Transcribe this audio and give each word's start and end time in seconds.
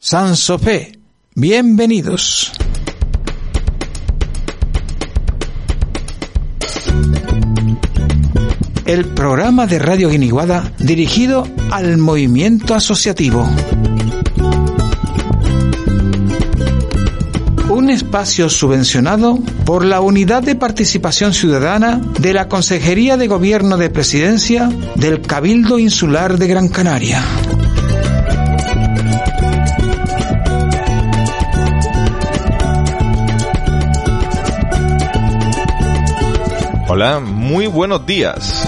San 0.00 0.36
Sofé, 0.36 0.96
bienvenidos. 1.34 2.52
El 8.86 9.06
programa 9.06 9.66
de 9.66 9.80
Radio 9.80 10.08
Guiniguada 10.08 10.72
dirigido 10.78 11.48
al 11.72 11.98
movimiento 11.98 12.76
asociativo. 12.76 13.44
Un 17.68 17.90
espacio 17.90 18.48
subvencionado 18.48 19.40
por 19.64 19.84
la 19.84 20.00
Unidad 20.00 20.44
de 20.44 20.54
Participación 20.54 21.34
Ciudadana 21.34 22.00
de 22.20 22.34
la 22.34 22.48
Consejería 22.48 23.16
de 23.16 23.26
Gobierno 23.26 23.76
de 23.76 23.90
Presidencia 23.90 24.70
del 24.94 25.22
Cabildo 25.22 25.80
Insular 25.80 26.38
de 26.38 26.46
Gran 26.46 26.68
Canaria. 26.68 27.20
Hola, 36.90 37.20
muy 37.20 37.66
buenos 37.66 38.06
días. 38.06 38.66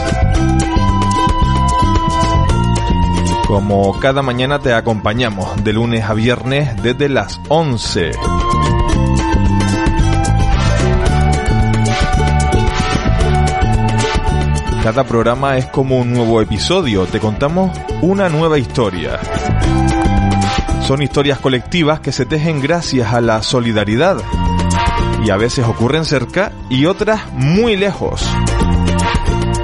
Como 3.46 3.98
cada 3.98 4.20
mañana 4.20 4.58
te 4.58 4.74
acompañamos 4.74 5.64
de 5.64 5.72
lunes 5.72 6.04
a 6.04 6.12
viernes 6.12 6.82
desde 6.82 7.08
las 7.08 7.40
11. 7.48 8.10
Cada 14.82 15.04
programa 15.04 15.56
es 15.56 15.64
como 15.66 15.96
un 15.98 16.12
nuevo 16.12 16.42
episodio, 16.42 17.06
te 17.06 17.20
contamos 17.20 17.74
una 18.02 18.28
nueva 18.28 18.58
historia. 18.58 19.18
Son 20.86 21.00
historias 21.00 21.38
colectivas 21.38 22.00
que 22.00 22.12
se 22.12 22.26
tejen 22.26 22.60
gracias 22.60 23.14
a 23.14 23.22
la 23.22 23.42
solidaridad 23.42 24.18
y 25.24 25.30
a 25.30 25.36
veces 25.36 25.66
ocurren 25.66 26.04
cerca 26.04 26.52
y 26.68 26.86
otras 26.86 27.32
muy 27.32 27.76
lejos. 27.76 28.28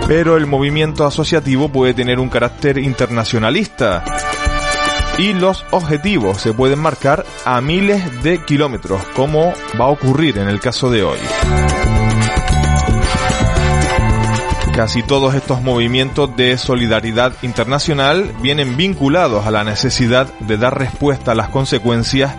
Pero 0.06 0.36
el 0.36 0.46
movimiento 0.46 1.04
asociativo 1.04 1.68
puede 1.68 1.94
tener 1.94 2.20
un 2.20 2.28
carácter 2.28 2.78
internacionalista 2.78 4.04
y 5.18 5.32
los 5.32 5.64
objetivos 5.70 6.40
se 6.40 6.52
pueden 6.52 6.78
marcar 6.78 7.24
a 7.44 7.60
miles 7.60 8.22
de 8.22 8.44
kilómetros, 8.44 9.02
como 9.14 9.52
va 9.80 9.86
a 9.86 9.88
ocurrir 9.88 10.38
en 10.38 10.48
el 10.48 10.60
caso 10.60 10.90
de 10.90 11.02
hoy. 11.02 11.18
Casi 14.74 15.02
todos 15.02 15.34
estos 15.34 15.62
movimientos 15.62 16.36
de 16.36 16.58
solidaridad 16.58 17.32
internacional 17.40 18.34
vienen 18.42 18.76
vinculados 18.76 19.46
a 19.46 19.50
la 19.50 19.64
necesidad 19.64 20.30
de 20.40 20.58
dar 20.58 20.78
respuesta 20.78 21.32
a 21.32 21.34
las 21.34 21.48
consecuencias 21.48 22.34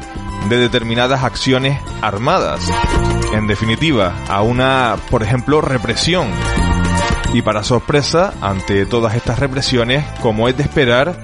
de 0.50 0.58
determinadas 0.58 1.24
acciones 1.24 1.82
armadas. 2.02 2.62
En 3.34 3.48
definitiva, 3.48 4.16
a 4.28 4.42
una, 4.42 4.96
por 5.10 5.24
ejemplo, 5.24 5.62
represión. 5.62 6.28
Y 7.34 7.42
para 7.42 7.64
sorpresa, 7.64 8.34
ante 8.42 8.86
todas 8.86 9.16
estas 9.16 9.40
represiones, 9.40 10.06
como 10.22 10.48
es 10.48 10.56
de 10.56 10.64
esperar, 10.64 11.22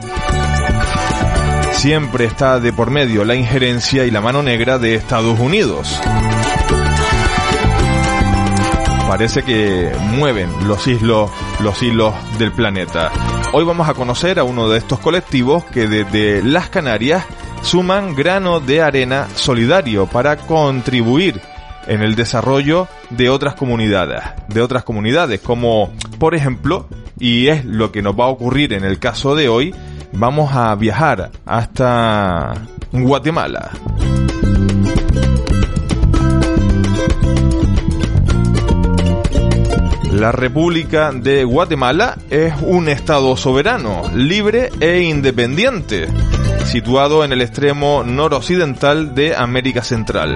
siempre 1.72 2.26
está 2.26 2.60
de 2.60 2.74
por 2.74 2.92
medio 2.92 3.24
la 3.24 3.36
injerencia 3.36 4.06
y 4.06 4.12
la 4.12 4.22
mano 4.22 4.44
negra 4.44 4.78
de 4.80 4.96
Estados 4.96 5.40
Unidos. 5.40 6.00
Parece 9.08 9.44
que 9.44 9.92
mueven 10.12 10.50
los 10.68 10.88
hilos, 10.88 11.30
los 11.60 11.82
hilos 11.84 12.14
del 12.40 12.52
planeta. 12.52 13.12
Hoy 13.54 13.64
vamos 13.64 13.88
a 13.88 13.94
conocer 13.94 14.40
a 14.40 14.44
uno 14.44 14.68
de 14.70 14.80
estos 14.80 15.00
colectivos 15.00 15.64
que 15.66 15.88
desde 15.88 16.42
las 16.42 16.70
Canarias 16.70 17.26
suman 17.64 18.14
grano 18.14 18.60
de 18.60 18.82
arena 18.82 19.28
solidario 19.36 20.06
para 20.06 20.38
contribuir 20.38 21.42
en 21.88 22.02
el 22.02 22.16
desarrollo 22.16 22.88
de 23.10 23.30
otras 23.30 23.56
comunidades, 23.56 24.22
de 24.50 24.62
otras 24.62 24.84
comunidades, 24.84 25.42
como 25.42 25.92
por 26.20 26.36
ejemplo, 26.36 26.88
y 27.20 27.48
es 27.48 27.66
lo 27.66 27.92
que 27.92 28.02
nos 28.02 28.18
va 28.20 28.26
a 28.26 28.30
ocurrir 28.30 28.74
en 28.74 28.84
el 28.84 29.00
caso 29.00 29.36
de 29.36 29.50
hoy, 29.50 29.74
vamos 30.12 30.54
a 30.54 30.76
viajar 30.76 31.32
hasta 31.46 32.54
Guatemala. 32.92 33.72
La 40.14 40.32
República 40.32 41.12
de 41.12 41.44
Guatemala 41.44 42.20
es 42.30 42.54
un 42.62 42.88
estado 42.88 43.36
soberano, 43.36 44.04
libre 44.14 44.70
e 44.80 45.02
independiente, 45.02 46.08
situado 46.66 47.26
en 47.26 47.32
el 47.32 47.42
extremo 47.42 48.04
noroccidental 48.04 49.16
de 49.16 49.36
América 49.36 49.82
Central. 49.82 50.36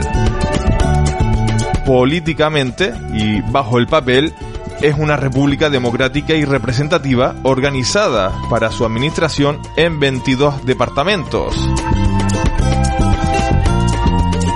Políticamente 1.85 2.91
y 3.13 3.41
bajo 3.51 3.77
el 3.77 3.85
papel, 3.85 4.33
es 4.81 4.95
una 4.97 5.15
república 5.15 5.69
democrática 5.69 6.33
y 6.33 6.43
representativa 6.43 7.35
organizada 7.43 8.33
para 8.49 8.71
su 8.71 8.83
administración 8.83 9.59
en 9.75 9.99
22 9.99 10.65
departamentos. 10.65 11.55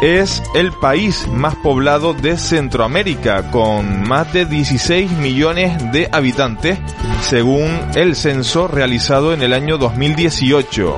Es 0.01 0.41
el 0.55 0.71
país 0.71 1.27
más 1.27 1.55
poblado 1.55 2.15
de 2.15 2.35
Centroamérica, 2.35 3.51
con 3.51 4.01
más 4.01 4.33
de 4.33 4.47
16 4.47 5.11
millones 5.11 5.91
de 5.91 6.09
habitantes, 6.11 6.79
según 7.21 7.79
el 7.93 8.15
censo 8.15 8.67
realizado 8.67 9.31
en 9.31 9.43
el 9.43 9.53
año 9.53 9.77
2018. 9.77 10.97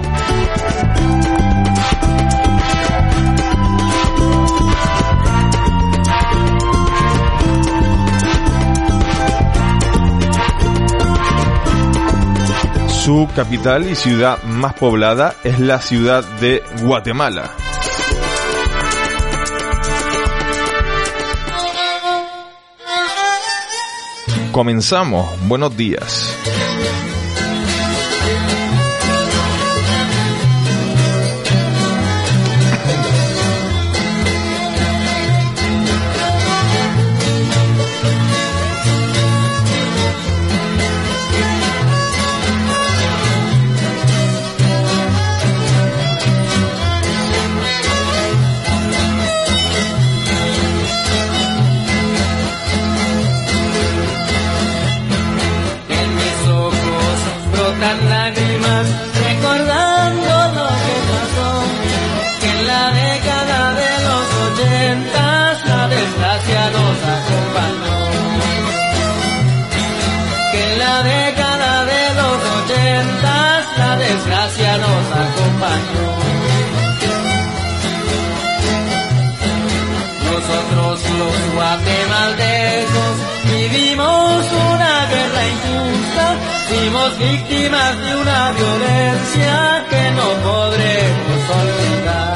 Su 12.87 13.27
capital 13.35 13.89
y 13.89 13.95
ciudad 13.95 14.41
más 14.43 14.75
poblada 14.75 15.35
es 15.43 15.59
la 15.59 15.81
ciudad 15.81 16.23
de 16.39 16.63
Guatemala. 16.83 17.51
Comenzamos. 24.53 25.27
Buenos 25.47 25.75
días. 25.75 26.32
víctimas 87.17 87.97
de 88.01 88.15
una 88.15 88.51
violencia 88.51 89.85
que 89.89 90.11
no 90.11 90.27
podremos 90.49 91.41
olvidar. 91.61 92.35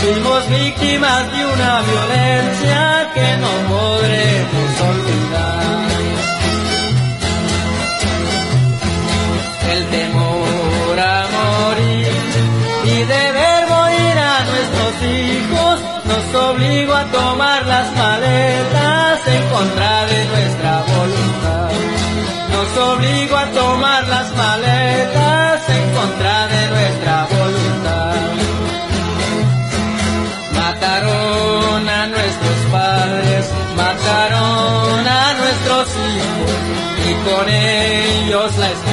Fuimos 0.00 0.48
víctimas 0.48 1.32
de 1.32 1.46
una 1.46 1.80
violencia 1.82 3.10
que 3.14 3.36
no 3.38 3.48
podremos 3.68 3.95
y 37.46 37.48
con 37.48 37.48
ellos 37.48 38.85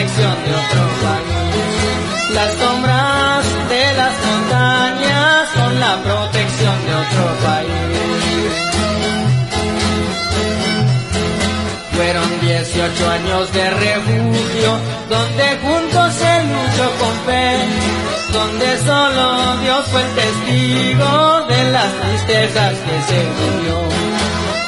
protección 0.00 0.44
de 0.44 0.50
otro 0.50 0.82
país. 1.02 2.30
Las 2.34 2.52
sombras 2.54 3.44
de 3.68 3.92
las 3.96 4.14
montañas, 4.24 5.48
con 5.54 5.80
la 5.80 6.02
protección 6.02 6.76
de 6.86 6.94
otro 6.94 7.26
país. 7.44 7.70
Fueron 11.92 12.40
18 12.40 13.10
años 13.10 13.52
de 13.52 13.70
refugio, 13.70 14.70
donde 15.10 15.58
juntos 15.62 16.14
se 16.14 16.44
luchó 16.44 16.90
con 16.98 17.14
fe, 17.26 17.58
donde 18.32 18.78
solo 18.78 19.56
Dios 19.60 19.86
fue 19.88 20.00
el 20.00 20.14
testigo 20.14 21.46
de 21.46 21.72
las 21.72 21.92
tristezas 22.00 22.72
que 22.72 23.02
se 23.08 23.20
vivió, 23.38 23.78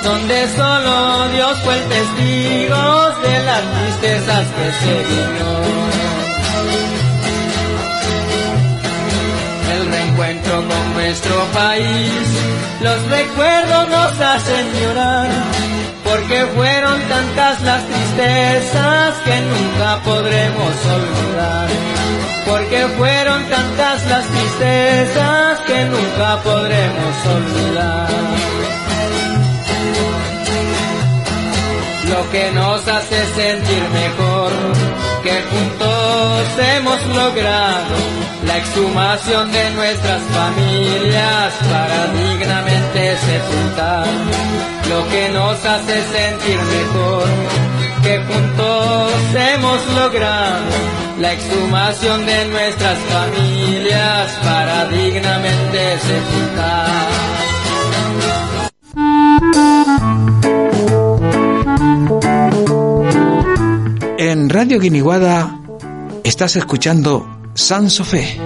donde 0.02 0.48
solo 0.48 1.28
Dios 1.28 1.58
fue 1.60 1.74
el 1.74 1.88
testigo 1.88 3.10
de 3.22 3.44
las 3.44 3.62
tristezas 3.72 4.46
que 4.48 4.72
se 4.72 4.94
vivió. 5.08 5.92
el 9.72 9.90
reencuentro 9.90 10.56
con 10.68 10.94
nuestro 10.94 11.44
país. 11.54 12.12
Los 12.80 13.10
recuerdos 13.10 13.88
nos 13.88 14.20
hacen 14.20 14.66
llorar, 14.80 15.28
porque 16.04 16.46
fueron 16.54 17.00
tantas 17.08 17.62
las 17.62 17.82
tristezas 17.86 19.14
que 19.24 19.40
nunca 19.40 20.00
podremos 20.04 20.74
olvidar. 20.98 21.68
Porque 22.46 22.86
fueron 22.98 23.44
tantas 23.48 24.06
las 24.06 24.26
tristezas 24.26 25.60
que 25.60 25.84
nunca 25.84 26.42
podremos 26.42 27.14
olvidar. 27.36 28.08
Lo 32.12 32.30
que 32.30 32.50
nos 32.52 32.86
hace 32.86 33.24
sentir 33.34 33.82
mejor, 33.88 34.52
que 35.22 35.42
juntos 35.50 36.46
hemos 36.58 37.06
logrado 37.06 37.96
la 38.46 38.58
exhumación 38.58 39.50
de 39.50 39.70
nuestras 39.70 40.20
familias 40.20 41.54
para 41.70 42.06
dignamente 42.12 43.16
sepultar. 43.16 44.06
Lo 44.90 45.08
que 45.08 45.28
nos 45.30 45.64
hace 45.64 46.02
sentir 46.12 46.58
mejor, 46.76 47.24
que 48.02 48.18
juntos 48.28 49.12
hemos 49.34 49.80
logrado 49.94 50.66
la 51.18 51.32
exhumación 51.32 52.26
de 52.26 52.44
nuestras 52.48 52.98
familias 52.98 54.32
para 54.44 54.84
dignamente 54.86 55.98
sepultar. 55.98 57.61
En 64.18 64.48
Radio 64.48 64.78
Guiniguada 64.78 65.58
estás 66.24 66.56
escuchando 66.56 67.26
San 67.54 67.90
Sofé. 67.90 68.38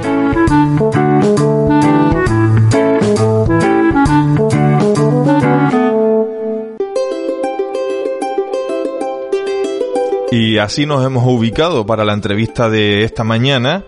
Y 10.30 10.58
así 10.58 10.86
nos 10.86 11.04
hemos 11.06 11.24
ubicado 11.26 11.86
para 11.86 12.04
la 12.04 12.12
entrevista 12.12 12.68
de 12.68 13.04
esta 13.04 13.24
mañana, 13.24 13.84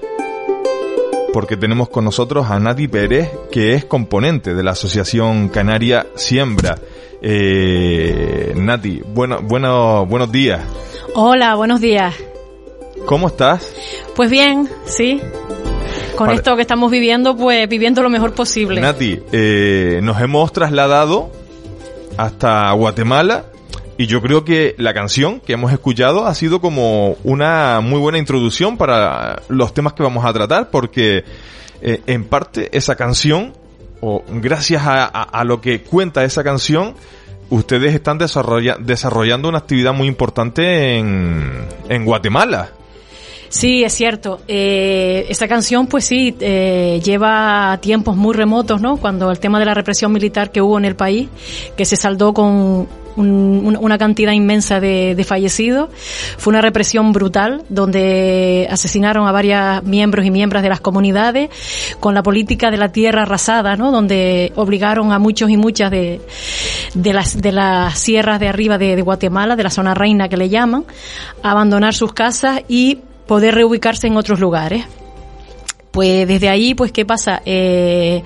porque 1.32 1.56
tenemos 1.56 1.88
con 1.88 2.04
nosotros 2.04 2.46
a 2.48 2.58
Nati 2.58 2.88
Pérez, 2.88 3.30
que 3.50 3.74
es 3.74 3.84
componente 3.84 4.54
de 4.54 4.62
la 4.62 4.70
Asociación 4.70 5.48
Canaria 5.48 6.06
Siembra. 6.14 6.78
Eh, 7.20 8.52
Nati, 8.56 9.02
bueno, 9.06 9.40
bueno, 9.42 10.06
buenos 10.06 10.30
días. 10.30 10.62
Hola, 11.14 11.54
buenos 11.54 11.80
días. 11.80 12.14
¿Cómo 13.06 13.28
estás? 13.28 13.72
Pues 14.14 14.30
bien, 14.30 14.68
sí. 14.84 15.20
Con 16.16 16.30
esto 16.30 16.56
que 16.56 16.62
estamos 16.62 16.90
viviendo, 16.90 17.36
pues 17.36 17.68
viviendo 17.68 18.02
lo 18.02 18.10
mejor 18.10 18.34
posible. 18.34 18.80
Nati, 18.80 19.20
eh, 19.32 20.00
nos 20.02 20.20
hemos 20.20 20.52
trasladado 20.52 21.30
hasta 22.16 22.72
Guatemala 22.72 23.46
y 23.96 24.06
yo 24.06 24.20
creo 24.20 24.44
que 24.44 24.74
la 24.78 24.94
canción 24.94 25.40
que 25.40 25.54
hemos 25.54 25.72
escuchado 25.72 26.26
ha 26.26 26.34
sido 26.34 26.60
como 26.60 27.16
una 27.24 27.80
muy 27.80 27.98
buena 27.98 28.18
introducción 28.18 28.76
para 28.76 29.42
los 29.48 29.74
temas 29.74 29.92
que 29.92 30.02
vamos 30.02 30.24
a 30.24 30.32
tratar 30.32 30.70
porque 30.70 31.24
eh, 31.80 32.00
en 32.06 32.24
parte 32.24 32.76
esa 32.76 32.96
canción 32.96 33.54
o 34.00 34.22
gracias 34.28 34.82
a, 34.86 35.04
a- 35.04 35.44
lo 35.44 35.60
que 35.60 35.82
cuenta 35.82 36.24
esa 36.24 36.44
canción 36.44 36.94
ustedes 37.50 37.94
están 37.94 38.18
desarrolla- 38.18 38.76
desarrollando 38.78 39.48
una 39.48 39.58
actividad 39.58 39.92
muy 39.94 40.06
importante 40.08 40.98
en, 40.98 41.66
en 41.88 42.04
Guatemala. 42.04 42.70
Sí, 43.50 43.82
es 43.82 43.94
cierto. 43.94 44.42
Eh, 44.46 45.24
esta 45.30 45.48
canción, 45.48 45.86
pues 45.86 46.04
sí, 46.04 46.36
eh, 46.38 47.00
lleva 47.02 47.78
tiempos 47.80 48.14
muy 48.14 48.34
remotos, 48.34 48.82
¿no? 48.82 48.98
Cuando 48.98 49.30
el 49.30 49.38
tema 49.40 49.58
de 49.58 49.64
la 49.64 49.72
represión 49.72 50.12
militar 50.12 50.52
que 50.52 50.60
hubo 50.60 50.76
en 50.76 50.84
el 50.84 50.96
país, 50.96 51.30
que 51.74 51.86
se 51.86 51.96
saldó 51.96 52.34
con 52.34 52.86
un- 53.18 53.62
un- 53.64 53.76
una 53.80 53.98
cantidad 53.98 54.32
inmensa 54.32 54.80
de, 54.80 55.14
de 55.14 55.24
fallecidos, 55.24 55.90
fue 56.38 56.50
una 56.52 56.60
represión 56.60 57.12
brutal, 57.12 57.64
donde 57.68 58.66
asesinaron 58.70 59.26
a 59.26 59.32
varios 59.32 59.82
miembros 59.84 60.24
y 60.24 60.30
miembros 60.30 60.62
de 60.62 60.68
las 60.68 60.80
comunidades, 60.80 61.50
con 62.00 62.14
la 62.14 62.22
política 62.22 62.70
de 62.70 62.76
la 62.76 62.90
tierra 62.92 63.22
arrasada, 63.22 63.76
¿no? 63.76 63.90
Donde 63.90 64.52
obligaron 64.56 65.12
a 65.12 65.18
muchos 65.18 65.50
y 65.50 65.56
muchas 65.56 65.90
de, 65.90 66.20
de 66.94 67.12
las, 67.12 67.40
de 67.40 67.52
las 67.52 67.98
sierras 67.98 68.40
de 68.40 68.48
arriba 68.48 68.78
de, 68.78 69.00
Guatemala, 69.02 69.56
de 69.56 69.62
la 69.64 69.70
zona 69.70 69.94
reina 69.94 70.28
que 70.28 70.36
le 70.36 70.48
llaman, 70.48 70.84
a 71.42 71.50
abandonar 71.50 71.94
sus 71.94 72.12
casas 72.12 72.60
y 72.68 72.98
poder 73.26 73.54
reubicarse 73.54 74.06
en 74.06 74.16
otros 74.16 74.40
lugares. 74.40 74.84
Pues 75.90 76.28
desde 76.28 76.48
ahí, 76.48 76.74
pues, 76.74 76.92
¿qué 76.92 77.04
pasa? 77.04 77.42
Eh, 77.44 78.22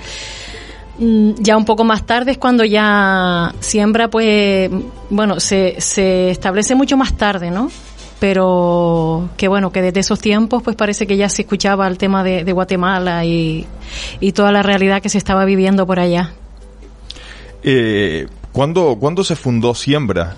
ya 1.39 1.57
un 1.57 1.65
poco 1.65 1.85
más 1.85 2.07
tarde 2.07 2.33
es 2.33 2.39
cuando 2.39 2.65
ya 2.65 3.53
siembra, 3.61 4.09
pues, 4.09 4.71
bueno, 5.11 5.41
se, 5.41 5.81
se 5.81 6.31
establece 6.31 6.75
mucho 6.75 6.97
más 6.97 7.17
tarde, 7.17 7.51
¿no? 7.51 7.71
Pero 8.21 9.31
que 9.37 9.49
bueno, 9.49 9.73
que 9.73 9.83
desde 9.83 10.01
esos 10.01 10.21
tiempos, 10.21 10.63
pues 10.63 10.77
parece 10.77 11.07
que 11.09 11.17
ya 11.17 11.29
se 11.29 11.43
escuchaba 11.43 11.89
el 11.89 11.99
tema 11.99 12.23
de, 12.23 12.45
de 12.45 12.53
Guatemala 12.53 13.25
y, 13.25 13.67
y 14.21 14.33
toda 14.33 14.53
la 14.53 14.63
realidad 14.63 15.03
que 15.03 15.09
se 15.09 15.19
estaba 15.19 15.45
viviendo 15.45 15.87
por 15.87 15.99
allá. 15.99 16.33
Eh, 17.65 18.29
¿Cuándo, 18.53 18.97
¿Cuándo 19.01 19.25
se 19.25 19.35
fundó 19.35 19.75
Siembra? 19.75 20.37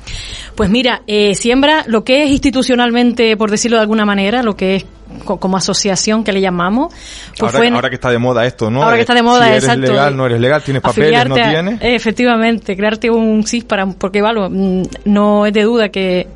Pues 0.54 0.70
mira, 0.70 1.02
eh, 1.06 1.34
Siembra, 1.34 1.84
lo 1.86 2.04
que 2.04 2.24
es 2.24 2.30
institucionalmente, 2.30 3.36
por 3.36 3.50
decirlo 3.50 3.76
de 3.76 3.82
alguna 3.82 4.04
manera, 4.04 4.42
lo 4.42 4.56
que 4.56 4.76
es 4.76 4.86
como 5.24 5.56
asociación 5.56 6.24
que 6.24 6.32
le 6.32 6.40
llamamos. 6.40 6.92
Pues 7.38 7.54
ahora, 7.54 7.88
que 7.88 7.96
está 7.96 8.10
de 8.10 8.18
moda 8.18 8.46
esto, 8.46 8.70
¿no? 8.70 8.82
Ahora 8.82 8.96
que 8.96 9.02
está 9.02 9.14
de 9.14 9.22
moda, 9.22 9.46
si 9.46 9.66
eres 9.66 9.78
legal, 9.78 10.16
no 10.16 10.26
eres 10.26 10.40
legal, 10.40 10.62
tienes 10.62 10.82
papeles, 10.82 11.28
no 11.28 11.34
tienes. 11.34 11.78
efectivamente, 11.82 12.76
crearte 12.76 13.10
un 13.10 13.44
SIS 13.44 13.64
para, 13.64 13.86
porque, 13.86 14.22
vale, 14.22 14.48
mm, 14.48 14.82
no 15.06 15.46
es 15.46 15.52
de 15.52 15.62
duda 15.62 15.88
que 15.88 16.26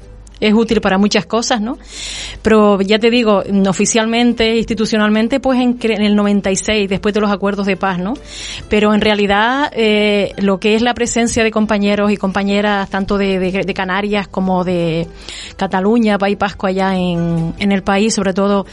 es 0.40 0.54
útil 0.54 0.80
para 0.80 0.98
muchas 0.98 1.26
cosas, 1.26 1.60
¿no? 1.60 1.78
Pero 2.42 2.80
ya 2.80 2.98
te 2.98 3.10
digo, 3.10 3.42
oficialmente, 3.68 4.56
institucionalmente, 4.56 5.40
pues 5.40 5.60
en, 5.60 5.78
el 5.82 6.14
96, 6.14 6.88
después 6.88 7.14
de 7.14 7.20
los 7.20 7.30
acuerdos 7.30 7.66
de 7.66 7.76
paz, 7.76 7.98
¿no? 7.98 8.14
Pero 8.68 8.94
en 8.94 9.00
realidad, 9.00 9.70
eh, 9.74 10.32
lo 10.38 10.58
que 10.60 10.74
es 10.74 10.82
la 10.82 10.94
presencia 10.94 11.42
de 11.42 11.50
compañeros 11.50 12.10
y 12.12 12.16
compañeras, 12.16 12.88
tanto 12.90 13.18
de, 13.18 13.38
de, 13.38 13.74
Canarias 13.74 14.28
como 14.28 14.64
de 14.64 15.06
Cataluña, 15.56 16.18
País 16.18 16.36
Pasco 16.36 16.66
allá 16.66 16.96
en, 16.96 17.54
en 17.58 17.72
el 17.72 17.82
país, 17.82 18.14
sobre 18.14 18.32
todo, 18.32 18.66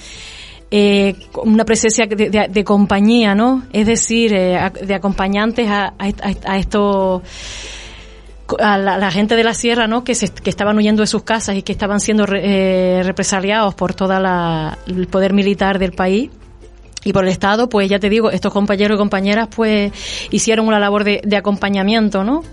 eh, 0.72 1.16
una 1.44 1.64
presencia 1.64 2.08
de, 2.08 2.48
de, 2.50 2.64
compañía, 2.64 3.36
¿no? 3.36 3.64
Es 3.72 3.86
decir, 3.86 4.34
eh, 4.34 4.60
de 4.82 4.96
acompañantes 4.96 5.68
a, 5.70 5.94
a, 5.98 6.12
a 6.46 6.58
estos 6.58 7.22
a 8.60 8.78
la, 8.78 9.12
gente 9.12 9.36
de 9.36 9.44
la 9.44 9.54
sierra, 9.54 9.88
¿no? 9.88 10.04
Que, 10.04 10.16
se, 10.16 10.30
que 10.30 10.50
estaban 10.50 10.78
huyendo 10.78 11.02
de 11.02 11.08
sus 11.08 11.24
casas 11.24 11.56
y 11.56 11.64
que 11.64 11.72
estaban 11.72 12.00
siendo 12.00 12.25
eh, 12.34 13.02
represaliados 13.04 13.75
por 13.75 13.94
todo 13.94 14.14
el 14.16 15.08
poder 15.08 15.34
militar 15.34 15.80
del 15.80 15.92
país 15.92 16.30
y 17.04 17.14
por 17.14 17.24
el 17.24 17.30
Estado, 17.30 17.70
pues 17.70 17.88
ya 17.88 18.00
te 18.00 18.10
digo, 18.10 18.32
estos 18.32 18.52
compañeros 18.52 18.96
y 18.96 18.98
compañeras 18.98 19.48
pues 19.56 19.92
hicieron 20.32 20.68
una 20.68 20.80
labor 20.80 21.04
de, 21.04 21.22
de 21.24 21.38
acompañamiento, 21.38 22.24
¿no? 22.24 22.44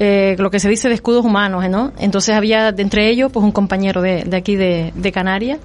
Eh, 0.00 0.34
lo 0.38 0.50
que 0.50 0.58
se 0.58 0.68
dice 0.68 0.88
de 0.88 0.94
escudos 0.94 1.24
humanos, 1.24 1.68
¿no? 1.68 1.92
Entonces 1.98 2.34
había 2.34 2.70
entre 2.76 3.08
ellos 3.08 3.30
pues 3.30 3.44
un 3.44 3.52
compañero 3.52 4.02
de, 4.02 4.24
de 4.24 4.36
aquí 4.36 4.56
de, 4.56 4.92
de 4.94 5.12
Canarias 5.12 5.60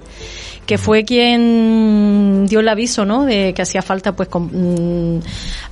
que 0.70 0.78
fue 0.78 1.04
quien 1.04 2.46
dio 2.46 2.60
el 2.60 2.68
aviso, 2.68 3.04
¿no? 3.04 3.24
De 3.24 3.52
que 3.54 3.62
hacía 3.62 3.82
falta, 3.82 4.14
pues, 4.14 4.28
con, 4.28 5.16
mm, 5.16 5.20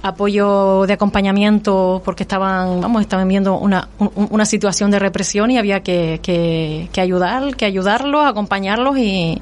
apoyo 0.02 0.86
de 0.86 0.92
acompañamiento 0.94 2.02
porque 2.04 2.24
estaban, 2.24 2.80
vamos, 2.80 3.02
estaban 3.02 3.28
viendo 3.28 3.56
una, 3.58 3.88
una 3.98 4.44
situación 4.44 4.90
de 4.90 4.98
represión 4.98 5.52
y 5.52 5.58
había 5.58 5.84
que, 5.84 6.18
que, 6.20 6.88
que 6.92 7.00
ayudar, 7.00 7.54
que 7.54 7.64
ayudarlos, 7.64 8.26
acompañarlos 8.26 8.98
y, 8.98 9.40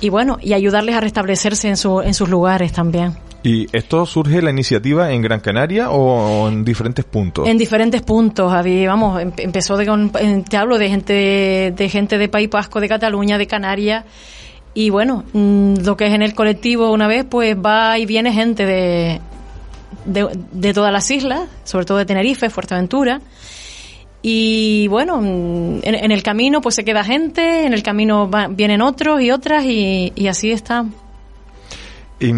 y 0.00 0.08
bueno, 0.08 0.38
y 0.40 0.54
ayudarles 0.54 0.94
a 0.94 1.00
restablecerse 1.00 1.68
en, 1.68 1.76
su, 1.76 2.00
en 2.00 2.14
sus 2.14 2.30
lugares 2.30 2.72
también. 2.72 3.27
¿Y 3.42 3.66
esto 3.72 4.04
surge 4.04 4.42
la 4.42 4.50
iniciativa 4.50 5.12
en 5.12 5.22
Gran 5.22 5.40
Canaria 5.40 5.90
o 5.90 6.48
en 6.48 6.64
diferentes 6.64 7.04
puntos? 7.04 7.46
En 7.46 7.56
diferentes 7.56 8.02
puntos, 8.02 8.52
había, 8.52 8.88
vamos, 8.88 9.22
em, 9.22 9.32
empezó 9.36 9.76
de, 9.76 10.42
te 10.48 10.56
hablo 10.56 10.76
de 10.76 10.88
gente, 10.88 11.72
de 11.76 11.88
gente 11.88 12.18
de 12.18 12.28
País 12.28 12.48
Pasco, 12.48 12.80
de 12.80 12.88
Cataluña, 12.88 13.38
de 13.38 13.46
Canarias, 13.46 14.04
y 14.74 14.90
bueno, 14.90 15.24
mm, 15.32 15.78
lo 15.84 15.96
que 15.96 16.06
es 16.06 16.14
en 16.14 16.22
el 16.22 16.34
colectivo 16.34 16.92
una 16.92 17.06
vez, 17.06 17.24
pues 17.24 17.56
va 17.56 17.98
y 17.98 18.06
viene 18.06 18.32
gente 18.32 18.66
de, 18.66 19.20
de, 20.04 20.74
todas 20.74 20.92
las 20.92 21.10
islas, 21.10 21.48
sobre 21.64 21.84
todo 21.84 21.98
de 21.98 22.06
Tenerife, 22.06 22.50
Fuerteventura. 22.50 23.20
Y 24.22 24.88
bueno, 24.88 25.20
mm, 25.20 25.80
en, 25.82 26.12
el 26.12 26.22
camino 26.22 26.60
pues 26.60 26.74
se 26.74 26.84
queda 26.84 27.04
gente, 27.04 27.66
en 27.66 27.72
el 27.72 27.82
camino 27.82 28.30
vienen 28.50 28.82
otros 28.82 29.20
y 29.22 29.30
otras 29.30 29.64
y, 29.64 30.12
así 30.28 30.50
está. 30.50 30.84
Y, 32.20 32.32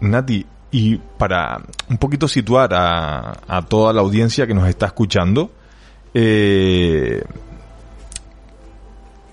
Nati, 0.00 0.44
y 0.70 0.96
para 0.96 1.62
un 1.88 1.98
poquito 1.98 2.28
situar 2.28 2.74
a, 2.74 3.40
a 3.46 3.62
toda 3.66 3.92
la 3.92 4.00
audiencia 4.00 4.46
que 4.46 4.54
nos 4.54 4.68
está 4.68 4.86
escuchando, 4.86 5.50
eh, 6.14 7.22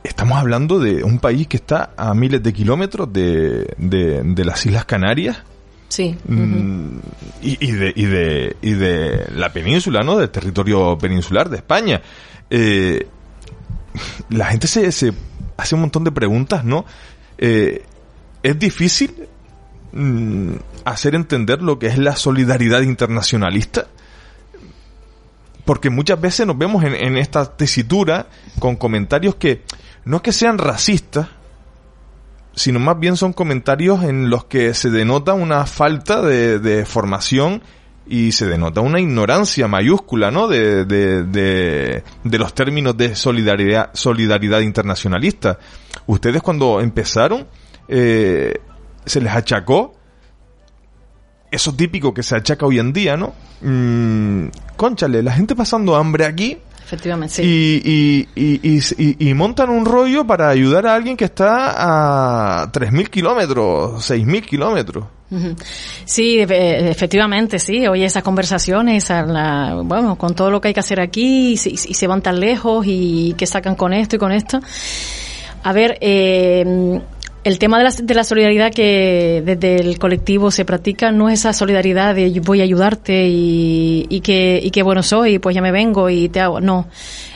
estamos 0.04 0.38
hablando 0.38 0.80
de 0.80 1.04
un 1.04 1.20
país 1.20 1.48
que 1.48 1.58
está 1.58 1.92
a 1.98 2.14
miles 2.14 2.42
de 2.44 2.54
kilómetros 2.54 3.12
de, 3.12 3.74
de, 3.78 4.46
las 4.46 4.66
Islas 4.66 4.86
Canarias. 4.86 5.38
Sí. 5.90 6.16
Mm, 6.28 6.98
y, 7.42 7.72
de, 7.72 7.94
y, 7.96 8.06
de, 8.06 8.56
y 8.62 8.72
de 8.72 9.26
la 9.36 9.52
península, 9.52 10.04
¿no? 10.04 10.18
Del 10.18 10.30
territorio 10.30 10.98
peninsular 10.98 11.50
de 11.50 11.58
España. 11.58 12.02
Eh, 12.50 13.08
la 14.30 14.48
gente 14.48 14.68
se, 14.68 14.92
se, 14.92 15.14
hace 15.58 15.76
un 15.76 15.82
montón 15.82 16.04
de 16.04 16.12
preguntas, 16.12 16.64
¿no? 16.64 16.86
Eh, 17.38 17.84
es 18.44 18.60
difícil 18.60 19.28
mm, 19.96 20.54
hacer 20.86 21.16
entender 21.16 21.64
lo 21.64 21.80
que 21.80 21.88
es 21.88 21.98
la 21.98 22.16
solidaridad 22.16 22.82
internacionalista 22.82 23.88
porque 25.66 25.90
muchas 25.90 26.22
veces 26.22 26.46
nos 26.46 26.58
vemos 26.58 26.84
en, 26.84 27.18
esta 27.18 27.58
tesitura 27.58 28.28
con 28.60 28.76
comentarios 28.76 29.36
que 29.36 29.64
no 30.06 30.18
es 30.18 30.24
que 30.24 30.32
sean 30.32 30.60
racistas, 30.60 31.28
sino 32.54 32.80
más 32.80 33.00
bien 33.00 33.18
son 33.18 33.34
comentarios 33.34 34.04
en 34.04 34.30
los 34.30 34.46
que 34.46 34.74
se 34.76 34.92
denota 34.92 35.34
una 35.34 35.66
falta 35.66 36.22
de, 36.22 36.86
formación 36.86 37.64
y 38.08 38.32
se 38.34 38.46
denota 38.46 38.82
una 38.82 39.00
ignorancia 39.00 39.68
mayúscula, 39.68 40.30
¿no? 40.30 40.48
De, 40.48 40.86
de, 40.86 41.24
de, 41.24 42.38
los 42.38 42.54
términos 42.54 42.96
de 42.96 43.16
solidaridad, 43.16 43.90
solidaridad 43.94 44.60
internacionalista. 44.60 45.58
Ustedes 46.06 46.44
cuando 46.44 46.80
empezaron, 46.80 47.48
eh, 47.88 48.62
se 49.06 49.22
les 49.22 49.34
achacó 49.34 49.94
eso 51.52 51.74
típico 51.74 52.14
que 52.14 52.24
se 52.24 52.36
achaca 52.36 52.66
hoy 52.66 52.80
en 52.80 52.92
día, 52.92 53.16
¿no? 53.16 53.34
Mm, 53.62 54.48
conchale, 54.76 55.24
la 55.24 55.32
gente 55.32 55.56
pasando 55.56 55.96
hambre 55.96 56.26
aquí 56.26 56.58
Efectivamente, 56.86 57.34
sí. 57.34 57.82
Y, 57.84 58.28
y, 58.36 59.28
y, 59.28 59.34
montan 59.34 59.72
un 59.72 59.86
rollo 59.86 60.28
para 60.28 60.50
ayudar 60.50 60.86
a 60.86 60.94
alguien 60.94 61.18
que 61.18 61.26
está 61.26 62.62
a 62.62 62.72
3.000 62.72 63.10
kilómetros, 63.10 64.08
6.000 64.08 64.46
kilómetros. 64.46 65.06
Sí, 66.06 66.38
efectivamente, 66.40 67.58
sí. 67.58 67.88
Oye, 67.88 68.06
esas 68.06 68.22
conversaciones, 68.22 69.10
la, 69.10 69.82
bueno, 69.84 70.16
con 70.16 70.36
todo 70.36 70.52
lo 70.52 70.62
que 70.62 70.68
hay 70.68 70.74
que 70.76 70.80
hacer 70.80 71.02
aquí, 71.02 71.54
y, 71.54 71.58
se 71.58 72.06
van 72.06 72.22
tan 72.22 72.40
lejos 72.40 72.86
y 72.88 73.34
que 73.36 73.48
sacan 73.48 73.74
con 73.74 73.92
esto 73.92 74.18
y 74.18 74.20
con 74.20 74.32
esto. 74.32 74.60
A 75.64 75.74
ver, 75.74 75.98
eh, 76.02 77.02
el 77.46 77.60
tema 77.60 77.78
de 77.78 77.84
la, 77.84 77.92
de 77.92 78.14
la, 78.16 78.24
solidaridad 78.24 78.74
que 78.74 79.44
desde 79.46 79.76
el 79.76 80.00
colectivo 80.00 80.50
se 80.50 80.66
practica 80.66 81.12
no 81.12 81.30
es 81.30 81.42
esa 81.42 81.54
solidaridad 81.54 82.16
de 82.16 82.42
voy 82.44 82.60
a 82.60 82.64
ayudarte 82.64 83.28
y, 83.28 84.08
y, 84.10 84.22
que, 84.22 84.60
y 84.62 84.72
que 84.72 84.82
bueno 84.82 85.04
soy, 85.04 85.38
pues 85.38 85.54
ya 85.54 85.62
me 85.62 85.72
vengo 85.72 86.10
y 86.10 86.28
te 86.28 86.42
hago. 86.42 86.60
No. 86.60 86.88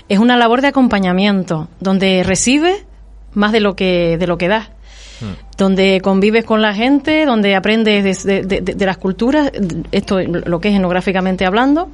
Es 0.09 0.17
una 0.17 0.35
labor 0.35 0.61
de 0.61 0.69
acompañamiento 0.69 1.69
donde 1.79 2.23
recibe 2.23 2.87
más 3.35 3.51
de 3.51 3.59
lo 3.59 3.75
que, 3.75 4.17
de 4.17 4.25
lo 4.25 4.39
que 4.39 4.47
das. 4.47 4.69
Hmm. 5.21 5.33
Donde 5.57 6.01
convives 6.01 6.43
con 6.43 6.63
la 6.63 6.73
gente, 6.73 7.25
donde 7.25 7.55
aprendes 7.55 8.23
de, 8.23 8.41
de, 8.43 8.61
de 8.61 8.85
las 8.87 8.97
culturas, 8.97 9.51
esto 9.91 10.19
lo 10.21 10.59
que 10.59 10.69
es 10.69 10.75
etnográficamente 10.75 11.45
hablando, 11.45 11.91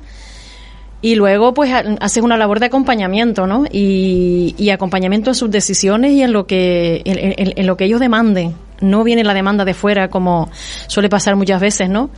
y 1.05 1.13
luego 1.13 1.53
pues 1.53 1.71
haces 1.99 2.23
una 2.23 2.35
labor 2.35 2.59
de 2.59 2.65
acompañamiento, 2.65 3.45
¿no? 3.45 3.65
Y, 3.71 4.71
acompañamiento 4.71 5.29
en 5.29 5.35
sus 5.35 5.51
decisiones 5.51 6.13
y 6.13 6.23
en 6.23 6.33
lo 6.33 6.47
que 6.47 7.03
en, 7.05 7.67
lo 7.67 7.77
que 7.77 7.85
ellos 7.85 7.99
demanden. 7.99 8.55
No 8.81 9.03
viene 9.03 9.23
la 9.23 9.35
demanda 9.35 9.65
de 9.65 9.75
fuera 9.75 10.07
como 10.07 10.49
suele 10.87 11.07
pasar 11.07 11.35
muchas 11.35 11.61
veces, 11.61 11.89
¿no? 11.89 12.09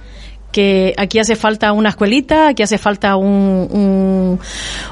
que 0.54 0.94
aquí 0.98 1.20
hace 1.20 1.36
falta 1.36 1.74
una 1.74 1.90
escuelita, 1.90 2.48
aquí 2.48 2.64
hace 2.64 2.78
falta 2.78 3.18
un, 3.18 4.40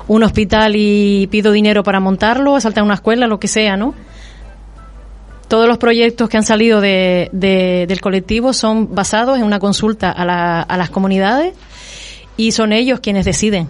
un, 0.07 0.23
hospital 0.23 0.73
y 0.75 1.27
pido 1.27 1.53
dinero 1.53 1.81
para 1.81 2.01
montarlo, 2.01 2.57
hace 2.57 2.65
falta 2.65 2.83
una 2.83 2.95
escuela, 2.95 3.27
lo 3.27 3.39
que 3.39 3.47
sea, 3.47 3.77
¿no? 3.77 3.95
Todos 5.47 5.69
los 5.69 5.77
proyectos 5.77 6.27
que 6.27 6.35
han 6.35 6.43
salido 6.43 6.81
de, 6.81 7.29
del 7.31 8.01
colectivo 8.01 8.51
son 8.51 8.93
basados 8.93 9.37
en 9.37 9.45
una 9.45 9.59
consulta 9.59 10.11
a, 10.11 10.25
la, 10.25 10.61
a 10.61 10.75
las 10.75 10.89
comunidades 10.89 11.53
y 12.35 12.51
son 12.51 12.73
ellos 12.73 12.99
quienes 12.99 13.23
deciden. 13.23 13.69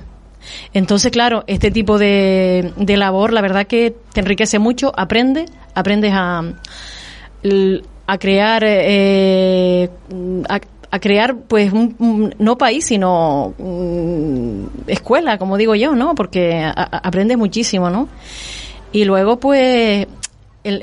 Entonces, 0.73 1.11
claro, 1.11 1.43
este 1.47 1.71
tipo 1.71 1.97
de, 1.97 2.73
de 2.75 2.97
labor, 2.97 3.33
la 3.33 3.41
verdad 3.41 3.67
que 3.67 3.95
te 4.13 4.19
enriquece 4.19 4.59
mucho, 4.59 4.91
aprende, 4.95 5.45
aprendes 5.73 6.13
a, 6.13 6.43
a 8.07 8.17
crear, 8.17 8.63
eh, 8.65 9.89
a, 10.49 10.99
crear, 10.99 11.35
pues, 11.47 11.73
un, 11.73 12.33
no 12.39 12.57
país, 12.57 12.85
sino 12.85 13.53
escuela, 14.87 15.37
como 15.37 15.57
digo 15.57 15.75
yo, 15.75 15.95
¿no? 15.95 16.15
Porque 16.15 16.71
aprendes 16.75 17.37
muchísimo, 17.37 17.89
¿no? 17.89 18.07
Y 18.91 19.05
luego, 19.05 19.39
pues, 19.39 20.07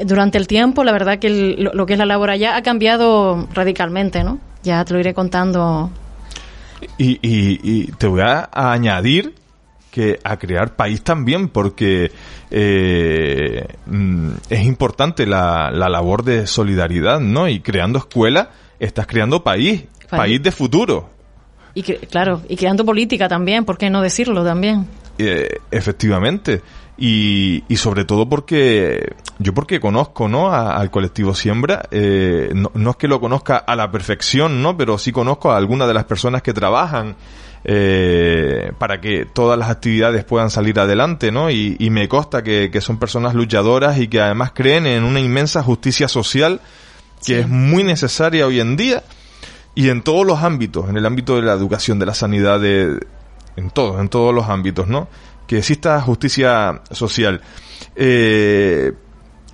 durante 0.04 0.38
el 0.38 0.46
tiempo, 0.46 0.84
la 0.84 0.92
verdad 0.92 1.18
que 1.18 1.56
lo, 1.58 1.72
lo, 1.72 1.86
que 1.86 1.94
es 1.94 1.98
la 1.98 2.06
labor 2.06 2.30
allá 2.30 2.56
ha 2.56 2.62
cambiado 2.62 3.48
radicalmente, 3.54 4.22
¿no? 4.22 4.38
Ya 4.62 4.84
te 4.84 4.94
lo 4.94 5.00
iré 5.00 5.14
contando. 5.14 5.90
Y, 6.98 7.12
y, 7.22 7.60
y 7.62 7.86
te 7.92 8.06
voy 8.06 8.20
a 8.22 8.48
añadir 8.52 9.34
que 9.92 10.18
a 10.24 10.38
crear 10.38 10.74
país 10.74 11.02
también, 11.02 11.48
porque 11.48 12.10
eh, 12.50 13.64
mm, 13.86 14.30
es 14.48 14.64
importante 14.64 15.26
la, 15.26 15.70
la, 15.70 15.88
labor 15.90 16.24
de 16.24 16.46
solidaridad, 16.46 17.20
¿no? 17.20 17.46
Y 17.46 17.60
creando 17.60 17.98
escuela, 17.98 18.50
estás 18.80 19.06
creando 19.06 19.44
país, 19.44 19.84
país, 20.08 20.42
de 20.42 20.50
futuro. 20.50 21.10
Y 21.74 21.82
que, 21.82 21.98
claro, 21.98 22.40
y 22.48 22.56
creando 22.56 22.84
política 22.84 23.28
también, 23.28 23.64
¿por 23.66 23.76
qué 23.76 23.90
no 23.90 24.00
decirlo 24.00 24.42
también? 24.44 24.86
Eh, 25.18 25.58
efectivamente. 25.70 26.62
Y, 26.96 27.64
y, 27.68 27.76
sobre 27.76 28.04
todo 28.04 28.28
porque 28.28 29.14
yo 29.38 29.54
porque 29.54 29.80
conozco 29.80 30.28
no 30.28 30.52
al 30.52 30.90
colectivo 30.90 31.34
siembra 31.34 31.88
eh, 31.90 32.50
no, 32.54 32.70
no, 32.74 32.90
es 32.90 32.96
que 32.96 33.08
lo 33.08 33.18
conozca 33.18 33.56
a 33.56 33.74
la 33.74 33.90
perfección 33.90 34.62
no 34.62 34.76
pero 34.76 34.98
sí 34.98 35.10
conozco 35.10 35.50
a 35.50 35.56
algunas 35.56 35.88
de 35.88 35.94
las 35.94 36.04
personas 36.04 36.42
que 36.42 36.52
trabajan 36.52 37.16
eh, 37.64 38.72
para 38.78 39.00
que 39.00 39.24
todas 39.24 39.58
las 39.58 39.70
actividades 39.70 40.24
puedan 40.24 40.50
salir 40.50 40.80
adelante 40.80 41.30
no 41.30 41.50
y, 41.50 41.76
y 41.78 41.90
me 41.90 42.08
consta 42.08 42.42
que, 42.42 42.70
que, 42.72 42.80
son 42.80 42.98
personas 42.98 43.34
luchadoras 43.34 43.98
y 43.98 44.08
que 44.08 44.20
además 44.20 44.52
creen 44.52 44.86
en 44.86 45.04
una 45.04 45.20
inmensa 45.20 45.62
justicia 45.62 46.08
social 46.08 46.60
que 47.18 47.34
sí. 47.34 47.34
es 47.34 47.48
muy 47.48 47.84
necesaria 47.84 48.46
hoy 48.46 48.58
en 48.58 48.76
día 48.76 49.04
y 49.74 49.90
en 49.90 50.02
todos 50.02 50.26
los 50.26 50.42
ámbitos 50.42 50.88
en 50.88 50.96
el 50.96 51.06
ámbito 51.06 51.36
de 51.36 51.42
la 51.42 51.52
educación 51.52 51.98
de 51.98 52.06
la 52.06 52.14
sanidad 52.14 52.60
de 52.60 52.98
en 53.56 53.70
todos 53.70 54.00
en 54.00 54.08
todos 54.08 54.34
los 54.34 54.48
ámbitos 54.48 54.88
no 54.88 55.08
que 55.46 55.58
exista 55.58 56.00
justicia 56.00 56.80
social. 56.90 57.42
Eh, 57.94 58.92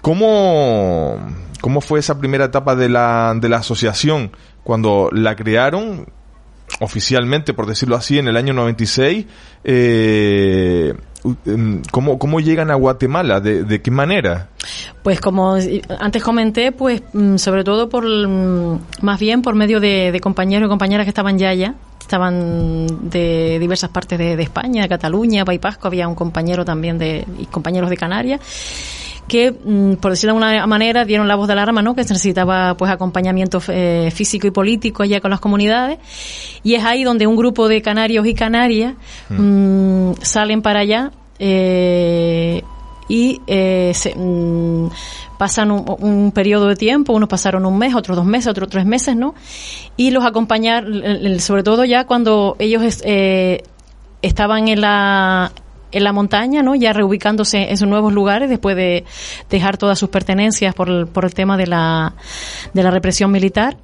¿cómo, 0.01 1.19
¿Cómo 1.61 1.81
fue 1.81 1.99
esa 1.99 2.19
primera 2.19 2.47
etapa 2.47 2.77
de 2.77 2.89
la, 2.89 3.35
de 3.37 3.49
la 3.49 3.59
asociación 3.59 4.31
cuando 4.63 5.09
la 5.13 5.35
crearon 5.35 6.07
oficialmente, 6.81 7.55
por 7.55 7.67
decirlo 7.67 7.97
así, 7.97 8.19
en 8.19 8.29
el 8.29 8.37
año 8.37 8.53
96? 8.53 9.27
Eh, 9.65 10.95
¿cómo, 11.91 12.19
¿Cómo 12.19 12.41
llegan 12.41 12.71
a 12.71 12.75
Guatemala? 12.75 13.41
¿De, 13.41 13.83
qué 13.83 13.91
manera? 13.91 14.49
Pues 15.03 15.21
como 15.21 15.57
antes 15.99 16.23
comenté, 16.23 16.73
pues 16.73 17.03
sobre 17.37 17.65
todo 17.65 17.89
por 17.89 18.05
más 18.07 19.21
bien 19.21 19.43
por 19.43 19.55
medio 19.55 19.81
de, 19.81 20.19
compañeros 20.23 20.67
y 20.67 20.71
compañeras 20.71 21.05
que 21.05 21.11
estaban 21.11 21.39
ya 21.39 21.51
allá, 21.51 21.75
estaban 22.01 23.11
de 23.11 23.59
diversas 23.59 23.91
partes 23.91 24.19
de, 24.19 24.41
España, 24.43 24.89
Cataluña, 24.89 25.45
País 25.45 25.61
Vasco, 25.61 25.89
había 25.89 26.09
un 26.09 26.15
compañero 26.15 26.65
también 26.65 26.99
de 26.99 27.25
y 27.39 27.47
compañeros 27.47 27.91
de 27.91 27.97
Canarias 27.97 28.41
que, 29.29 29.53
por 29.53 30.11
decirlo 30.11 30.35
de 30.35 30.45
alguna 30.45 30.67
manera, 30.67 31.05
dieron 31.05 31.29
la 31.29 31.37
voz 31.37 31.47
de 31.47 31.53
alarma, 31.53 31.83
¿no? 31.83 31.95
Que 31.95 32.05
se 32.05 32.15
necesitaba, 32.15 32.77
pues, 32.77 32.91
acompañamiento 32.91 33.61
eh, 33.69 34.11
físico 34.13 34.47
y 34.47 34.51
político 34.51 35.03
allá 35.03 35.21
con 35.21 35.31
las 35.31 35.41
comunidades. 35.41 35.99
Y 36.65 36.75
es 36.75 36.85
ahí 36.85 37.05
donde 37.05 37.27
un 37.27 37.37
grupo 37.37 37.69
de 37.69 37.83
canarios 37.83 38.27
y 38.27 38.35
canarias 38.35 38.95
mm. 39.29 40.13
salen 40.23 40.63
para 40.63 40.81
allá 40.81 41.13
eh, 41.39 42.63
y 43.09 43.41
eh, 43.47 43.93
se, 43.95 44.15
mm, 44.15 44.91
pasan 45.39 45.71
un, 45.71 45.85
un, 46.01 46.33
periodo 46.33 46.67
de 46.67 46.77
tiempo, 46.77 47.13
unos 47.13 47.29
pasaron 47.29 47.65
un 47.65 47.79
mes, 47.79 47.95
otros 47.95 48.17
dos 48.17 48.27
meses, 48.27 48.49
otros 48.49 48.69
tres 48.69 48.85
meses, 48.85 49.17
¿no? 49.17 49.35
Y 49.97 50.11
los 50.11 50.25
acompañar, 50.25 50.85
sobre 51.39 51.63
todo 51.63 51.85
ya 51.85 52.05
cuando 52.07 52.57
ellos 52.59 53.01
eh, 53.05 53.63
estaban 54.21 54.69
en 54.69 54.81
la 54.81 55.53
en 55.93 56.05
la 56.05 56.13
montaña, 56.13 56.63
¿no? 56.63 56.75
Ya 56.75 56.93
reubicándose 56.93 57.71
en 57.71 57.77
sus 57.77 57.89
nuevos 57.89 58.13
lugares 58.13 58.49
después 58.49 58.77
de 58.77 59.05
dejar 59.51 59.77
todas 59.77 59.99
sus 59.99 60.09
pertenencias 60.09 60.75
por 60.75 60.89
el, 60.89 61.07
por 61.07 61.25
el 61.25 61.35
tema 61.35 61.57
de 61.57 61.67
la, 61.67 62.15
de 62.75 62.83
la 62.83 62.91
represión 62.91 63.31
militar 63.31 63.77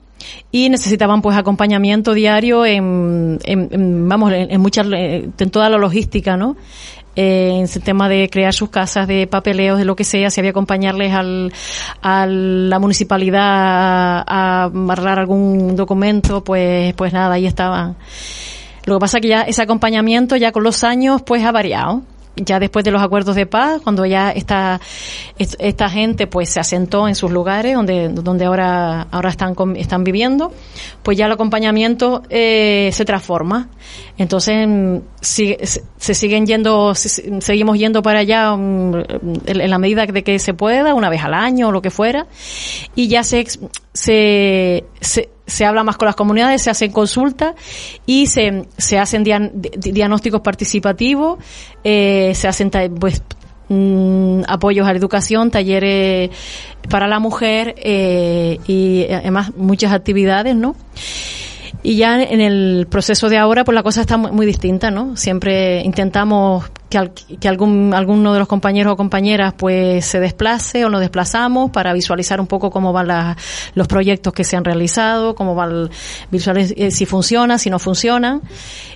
y 0.50 0.68
necesitaban 0.70 1.22
pues 1.22 1.36
acompañamiento 1.36 2.14
diario 2.14 2.64
en, 2.64 3.38
en, 3.44 4.08
vamos 4.08 4.32
en, 4.32 4.50
en 4.50 4.60
muchas 4.60 4.86
en 4.86 5.50
toda 5.50 5.68
la 5.68 5.76
logística 5.76 6.36
no 6.36 6.56
eh, 7.16 7.60
en 7.60 7.68
el 7.72 7.82
tema 7.82 8.08
de 8.08 8.28
crear 8.28 8.52
sus 8.52 8.70
casas, 8.70 9.06
de 9.06 9.28
papeleos, 9.28 9.78
de 9.78 9.84
lo 9.84 9.94
que 9.94 10.02
sea, 10.02 10.30
si 10.30 10.40
había 10.40 10.50
acompañarles 10.50 11.12
al, 11.12 11.52
a 12.02 12.26
la 12.26 12.78
municipalidad 12.80 13.40
a, 13.40 14.24
a 14.26 14.64
arreglar 14.64 15.20
algún 15.20 15.76
documento, 15.76 16.42
pues, 16.42 16.92
pues 16.94 17.12
nada, 17.12 17.34
ahí 17.34 17.46
estaban. 17.46 17.96
Lo 18.84 18.96
que 18.96 19.00
pasa 19.00 19.18
es 19.18 19.22
que 19.22 19.28
ya 19.28 19.42
ese 19.42 19.62
acompañamiento 19.62 20.36
ya 20.36 20.52
con 20.52 20.62
los 20.62 20.84
años 20.84 21.22
pues 21.22 21.44
ha 21.44 21.52
variado. 21.52 22.02
Ya 22.36 22.58
después 22.58 22.84
de 22.84 22.90
los 22.90 23.00
acuerdos 23.00 23.36
de 23.36 23.46
paz, 23.46 23.80
cuando 23.80 24.04
ya 24.04 24.32
esta, 24.32 24.80
esta 25.38 25.88
gente 25.88 26.26
pues 26.26 26.48
se 26.48 26.58
asentó 26.58 27.06
en 27.06 27.14
sus 27.14 27.30
lugares 27.30 27.76
donde, 27.76 28.08
donde 28.08 28.44
ahora, 28.44 29.02
ahora 29.12 29.30
están, 29.30 29.54
están 29.76 30.02
viviendo, 30.02 30.52
pues 31.04 31.16
ya 31.16 31.26
el 31.26 31.32
acompañamiento 31.32 32.22
eh, 32.30 32.90
se 32.92 33.04
transforma. 33.04 33.68
Entonces, 34.18 34.68
si, 35.20 35.56
se 35.96 36.14
siguen 36.14 36.44
yendo, 36.44 36.92
seguimos 36.96 37.78
yendo 37.78 38.02
para 38.02 38.18
allá 38.18 38.52
um, 38.52 38.96
en 39.46 39.70
la 39.70 39.78
medida 39.78 40.04
de 40.04 40.24
que 40.24 40.40
se 40.40 40.54
pueda, 40.54 40.92
una 40.92 41.10
vez 41.10 41.22
al 41.22 41.34
año 41.34 41.68
o 41.68 41.72
lo 41.72 41.82
que 41.82 41.90
fuera, 41.90 42.26
y 42.96 43.06
ya 43.06 43.22
se, 43.22 43.46
se, 43.92 44.84
se 45.00 45.28
se 45.46 45.64
habla 45.64 45.84
más 45.84 45.96
con 45.96 46.06
las 46.06 46.16
comunidades, 46.16 46.62
se 46.62 46.70
hacen 46.70 46.92
consultas 46.92 47.54
y 48.06 48.26
se, 48.26 48.66
se 48.76 48.98
hacen 48.98 49.24
diagnósticos 49.24 50.40
participativos, 50.40 51.38
eh, 51.82 52.32
se 52.34 52.48
hacen 52.48 52.70
pues 52.98 53.22
mmm, 53.68 54.42
apoyos 54.48 54.86
a 54.86 54.92
la 54.92 54.98
educación, 54.98 55.50
talleres 55.50 56.30
para 56.88 57.08
la 57.08 57.18
mujer 57.18 57.74
eh, 57.78 58.58
y 58.66 59.06
además 59.10 59.54
muchas 59.56 59.92
actividades, 59.92 60.56
¿no? 60.56 60.76
Y 61.86 61.96
ya 61.96 62.22
en 62.22 62.40
el 62.40 62.86
proceso 62.88 63.28
de 63.28 63.36
ahora, 63.36 63.62
pues 63.62 63.74
la 63.74 63.82
cosa 63.82 64.00
está 64.00 64.16
muy, 64.16 64.32
muy 64.32 64.46
distinta, 64.46 64.90
¿no? 64.90 65.18
Siempre 65.18 65.82
intentamos 65.82 66.64
que, 66.88 66.96
al, 66.96 67.12
que, 67.12 67.46
algún, 67.46 67.92
alguno 67.92 68.32
de 68.32 68.38
los 68.38 68.48
compañeros 68.48 68.94
o 68.94 68.96
compañeras 68.96 69.52
pues 69.52 70.06
se 70.06 70.18
desplace 70.18 70.86
o 70.86 70.88
nos 70.88 71.02
desplazamos 71.02 71.70
para 71.70 71.92
visualizar 71.92 72.40
un 72.40 72.46
poco 72.46 72.70
cómo 72.70 72.94
van 72.94 73.08
la, 73.08 73.36
los 73.74 73.86
proyectos 73.86 74.32
que 74.32 74.44
se 74.44 74.56
han 74.56 74.64
realizado, 74.64 75.34
cómo 75.34 75.54
van, 75.54 75.90
visualizar 76.30 76.74
eh, 76.78 76.90
si 76.90 77.04
funciona, 77.04 77.58
si 77.58 77.68
no 77.68 77.78
funciona 77.78 78.40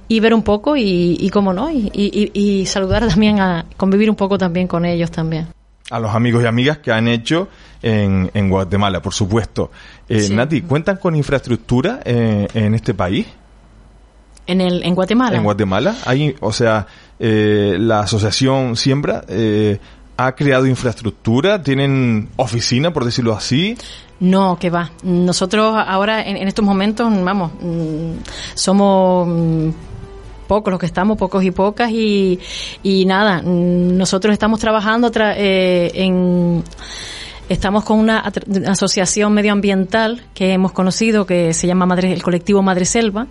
y 0.09 0.21
ver 0.21 0.33
un 0.33 0.43
poco 0.43 0.75
y, 0.75 1.19
y 1.21 1.29
cómo 1.29 1.53
no, 1.53 1.71
y, 1.71 1.91
y, 1.93 2.31
y 2.33 2.65
saludar 2.65 3.07
también 3.07 3.39
a 3.39 3.67
convivir 3.77 4.09
un 4.09 4.17
poco 4.17 4.39
también 4.39 4.67
con 4.67 4.87
ellos 4.87 5.11
también 5.11 5.58
a 5.91 6.01
los 6.01 6.15
amigos 6.15 6.43
y 6.43 6.47
amigas 6.47 6.79
que 6.79 6.93
han 6.93 7.09
hecho 7.09 7.49
en, 7.83 8.31
en 8.35 8.51
Guatemala, 8.51 9.01
por 9.01 9.15
supuesto. 9.15 9.71
Eh, 10.09 10.21
sí. 10.21 10.35
Nati, 10.35 10.63
¿cuentan 10.63 10.97
con 10.97 11.15
infraestructura 11.17 12.01
eh, 12.05 12.47
en 12.55 12.75
este 12.75 12.95
país? 12.95 13.27
En, 14.47 14.61
el, 14.61 14.83
en 14.83 14.95
Guatemala. 14.95 15.37
En 15.37 15.45
Guatemala. 15.45 15.95
Hay, 16.07 16.35
o 16.41 16.53
sea, 16.53 16.87
eh, 17.19 17.77
la 17.79 18.01
asociación 18.01 18.77
Siembra 18.77 19.25
eh, 19.29 19.79
ha 20.17 20.33
creado 20.33 20.67
infraestructura, 20.67 21.63
tienen 21.63 22.31
oficina, 22.37 22.93
por 22.93 23.05
decirlo 23.05 23.35
así. 23.35 23.77
No, 24.21 24.59
que 24.59 24.71
va. 24.71 24.91
Nosotros 25.03 25.77
ahora, 25.77 26.27
en, 26.27 26.39
en 26.39 26.49
estos 26.49 26.65
momentos, 26.65 27.13
vamos, 27.23 27.53
mm, 27.61 28.13
somos 28.55 29.29
mm, 29.29 29.69
pocos 30.49 30.73
los 30.73 30.81
que 30.81 30.87
estamos, 30.87 31.17
pocos 31.17 31.45
y 31.45 31.53
pocas, 31.53 31.93
y, 31.93 32.41
y 32.83 33.05
nada, 33.05 33.43
nosotros 33.43 34.33
estamos 34.33 34.59
trabajando 34.59 35.13
tra 35.13 35.35
eh, 35.37 35.93
en 35.95 36.65
estamos 37.49 37.85
con 37.85 37.99
una 37.99 38.31
asociación 38.67 39.33
medioambiental 39.33 40.23
que 40.35 40.53
hemos 40.53 40.73
conocido 40.73 41.25
que 41.25 41.55
se 41.55 41.67
llama 41.67 41.87
Madre, 41.87 42.13
el 42.13 42.23
colectivo 42.23 42.63
Madre 42.63 42.85
Selva, 42.85 43.27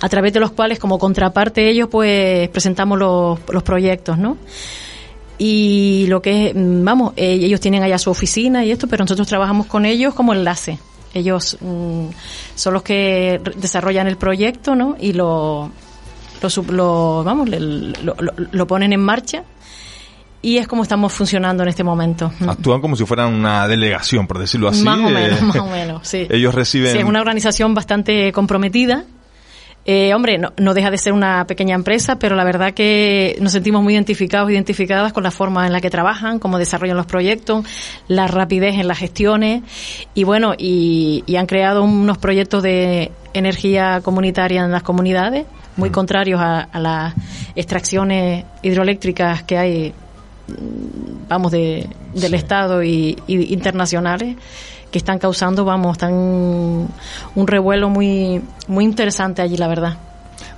a 0.00 0.08
través 0.08 0.32
de 0.32 0.40
los 0.40 0.50
cuales 0.52 0.78
como 0.78 0.98
contraparte 0.98 1.70
ellos 1.70 1.88
pues 1.90 2.48
presentamos 2.50 2.98
los, 2.98 3.38
los 3.48 3.62
proyectos, 3.62 4.18
¿no? 4.18 4.36
Y 5.38 6.06
lo 6.08 6.20
que 6.20 6.48
es, 6.48 6.52
vamos, 6.54 7.14
ellos 7.16 7.60
tienen 7.60 7.82
allá 7.82 7.98
su 7.98 8.10
oficina 8.10 8.64
y 8.64 8.70
esto, 8.70 8.86
pero 8.86 9.04
nosotros 9.04 9.26
trabajamos 9.26 9.66
con 9.66 9.86
ellos 9.86 10.14
como 10.14 10.34
enlace. 10.34 10.78
Ellos 11.14 11.58
mmm, 11.60 12.06
son 12.54 12.74
los 12.74 12.82
que 12.82 13.40
desarrollan 13.56 14.06
el 14.06 14.16
proyecto, 14.16 14.74
¿no? 14.74 14.96
Y 15.00 15.14
lo, 15.14 15.70
lo, 16.42 16.62
lo 16.72 17.24
vamos, 17.24 17.48
lo, 17.48 17.58
lo, 17.58 18.32
lo, 18.50 18.66
ponen 18.66 18.92
en 18.92 19.00
marcha 19.00 19.44
y 20.42 20.58
es 20.58 20.66
como 20.66 20.82
estamos 20.82 21.12
funcionando 21.12 21.62
en 21.62 21.68
este 21.68 21.84
momento. 21.84 22.32
Actúan 22.46 22.80
como 22.80 22.96
si 22.96 23.06
fueran 23.06 23.32
una 23.32 23.68
delegación, 23.68 24.26
por 24.26 24.38
decirlo 24.38 24.68
así. 24.68 24.82
Más 24.82 24.98
o 24.98 25.08
menos, 25.08 25.40
eh, 25.40 25.44
más 25.44 25.56
o 25.56 25.66
menos, 25.70 26.08
sí. 26.08 26.26
Ellos 26.28 26.54
reciben... 26.54 26.92
Sí, 26.92 26.98
es 26.98 27.04
una 27.04 27.20
organización 27.20 27.74
bastante 27.74 28.32
comprometida. 28.32 29.04
Eh, 29.84 30.14
hombre, 30.14 30.38
no, 30.38 30.52
no, 30.58 30.74
deja 30.74 30.90
de 30.90 30.98
ser 30.98 31.12
una 31.12 31.44
pequeña 31.46 31.74
empresa, 31.74 32.16
pero 32.16 32.36
la 32.36 32.44
verdad 32.44 32.72
que 32.72 33.36
nos 33.40 33.52
sentimos 33.52 33.82
muy 33.82 33.94
identificados, 33.94 34.50
identificadas 34.50 35.12
con 35.12 35.24
la 35.24 35.32
forma 35.32 35.66
en 35.66 35.72
la 35.72 35.80
que 35.80 35.90
trabajan, 35.90 36.38
cómo 36.38 36.58
desarrollan 36.58 36.96
los 36.96 37.06
proyectos, 37.06 37.64
la 38.06 38.28
rapidez 38.28 38.76
en 38.76 38.86
las 38.86 38.98
gestiones 38.98 39.62
y 40.14 40.22
bueno, 40.22 40.54
y, 40.56 41.24
y 41.26 41.34
han 41.34 41.46
creado 41.46 41.82
unos 41.82 42.18
proyectos 42.18 42.62
de 42.62 43.10
energía 43.34 44.00
comunitaria 44.02 44.62
en 44.62 44.70
las 44.70 44.84
comunidades 44.84 45.46
muy 45.76 45.90
mm. 45.90 45.92
contrarios 45.92 46.40
a, 46.40 46.60
a, 46.60 46.78
las 46.80 47.14
extracciones 47.54 48.44
hidroeléctricas 48.62 49.42
que 49.42 49.58
hay, 49.58 49.94
vamos, 51.28 51.52
de, 51.52 51.88
del 52.14 52.30
sí. 52.30 52.36
Estado 52.36 52.82
y, 52.82 53.16
y, 53.26 53.52
internacionales 53.52 54.36
que 54.90 54.98
están 54.98 55.18
causando, 55.18 55.64
vamos, 55.64 55.92
están 55.92 56.12
un 56.12 57.46
revuelo 57.46 57.88
muy, 57.88 58.42
muy 58.68 58.84
interesante 58.84 59.40
allí, 59.40 59.56
la 59.56 59.68
verdad. 59.68 59.96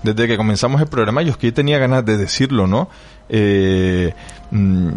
Desde 0.03 0.27
que 0.27 0.37
comenzamos 0.37 0.81
el 0.81 0.89
programa, 0.89 1.23
yo 1.23 1.31
es 1.31 1.37
que 1.37 1.53
tenía 1.53 1.79
ganas 1.79 2.05
de 2.05 2.17
decirlo, 2.17 2.67
¿no? 2.67 2.89
Eh, 3.29 4.13
mmm, 4.51 4.91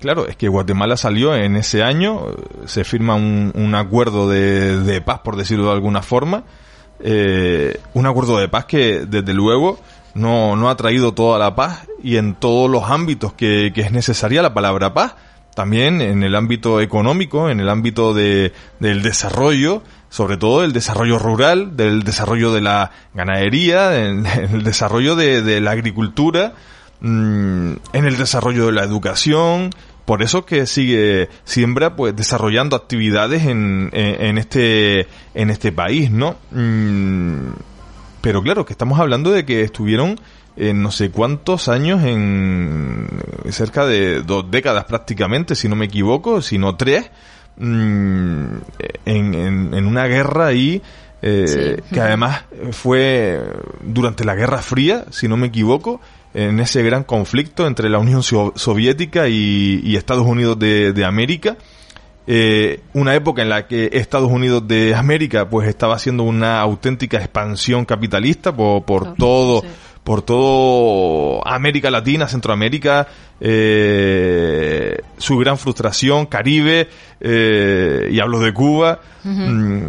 Claro, 0.00 0.26
es 0.26 0.36
que 0.36 0.48
Guatemala 0.48 0.96
salió 0.96 1.34
en 1.34 1.56
ese 1.56 1.82
año, 1.82 2.24
se 2.64 2.84
firma 2.84 3.16
un, 3.16 3.52
un 3.54 3.74
acuerdo 3.74 4.30
de, 4.30 4.80
de, 4.80 5.02
paz, 5.02 5.20
por 5.20 5.36
decirlo 5.36 5.66
de 5.66 5.72
alguna 5.72 6.00
forma, 6.00 6.44
eh, 7.02 7.80
un 7.94 8.06
acuerdo 8.06 8.38
de 8.38 8.48
paz 8.48 8.66
que 8.66 9.06
desde 9.06 9.34
luego 9.34 9.78
no, 10.14 10.56
no 10.56 10.70
ha 10.70 10.76
traído 10.76 11.12
toda 11.14 11.38
la 11.38 11.54
paz 11.54 11.86
y 12.02 12.16
en 12.16 12.34
todos 12.34 12.70
los 12.70 12.90
ámbitos 12.90 13.32
que, 13.32 13.72
que 13.74 13.82
es 13.82 13.92
necesaria 13.92 14.42
la 14.42 14.54
palabra 14.54 14.94
paz. 14.94 15.14
También 15.54 16.00
en 16.00 16.22
el 16.22 16.36
ámbito 16.36 16.80
económico, 16.80 17.50
en 17.50 17.60
el 17.60 17.68
ámbito 17.68 18.14
de, 18.14 18.52
del 18.78 19.02
desarrollo, 19.02 19.82
sobre 20.08 20.36
todo 20.36 20.64
el 20.64 20.72
desarrollo 20.72 21.18
rural, 21.18 21.76
del 21.76 22.02
desarrollo 22.02 22.52
de 22.52 22.60
la 22.60 22.92
ganadería, 23.14 24.06
en 24.06 24.26
el 24.52 24.62
desarrollo 24.62 25.16
de, 25.16 25.42
de 25.42 25.60
la 25.60 25.72
agricultura, 25.72 26.54
mm, 27.00 27.72
en 27.92 28.04
el 28.04 28.16
desarrollo 28.16 28.66
de 28.66 28.72
la 28.72 28.84
educación, 28.84 29.70
por 30.10 30.22
eso 30.24 30.44
que 30.44 30.66
sigue 30.66 31.28
siembra 31.44 31.94
pues 31.94 32.16
desarrollando 32.16 32.74
actividades 32.74 33.44
en, 33.46 33.90
en, 33.92 34.20
en 34.20 34.38
este 34.38 35.06
en 35.34 35.50
este 35.50 35.70
país 35.70 36.10
no 36.10 36.34
mm, 36.50 37.50
pero 38.20 38.42
claro 38.42 38.64
que 38.64 38.72
estamos 38.72 38.98
hablando 38.98 39.30
de 39.30 39.44
que 39.44 39.62
estuvieron 39.62 40.18
en 40.56 40.82
no 40.82 40.90
sé 40.90 41.12
cuántos 41.12 41.68
años 41.68 42.02
en 42.02 43.06
cerca 43.50 43.86
de 43.86 44.22
dos 44.22 44.50
décadas 44.50 44.84
prácticamente 44.86 45.54
si 45.54 45.68
no 45.68 45.76
me 45.76 45.84
equivoco 45.84 46.42
si 46.42 46.58
no 46.58 46.74
tres 46.74 47.08
mm, 47.58 48.44
en, 49.04 49.34
en, 49.34 49.74
en 49.74 49.86
una 49.86 50.06
guerra 50.08 50.46
ahí 50.48 50.82
eh, 51.22 51.76
Sí. 51.86 51.94
que 51.94 52.00
además 52.00 52.46
fue 52.72 53.38
durante 53.82 54.24
la 54.24 54.34
Guerra 54.34 54.62
Fría, 54.62 55.04
si 55.10 55.28
no 55.28 55.36
me 55.36 55.48
equivoco, 55.48 56.00
en 56.34 56.60
ese 56.60 56.82
gran 56.82 57.04
conflicto 57.04 57.66
entre 57.66 57.88
la 57.88 57.98
Unión 57.98 58.22
So- 58.22 58.52
Soviética 58.56 59.28
y, 59.28 59.80
y 59.82 59.96
Estados 59.96 60.26
Unidos 60.26 60.58
de, 60.58 60.92
de 60.92 61.04
América. 61.04 61.56
Eh, 62.26 62.80
una 62.92 63.14
época 63.14 63.42
en 63.42 63.48
la 63.48 63.66
que 63.66 63.88
Estados 63.92 64.30
Unidos 64.30 64.68
de 64.68 64.94
América 64.94 65.48
pues 65.48 65.68
estaba 65.68 65.96
haciendo 65.96 66.22
una 66.22 66.60
auténtica 66.60 67.16
expansión 67.18 67.84
capitalista 67.84 68.54
por, 68.54 68.84
por 68.84 69.14
todo 69.16 69.62
sí. 69.62 69.66
por 70.04 70.22
todo 70.22 71.44
América 71.46 71.90
Latina, 71.90 72.28
Centroamérica, 72.28 73.08
eh, 73.40 74.98
su 75.18 75.36
gran 75.38 75.58
frustración, 75.58 76.26
Caribe, 76.26 76.88
eh, 77.20 78.08
y 78.12 78.20
hablo 78.20 78.38
de 78.40 78.52
Cuba. 78.52 79.00
Mm, 79.24 79.84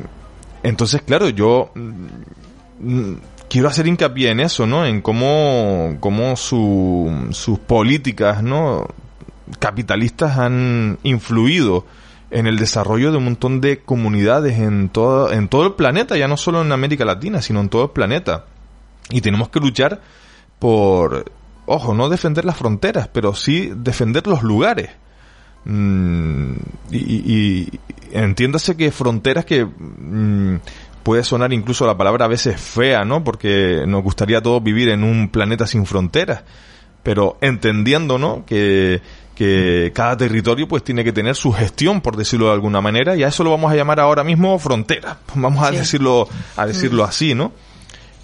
Entonces, 0.63 1.01
claro, 1.03 1.29
yo 1.29 1.71
mm, 1.75 3.13
quiero 3.51 3.67
hacer 3.67 3.85
hincapié 3.85 4.29
en 4.31 4.39
eso, 4.39 4.65
¿no? 4.65 4.85
En 4.85 5.01
cómo, 5.01 5.97
cómo 5.99 6.37
su- 6.37 7.27
sus 7.31 7.59
políticas, 7.59 8.41
¿no? 8.41 8.87
Capitalistas 9.59 10.37
han 10.37 10.97
influido 11.03 11.85
en 12.29 12.47
el 12.47 12.57
desarrollo 12.57 13.11
de 13.11 13.17
un 13.17 13.25
montón 13.25 13.59
de 13.59 13.79
comunidades 13.79 14.57
en 14.57 14.87
todo, 14.87 15.33
en 15.33 15.49
todo 15.49 15.67
el 15.67 15.73
planeta, 15.73 16.15
ya 16.15 16.29
no 16.29 16.37
solo 16.37 16.61
en 16.61 16.71
América 16.71 17.03
Latina, 17.03 17.41
sino 17.41 17.59
en 17.59 17.67
todo 17.67 17.83
el 17.83 17.89
planeta. 17.89 18.45
Y 19.09 19.19
tenemos 19.19 19.49
que 19.49 19.59
luchar 19.59 19.99
por, 20.57 21.29
ojo, 21.65 21.93
no 21.93 22.07
defender 22.07 22.45
las 22.45 22.55
fronteras, 22.55 23.09
pero 23.09 23.35
sí 23.35 23.73
defender 23.75 24.25
los 24.27 24.43
lugares. 24.43 24.91
Mm, 25.65 26.53
y, 26.91 26.97
y- 26.97 27.79
entiéndase 28.13 28.77
que 28.77 28.91
fronteras 28.91 29.43
que 29.43 29.65
mm, 29.65 30.55
puede 31.03 31.23
sonar 31.23 31.51
incluso 31.53 31.85
la 31.85 31.97
palabra 31.97 32.25
a 32.25 32.27
veces 32.27 32.59
fea, 32.59 33.03
¿no? 33.03 33.23
Porque 33.23 33.83
nos 33.87 34.03
gustaría 34.03 34.39
a 34.39 34.41
todos 34.41 34.63
vivir 34.63 34.89
en 34.89 35.03
un 35.03 35.29
planeta 35.29 35.65
sin 35.67 35.85
fronteras. 35.85 36.43
Pero 37.03 37.37
entendiendo, 37.41 38.17
¿no? 38.19 38.45
Que, 38.45 39.01
que 39.35 39.91
cada 39.95 40.15
territorio 40.17 40.67
pues 40.67 40.83
tiene 40.83 41.03
que 41.03 41.11
tener 41.11 41.35
su 41.35 41.51
gestión, 41.51 42.01
por 42.01 42.15
decirlo 42.15 42.47
de 42.47 42.53
alguna 42.53 42.79
manera, 42.81 43.15
y 43.15 43.23
a 43.23 43.29
eso 43.29 43.43
lo 43.43 43.49
vamos 43.49 43.71
a 43.71 43.75
llamar 43.75 43.99
ahora 43.99 44.23
mismo 44.23 44.57
frontera. 44.59 45.17
Vamos 45.35 45.63
a 45.63 45.71
Sí. 45.71 45.77
decirlo, 45.77 46.27
a 46.57 46.65
decirlo 46.67 47.03
así, 47.03 47.33
¿no? 47.33 47.51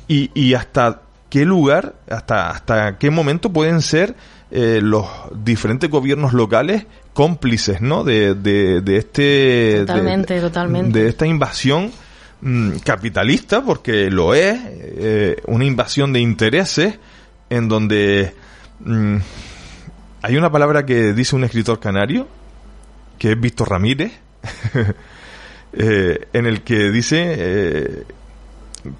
y, 0.07 0.29
y 0.35 0.53
hasta 0.53 1.01
qué 1.29 1.43
lugar, 1.43 1.95
hasta, 2.09 2.49
hasta 2.51 2.97
qué 2.97 3.09
momento 3.09 3.51
pueden 3.51 3.81
ser 3.81 4.15
eh, 4.51 4.79
los 4.81 5.05
diferentes 5.43 5.89
gobiernos 5.89 6.31
locales 6.33 6.85
cómplices, 7.13 7.81
¿no? 7.81 8.03
De, 8.05 8.33
de, 8.35 8.79
de 8.81 8.97
este... 8.97 9.21
de- 9.21 9.85
Totalmente, 9.87 10.39
totalmente. 10.39 10.99
De 10.99 11.09
esta 11.09 11.25
invasión 11.25 11.91
mm, 12.41 12.77
capitalista, 12.83 13.63
porque 13.63 14.09
lo 14.09 14.33
es, 14.33 14.59
eh, 14.65 15.41
una 15.45 15.65
invasión 15.65 16.13
de 16.13 16.19
intereses 16.19 16.99
en 17.49 17.67
donde 17.67 18.33
mm, 18.79 19.17
hay 20.21 20.37
una 20.37 20.51
palabra 20.51 20.85
que 20.85 21.13
dice 21.13 21.35
un 21.35 21.43
escritor 21.43 21.79
canario, 21.79 22.27
que 23.17 23.31
es 23.31 23.39
Víctor 23.39 23.69
Ramírez, 23.69 24.11
eh, 25.73 26.27
en 26.33 26.45
el 26.45 26.61
que 26.61 26.91
dice 26.91 27.35
eh, 27.37 28.03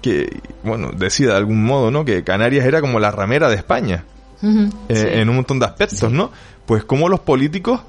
que, 0.02 0.40
bueno, 0.62 0.90
decía 0.92 1.28
de 1.28 1.36
algún 1.36 1.64
modo, 1.64 1.90
¿no? 1.90 2.04
Que 2.04 2.24
Canarias 2.24 2.66
era 2.66 2.80
como 2.80 2.98
la 2.98 3.10
ramera 3.10 3.48
de 3.48 3.56
España, 3.56 4.04
sí. 4.40 4.70
en 4.88 5.28
un 5.28 5.36
montón 5.36 5.58
de 5.58 5.66
aspectos, 5.66 6.10
¿no? 6.12 6.30
Pues 6.66 6.84
como 6.84 7.08
los 7.08 7.20
políticos, 7.20 7.80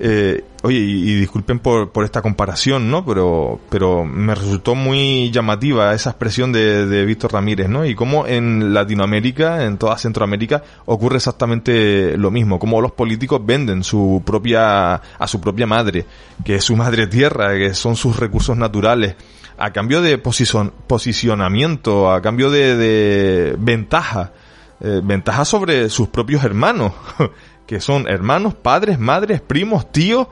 eh, 0.00 0.44
oye, 0.62 0.78
y, 0.78 1.14
disculpen 1.16 1.58
por, 1.58 1.90
por 1.90 2.04
esta 2.04 2.22
comparación, 2.22 2.90
¿no? 2.90 3.04
Pero, 3.04 3.58
pero 3.68 4.04
me 4.04 4.34
resultó 4.34 4.74
muy 4.74 5.30
llamativa 5.32 5.92
esa 5.92 6.10
expresión 6.10 6.52
de, 6.52 6.86
de 6.86 7.04
Víctor 7.04 7.32
Ramírez, 7.32 7.68
¿no? 7.68 7.84
Y 7.84 7.94
cómo 7.94 8.26
en 8.26 8.72
Latinoamérica, 8.72 9.64
en 9.64 9.76
toda 9.76 9.98
Centroamérica, 9.98 10.62
ocurre 10.86 11.16
exactamente 11.16 12.16
lo 12.16 12.30
mismo, 12.30 12.58
cómo 12.58 12.80
los 12.80 12.92
políticos 12.92 13.40
venden 13.44 13.82
su 13.82 14.22
propia, 14.24 14.94
a 14.94 15.26
su 15.26 15.40
propia 15.40 15.66
madre, 15.66 16.06
que 16.44 16.56
es 16.56 16.64
su 16.64 16.76
madre 16.76 17.06
tierra, 17.08 17.54
que 17.54 17.74
son 17.74 17.96
sus 17.96 18.18
recursos 18.18 18.56
naturales, 18.56 19.16
a 19.58 19.72
cambio 19.72 20.00
de 20.00 20.22
posicion- 20.22 20.70
posicionamiento, 20.86 22.12
a 22.12 22.22
cambio 22.22 22.50
de, 22.50 22.76
de 22.76 23.56
ventaja, 23.58 24.32
eh, 24.80 25.00
ventaja 25.02 25.44
sobre 25.44 25.88
sus 25.90 26.08
propios 26.08 26.44
hermanos, 26.44 26.92
que 27.68 27.80
son 27.80 28.08
hermanos, 28.08 28.54
padres, 28.54 28.98
madres, 28.98 29.40
primos, 29.40 29.92
tíos, 29.92 30.26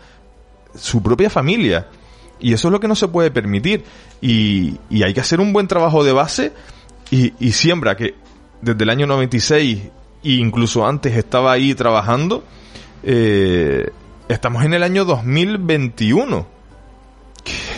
su 0.74 1.02
propia 1.02 1.30
familia. 1.30 1.86
Y 2.40 2.52
eso 2.52 2.68
es 2.68 2.72
lo 2.72 2.80
que 2.80 2.88
no 2.88 2.96
se 2.96 3.06
puede 3.08 3.30
permitir. 3.30 3.84
Y, 4.20 4.76
y 4.90 5.02
hay 5.04 5.14
que 5.14 5.20
hacer 5.20 5.38
un 5.40 5.52
buen 5.52 5.68
trabajo 5.68 6.02
de 6.02 6.12
base 6.12 6.52
y, 7.10 7.32
y 7.38 7.52
siembra 7.52 7.94
que 7.96 8.14
desde 8.62 8.82
el 8.82 8.90
año 8.90 9.06
96 9.06 9.78
e 10.24 10.30
incluso 10.30 10.84
antes 10.86 11.14
estaba 11.16 11.52
ahí 11.52 11.74
trabajando. 11.74 12.42
eh, 13.04 13.90
estamos 14.28 14.64
en 14.64 14.74
el 14.74 14.82
año 14.82 15.04
2021. 15.04 16.46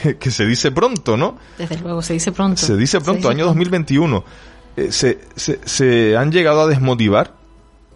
Que, 0.03 0.17
que 0.17 0.31
se 0.31 0.47
dice 0.47 0.71
pronto, 0.71 1.17
¿no? 1.17 1.37
Desde 1.59 1.77
luego, 1.79 2.01
se 2.01 2.15
dice 2.15 2.33
pronto. 2.33 2.57
Se 2.57 2.77
dice 2.77 3.01
pronto, 3.01 3.29
año 3.29 3.45
2021. 3.47 4.25
Eh, 4.77 4.93
se, 4.93 5.19
se, 5.37 5.59
se 5.65 6.17
han 6.17 6.31
llegado 6.33 6.63
a 6.63 6.67
desmotivar, 6.69 7.35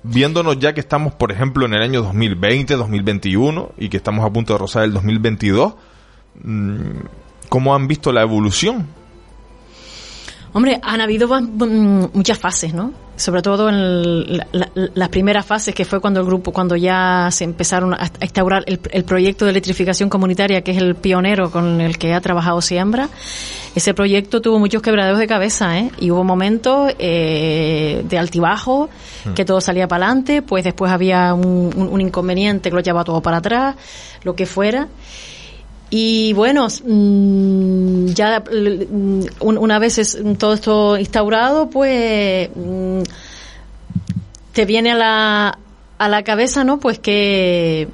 viéndonos 0.02 0.58
ya 0.58 0.72
que 0.72 0.80
estamos, 0.80 1.14
por 1.14 1.32
ejemplo, 1.32 1.66
en 1.66 1.74
el 1.74 1.82
año 1.82 2.02
2020, 2.02 2.74
2021, 2.74 3.72
y 3.78 3.88
que 3.88 3.96
estamos 3.96 4.24
a 4.24 4.32
punto 4.32 4.52
de 4.52 4.58
rozar 4.58 4.84
el 4.84 4.92
2022. 4.92 5.74
Mm, 6.42 6.80
¿Cómo 7.48 7.74
han 7.74 7.86
visto 7.86 8.12
la 8.12 8.22
evolución? 8.22 8.86
Hombre, 10.52 10.80
han 10.82 11.00
habido 11.00 11.28
mm, 11.28 12.10
muchas 12.12 12.38
fases, 12.38 12.74
¿no? 12.74 12.92
Sobre 13.14 13.42
todo 13.42 13.68
en 13.68 14.38
la- 14.38 14.46
la- 14.52 14.70
las 14.94 15.08
primeras 15.10 15.44
fases, 15.44 15.74
que 15.74 15.84
fue 15.84 16.00
cuando 16.00 16.20
el 16.20 16.26
grupo, 16.26 16.50
cuando 16.50 16.76
ya 16.76 17.28
se 17.30 17.44
empezaron 17.44 17.92
a 17.94 18.10
instaurar 18.20 18.64
el, 18.66 18.80
el 18.90 19.04
proyecto 19.04 19.44
de 19.44 19.50
electrificación 19.50 20.08
comunitaria, 20.08 20.62
que 20.62 20.70
es 20.72 20.78
el 20.78 20.94
pionero 20.94 21.50
con 21.50 21.80
el 21.82 21.98
que 21.98 22.14
ha 22.14 22.20
trabajado 22.22 22.60
Siembra. 22.62 23.10
Ese 23.74 23.92
proyecto 23.94 24.40
tuvo 24.40 24.58
muchos 24.58 24.80
quebraderos 24.82 25.18
de 25.18 25.26
cabeza, 25.26 25.78
¿eh? 25.78 25.90
Y 26.00 26.10
hubo 26.10 26.24
momentos 26.24 26.92
eh, 26.98 28.02
de 28.08 28.18
altibajo, 28.18 28.88
que 29.34 29.44
todo 29.44 29.60
salía 29.60 29.86
para 29.88 30.06
adelante, 30.06 30.42
pues 30.42 30.64
después 30.64 30.90
había 30.90 31.32
un, 31.34 31.70
un- 31.76 31.88
un 31.88 32.00
inconveniente 32.00 32.70
que 32.70 32.76
lo 32.76 32.82
llevaba 32.82 33.04
todo 33.04 33.20
para 33.20 33.36
atrás, 33.38 33.76
lo 34.24 34.34
que 34.34 34.46
fuera. 34.46 34.88
Y 35.94 36.32
bueno, 36.32 36.68
mm, 36.68 38.06
ya 38.14 38.40
mm, 38.40 39.24
un- 39.40 39.58
una 39.58 39.78
vez 39.78 39.98
es 39.98 40.18
todo 40.38 40.54
esto 40.54 40.96
instaurado, 40.98 41.68
pues 41.68 42.48
mm, 42.56 43.02
te 44.54 44.64
viene 44.64 44.92
a 44.92 44.94
la, 44.94 45.58
a 45.98 46.08
la 46.08 46.22
cabeza, 46.22 46.64
¿no? 46.64 46.80
Pues 46.80 46.98
que 46.98 47.88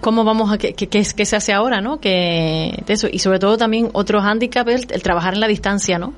cómo 0.00 0.24
vamos 0.24 0.50
a 0.52 0.58
qué, 0.58 0.72
qué- 0.74 0.88
qué 0.88 1.04
se 1.26 1.36
hace 1.36 1.52
ahora, 1.52 1.80
¿no? 1.80 2.00
Que 2.00 2.82
eso 2.88 3.06
y 3.10 3.20
sobre 3.20 3.38
todo 3.38 3.56
también 3.56 3.90
otro 3.92 4.20
hándicap 4.20 4.66
es 4.68 4.82
el, 4.82 4.92
el 4.92 5.02
trabajar 5.04 5.34
en 5.34 5.40
la 5.40 5.46
distancia, 5.46 5.96
¿no? 5.98 6.12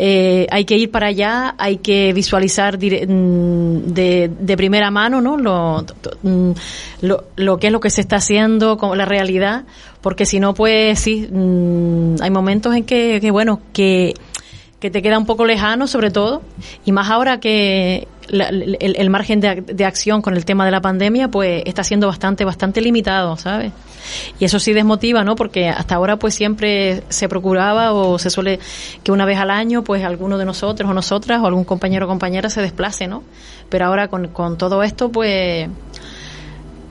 Eh, 0.00 0.46
hay 0.52 0.64
que 0.64 0.76
ir 0.76 0.92
para 0.92 1.08
allá, 1.08 1.56
hay 1.58 1.78
que 1.78 2.12
visualizar 2.12 2.78
mm, 2.78 3.92
de, 3.92 4.30
de 4.38 4.56
primera 4.56 4.92
mano, 4.92 5.20
¿no? 5.20 5.36
Lo, 5.36 5.84
mm, 6.22 6.52
lo, 7.00 7.24
lo 7.34 7.58
que 7.58 7.66
es 7.66 7.72
lo 7.72 7.80
que 7.80 7.90
se 7.90 8.00
está 8.00 8.16
haciendo, 8.16 8.78
como 8.78 8.94
la 8.94 9.06
realidad, 9.06 9.64
porque 10.00 10.24
si 10.24 10.38
no, 10.38 10.54
pues 10.54 11.00
sí, 11.00 11.28
mm, 11.28 12.22
hay 12.22 12.30
momentos 12.30 12.76
en 12.76 12.84
que, 12.84 13.18
que 13.20 13.32
bueno, 13.32 13.60
que, 13.72 14.14
que 14.78 14.88
te 14.88 15.02
queda 15.02 15.18
un 15.18 15.26
poco 15.26 15.44
lejano, 15.44 15.88
sobre 15.88 16.12
todo, 16.12 16.42
y 16.84 16.92
más 16.92 17.10
ahora 17.10 17.40
que 17.40 18.06
el, 18.30 19.10
margen 19.10 19.40
de, 19.40 19.62
de, 19.62 19.84
acción 19.84 20.22
con 20.22 20.36
el 20.36 20.44
tema 20.44 20.64
de 20.64 20.70
la 20.70 20.80
pandemia 20.80 21.28
pues 21.28 21.62
está 21.66 21.82
siendo 21.84 22.06
bastante 22.06 22.44
bastante 22.44 22.80
limitado 22.80 23.36
sabes 23.36 23.72
y 24.38 24.44
eso 24.44 24.58
sí 24.58 24.72
desmotiva 24.72 25.24
no 25.24 25.34
porque 25.36 25.68
hasta 25.68 25.94
ahora 25.94 26.16
pues 26.16 26.34
siempre 26.34 27.02
se 27.08 27.28
procuraba 27.28 27.92
o 27.92 28.18
se 28.18 28.30
suele 28.30 28.58
que 29.02 29.12
una 29.12 29.24
vez 29.24 29.38
al 29.38 29.50
año 29.50 29.82
pues 29.82 30.04
alguno 30.04 30.38
de 30.38 30.44
nosotros 30.44 30.90
o 30.90 30.94
nosotras 30.94 31.40
o 31.42 31.46
algún 31.46 31.64
compañero 31.64 32.06
o 32.06 32.08
compañera 32.08 32.50
se 32.50 32.60
desplace 32.60 33.08
no 33.08 33.22
pero 33.68 33.86
ahora 33.86 34.08
con, 34.08 34.28
con 34.28 34.58
todo 34.58 34.82
esto 34.82 35.10
pues 35.10 35.68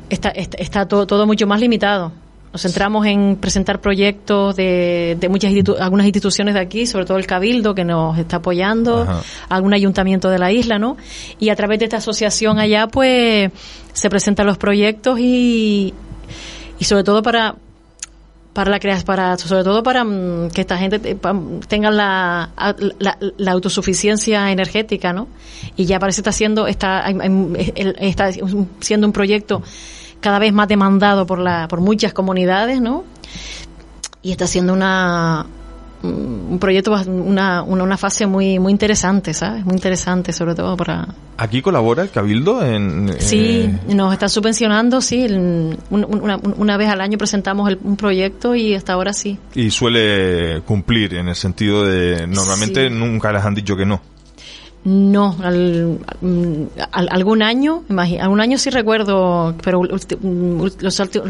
está, 0.09 0.29
está, 0.29 0.57
está 0.57 0.87
todo, 0.87 1.07
todo 1.07 1.25
mucho 1.25 1.47
más 1.47 1.59
limitado 1.59 2.11
nos 2.51 2.61
centramos 2.61 3.05
en 3.05 3.35
presentar 3.35 3.81
proyectos 3.81 4.55
de, 4.55 5.17
de 5.19 5.29
muchas 5.29 5.53
algunas 5.79 6.05
instituciones 6.05 6.53
de 6.53 6.59
aquí, 6.59 6.85
sobre 6.85 7.05
todo 7.05 7.17
el 7.17 7.27
Cabildo 7.27 7.75
que 7.75 7.83
nos 7.83 8.17
está 8.17 8.37
apoyando, 8.37 9.05
algún 9.49 9.73
ayuntamiento 9.73 10.29
de 10.29 10.39
la 10.39 10.51
isla, 10.51 10.79
¿no? 10.79 10.97
Y 11.39 11.49
a 11.49 11.55
través 11.55 11.79
de 11.79 11.85
esta 11.85 11.97
asociación 11.97 12.59
allá, 12.59 12.87
pues, 12.87 13.51
se 13.93 14.09
presentan 14.09 14.47
los 14.47 14.57
proyectos 14.57 15.19
y, 15.19 15.93
y 16.79 16.85
sobre 16.85 17.03
todo 17.03 17.21
para 17.21 17.55
para 18.53 18.71
la 18.71 18.79
para 19.05 19.37
sobre 19.37 19.63
todo 19.63 19.83
para 19.83 20.03
mm, 20.03 20.49
que 20.49 20.61
esta 20.61 20.79
gente 20.79 20.97
tenga 21.67 21.91
la, 21.91 22.49
la, 23.37 23.51
autosuficiencia 23.51 24.51
energética, 24.51 25.13
¿no? 25.13 25.27
Y 25.75 25.85
ya 25.85 25.99
parece 25.99 26.21
está 26.21 26.31
siendo 26.31 26.65
está, 26.65 27.05
está 27.99 28.31
siendo 28.79 29.05
un 29.05 29.13
proyecto 29.13 29.61
cada 30.19 30.39
vez 30.39 30.53
más 30.53 30.67
demandado 30.67 31.25
por, 31.25 31.39
la, 31.39 31.67
por 31.67 31.81
muchas 31.81 32.13
comunidades, 32.13 32.81
¿no? 32.81 33.03
Y 34.21 34.31
está 34.31 34.47
siendo 34.47 34.73
una, 34.73 35.45
un 36.03 36.57
proyecto, 36.59 36.93
una, 37.07 37.63
una, 37.63 37.97
fase 37.97 38.27
muy 38.27 38.59
muy 38.59 38.71
interesante, 38.71 39.33
¿sabes? 39.33 39.65
Muy 39.65 39.75
interesante, 39.75 40.33
sobre 40.33 40.55
todo 40.55 40.77
para... 40.77 41.07
¿Aquí 41.37 41.61
colabora 41.61 42.03
el 42.03 42.09
Cabildo? 42.09 42.65
En, 42.65 43.15
Sí, 43.19 43.69
eh, 43.87 43.93
nos 43.93 44.13
está 44.13 44.27
subvencionando, 44.27 45.01
sí. 45.01 45.25
una, 45.89 46.37
una, 46.37 46.77
vez 46.77 46.89
al 46.89 47.01
año 47.01 47.17
presentamos 47.17 47.71
un 47.83 47.95
proyecto 47.95 48.55
y 48.55 48.73
hasta 48.73 48.93
ahora 48.93 49.13
sí. 49.13 49.37
Y 49.55 49.69
suele 49.69 50.61
cumplir 50.61 51.15
en 51.15 51.27
el 51.29 51.35
sentido 51.35 51.85
de... 51.85 52.27
Normalmente 52.27 52.89
nunca 52.89 53.31
les 53.31 53.43
han 53.43 53.55
dicho 53.55 53.75
que 53.75 53.85
no. 53.85 54.01
No, 54.89 55.35
al, 55.43 55.99
algún 56.91 57.41
año, 57.41 57.83
algún 57.89 58.39
año 58.39 58.57
sí 58.57 58.69
recuerdo, 58.69 59.53
pero 59.61 59.83
los, 59.83 60.07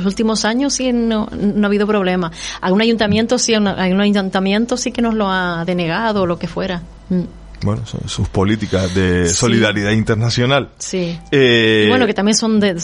últimos 0.05 0.45
años 0.45 0.75
sí 0.75 0.93
no, 0.93 1.27
no, 1.31 1.65
ha 1.65 1.67
habido 1.67 1.87
problema. 1.87 2.31
Algún 2.61 2.81
ayuntamiento 2.81 3.39
sí, 3.39 3.55
algún 3.55 3.99
ayuntamiento 3.99 4.77
sí 4.77 4.91
que 4.91 5.01
nos 5.01 5.15
lo 5.15 5.27
ha 5.27 5.63
denegado 5.65 6.21
o 6.21 6.25
lo 6.27 6.37
que 6.37 6.47
fuera. 6.47 6.83
Mm. 7.09 7.23
Bueno, 7.63 7.83
son 7.87 8.07
sus 8.07 8.29
políticas 8.29 8.93
de 8.93 9.27
solidaridad 9.27 9.89
internacional. 9.89 10.69
Sí. 10.77 11.19
Eh, 11.31 11.87
bueno, 11.89 12.05
que 12.05 12.13
también 12.13 12.37
son 12.37 12.59
de 12.59 12.79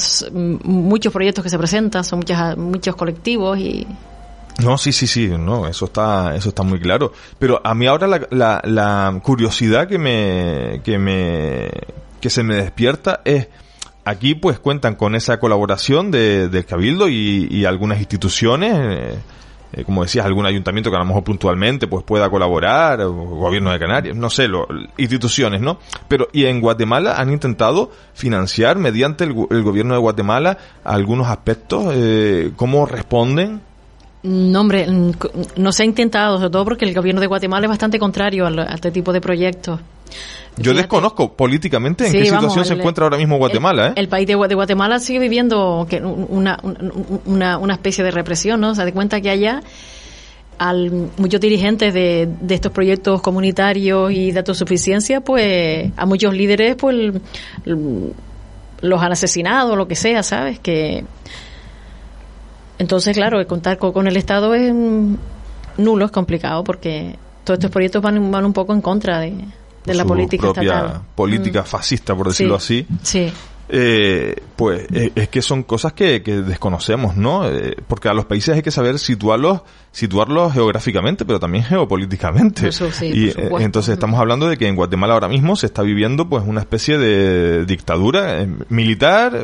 muchos 0.64 1.14
proyectos 1.14 1.44
que 1.44 1.52
se 1.52 1.58
presentan, 1.60 2.04
son 2.04 2.18
muchas, 2.18 2.58
muchos 2.58 2.96
colectivos 2.96 3.60
y 3.60 3.86
no, 4.62 4.78
sí, 4.78 4.92
sí, 4.92 5.08
sí, 5.08 5.28
no, 5.28 5.68
eso 5.68 5.86
está, 5.86 6.36
eso 6.36 6.50
está 6.50 6.64
muy 6.64 6.80
claro. 6.80 7.12
Pero 7.40 7.60
a 7.64 7.74
mí 7.74 7.88
ahora 7.88 8.08
la, 8.08 8.28
la, 8.30 8.62
la 8.64 9.20
curiosidad 9.24 9.88
que 9.88 9.98
me, 9.98 10.82
que 10.84 11.00
me, 11.00 11.72
que 12.22 12.30
se 12.30 12.44
me 12.44 12.56
despierta 12.56 13.22
es, 13.26 13.48
aquí 14.06 14.36
pues 14.36 14.60
cuentan 14.60 14.96
con 14.96 15.16
esa 15.16 15.40
colaboración 15.40 16.12
de, 16.12 16.50
del 16.50 16.66
Cabildo 16.66 17.10
y, 17.10 17.48
y 17.50 17.66
algunas 17.66 17.98
instituciones, 17.98 18.74
eh, 18.76 19.20
eh, 19.74 19.84
como 19.86 20.04
decías, 20.04 20.24
algún 20.24 20.46
ayuntamiento 20.46 20.92
que 20.92 20.98
a 20.98 21.00
lo 21.00 21.06
mejor 21.06 21.24
puntualmente 21.24 21.88
pues 21.88 22.04
pueda 22.04 22.30
colaborar, 22.30 23.04
gobierno 23.08 23.72
de 23.72 23.80
Canarias, 23.80 24.16
no 24.16 24.30
sé, 24.30 24.48
lo, 24.48 24.68
instituciones, 24.98 25.62
¿no? 25.62 25.80
Pero, 26.08 26.28
y 26.32 26.46
en 26.46 26.62
Guatemala 26.62 27.16
han 27.20 27.32
intentado 27.32 27.90
financiar 28.14 28.78
mediante 28.78 29.24
el, 29.24 29.36
el 29.50 29.64
gobierno 29.64 29.96
de 29.96 30.00
Guatemala 30.00 30.60
algunos 30.84 31.28
aspectos, 31.28 31.92
eh, 31.96 32.52
¿cómo 32.56 32.86
responden? 32.86 33.73
No, 34.24 34.62
hombre, 34.62 34.88
no 35.58 35.72
se 35.74 35.84
ha 35.84 35.86
intentado, 35.86 36.38
sobre 36.38 36.50
todo 36.50 36.64
porque 36.64 36.86
el 36.86 36.94
gobierno 36.94 37.20
de 37.20 37.28
Guatemala 37.28 37.66
es 37.66 37.70
bastante 37.70 38.00
contrario 38.00 38.48
a, 38.48 38.74
este 38.74 38.90
tipo 38.90 39.12
de 39.12 39.20
proyectos. 39.20 39.82
Yo 40.58 40.74
desconozco 40.74 41.34
políticamente 41.34 42.08
en 42.08 42.14
qué 42.14 42.26
situación 42.26 42.64
se 42.64 42.74
encuentra 42.76 43.04
ahora 43.04 43.18
mismo 43.18 43.38
Guatemala. 43.38 43.88
El, 43.88 43.92
¿eh? 43.92 43.94
el 43.98 44.08
país 44.08 44.28
de, 44.28 44.36
Guatemala 44.36 45.00
sigue 45.00 45.20
viviendo 45.20 45.86
una, 46.30 46.58
una, 47.26 47.58
una, 47.58 47.74
especie 47.74 48.04
de 48.04 48.12
represión, 48.12 48.62
¿no? 48.62 48.76
Se 48.76 48.86
da 48.86 48.92
cuenta 48.92 49.20
que 49.20 49.30
allá 49.30 49.62
al, 50.58 51.10
muchos 51.18 51.42
dirigentes 51.42 51.94
de, 51.94 52.30
de, 52.40 52.56
estos 52.56 52.72
proyectos 52.72 53.22
comunitarios 53.22 54.12
y 54.12 54.32
de 54.32 54.40
autosuficiencia, 54.40 55.22
pues 55.22 55.92
a 55.98 56.06
muchos 56.06 56.34
líderes 56.34 56.76
pues 56.76 57.14
los 57.66 59.02
han 59.02 59.12
asesinado, 59.12 59.76
lo 59.76 59.88
que 59.88 59.96
sea, 59.96 60.24
¿sabes? 60.24 60.60
Que 60.60 61.04
entonces, 62.80 63.16
claro, 63.16 63.46
contar 63.48 63.78
con, 63.78 64.08
el 64.08 64.18
Estado 64.18 64.54
es 64.54 64.74
nulo, 65.78 66.06
es 66.06 66.12
complicado, 66.12 66.64
porque 66.64 67.18
todos 67.44 67.60
estos 67.60 67.72
proyectos 67.72 68.02
van, 68.02 68.32
van 68.32 68.46
un 68.46 68.54
poco 68.54 68.74
en 68.74 68.82
contra 68.82 69.20
de, 69.20 69.36
la 69.86 70.06
política 70.06 70.48
estatal. 70.48 71.02
política 71.16 71.62
mm. 71.62 71.66
fascista, 71.66 72.16
por 72.16 72.28
decirlo 72.28 72.56
así. 72.56 72.86
Sí 73.02 73.32
eh, 73.76 74.36
pues 74.56 74.86
eh, 74.94 75.12
es 75.16 75.30
que 75.30 75.42
son 75.42 75.64
cosas 75.64 75.94
que, 75.94 76.20
desconocemos, 76.20 77.18
¿no? 77.18 77.50
Eh, 77.50 77.76
porque 77.88 78.08
a 78.08 78.14
los 78.14 78.26
países 78.26 78.54
hay 78.56 78.62
que 78.62 78.70
saber 78.70 79.00
situarlos, 79.00 79.62
situarlos 79.92 80.54
geográficamente, 80.54 81.26
pero 81.26 81.40
también 81.40 81.64
geopolíticamente. 81.64 82.70
y 83.02 83.30
eh, 83.30 83.50
entonces 83.60 83.94
estamos 83.94 84.20
hablando 84.20 84.48
de 84.48 84.58
que 84.58 84.68
en 84.68 84.76
Guatemala 84.76 85.16
ahora 85.16 85.28
mismo 85.28 85.56
se 85.56 85.66
está 85.66 85.82
viviendo 85.82 86.30
pues 86.30 86.44
una 86.46 86.62
especie 86.62 87.00
de 87.00 87.66
dictadura 87.66 88.46
militar 88.70 89.42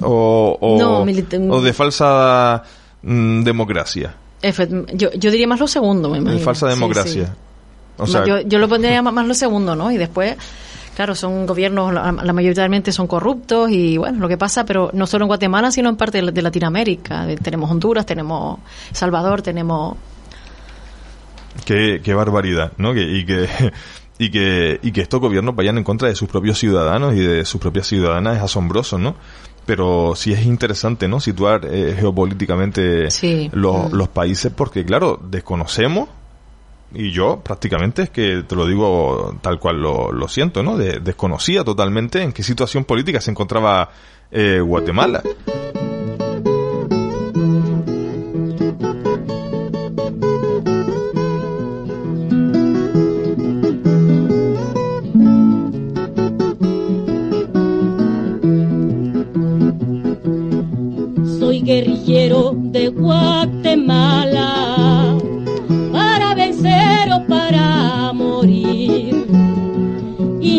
o, 0.00 0.58
o, 0.60 1.60
de 1.60 1.72
falsa 1.72 2.62
mm, 3.02 3.42
democracia. 3.42 4.14
Yo, 4.94 5.10
yo 5.14 5.32
diría 5.32 5.48
más 5.48 5.58
lo 5.58 5.66
segundo, 5.66 6.10
me 6.10 6.18
imagino. 6.18 6.38
De 6.38 6.44
falsa 6.44 6.68
democracia. 6.68 7.34
yo, 8.24 8.40
yo 8.42 8.58
lo 8.60 8.68
pondría 8.68 9.02
más 9.02 9.26
lo 9.26 9.34
segundo, 9.34 9.74
¿no? 9.74 9.90
Y 9.90 9.96
después 9.96 10.36
Claro, 10.96 11.14
son 11.14 11.44
gobiernos, 11.44 11.92
la, 11.92 12.32
mayoritariamente 12.32 12.90
son 12.90 13.06
corruptos 13.06 13.70
y 13.70 13.98
bueno, 13.98 14.18
lo 14.18 14.28
que 14.28 14.38
pasa, 14.38 14.64
pero 14.64 14.88
no 14.94 15.06
solo 15.06 15.24
en 15.24 15.28
Guatemala, 15.28 15.70
sino 15.70 15.90
en 15.90 15.96
parte 15.96 16.22
de, 16.22 16.42
Latinoamérica. 16.42 17.26
tenemos 17.42 17.70
Honduras, 17.70 18.06
tenemos 18.06 18.60
Salvador, 18.92 19.42
tenemos... 19.42 19.98
Qué, 21.66 22.00
qué 22.02 22.14
barbaridad, 22.14 22.72
¿no? 22.78 22.94
Que, 22.94 23.02
y 23.02 23.26
que... 23.26 23.46
Y 24.18 24.30
que, 24.30 24.80
y 24.82 24.92
que 24.92 25.02
estos 25.02 25.20
gobiernos 25.20 25.54
vayan 25.54 25.76
en 25.76 25.84
contra 25.84 26.08
de 26.08 26.14
sus 26.14 26.26
propios 26.26 26.58
ciudadanos 26.58 27.12
y 27.14 27.18
de 27.18 27.44
sus 27.44 27.60
propias 27.60 27.86
ciudadanas 27.86 28.38
es 28.38 28.42
asombroso, 28.44 28.96
¿no? 28.96 29.14
pero 29.66 30.14
sí 30.16 30.32
es 30.32 30.46
interesante, 30.46 31.06
¿no? 31.06 31.20
Situar 31.20 31.66
eh, 31.66 31.94
geopolíticamente 31.98 33.08
los, 33.52 33.92
mm. 33.92 33.94
los 33.94 34.08
países 34.08 34.50
porque, 34.56 34.86
claro, 34.86 35.20
desconocemos 35.22 36.08
y 36.94 37.10
yo 37.10 37.40
prácticamente 37.40 38.02
es 38.02 38.10
que 38.10 38.44
te 38.46 38.54
lo 38.54 38.66
digo 38.66 39.36
tal 39.42 39.58
cual 39.58 39.80
lo, 39.80 40.28
siento, 40.28 40.62
¿no? 40.62 40.76
desconocía 40.76 41.64
totalmente 41.64 42.22
en 42.22 42.32
qué 42.32 42.42
situación 42.42 42.84
política 42.84 43.20
se 43.20 43.30
encontraba 43.30 43.90
eh, 44.30 44.60
Guatemala. 44.60 45.22
Soy 61.38 61.60
guerrillero 61.62 62.52
de 62.54 62.88
Guatemala 62.88 64.75
Y 68.48 69.10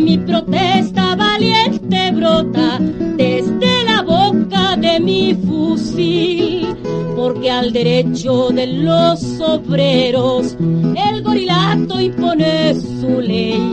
mi 0.02 0.18
protesta 0.18 1.16
valiente 1.16 2.12
brota 2.12 2.78
desde 2.80 3.86
la 3.86 4.02
boca 4.02 4.76
de 4.76 5.00
mi 5.00 5.34
fusil, 5.34 6.76
porque 7.16 7.50
al 7.50 7.72
derecho 7.72 8.50
de 8.50 8.68
los 8.68 9.24
obreros 9.40 10.58
el 10.60 11.24
gorilato 11.24 12.00
impone 12.00 12.76
su 12.76 13.22
ley. 13.22 13.72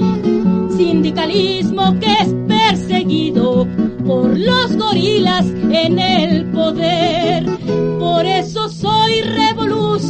Sindicalismo 0.77 1.98
que 2.00 2.12
es 2.12 2.35
perseguido 2.48 3.66
por 4.07 4.38
los 4.38 4.77
gorilas 4.77 5.46
en 5.70 5.98
el 5.98 6.46
poder. 6.50 7.44
Por 7.98 8.27
eso 8.27 8.68
soy 8.68 9.22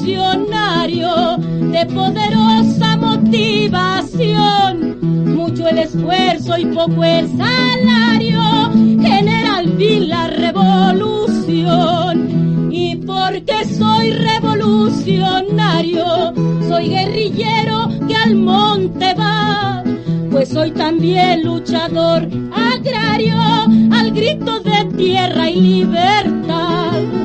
revolucionario 0.02 1.36
de 1.70 1.86
poderosa 1.86 2.96
motivación. 2.96 4.98
Mucho 5.36 5.68
el 5.68 5.78
esfuerzo 5.78 6.58
y 6.58 6.66
poco 6.66 7.04
el 7.04 7.28
salario 7.36 8.72
genera 9.00 9.58
al 9.58 9.76
fin 9.76 10.08
la 10.08 10.26
revolución. 10.28 12.72
Y 12.72 12.96
porque 12.96 13.64
soy 13.66 14.10
revolucionario, 14.12 16.04
soy 16.68 16.88
guerrillero 16.88 17.88
que 18.08 18.16
al 18.16 18.34
monte 18.36 19.14
va 19.14 19.82
pues 20.30 20.48
soy 20.48 20.70
también 20.72 21.44
luchador 21.44 22.26
agrario 22.52 23.38
al 23.92 24.10
grito 24.10 24.58
de 24.58 24.84
tierra 24.96 25.48
y 25.48 25.60
libertad. 25.60 27.23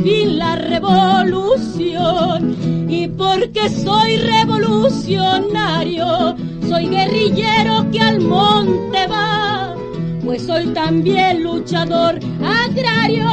fin 0.03 0.37
la 0.37 0.55
revolución. 0.55 2.55
Y 2.89 3.07
porque 3.07 3.69
soy 3.69 4.17
revolucionario, 4.17 6.35
soy 6.67 6.89
guerrillero 6.89 7.89
que 7.91 7.99
al 7.99 8.21
monte 8.21 9.07
va. 9.07 9.75
Pues 10.23 10.43
soy 10.43 10.67
también 10.67 11.41
luchador 11.43 12.19
agrario 12.43 13.27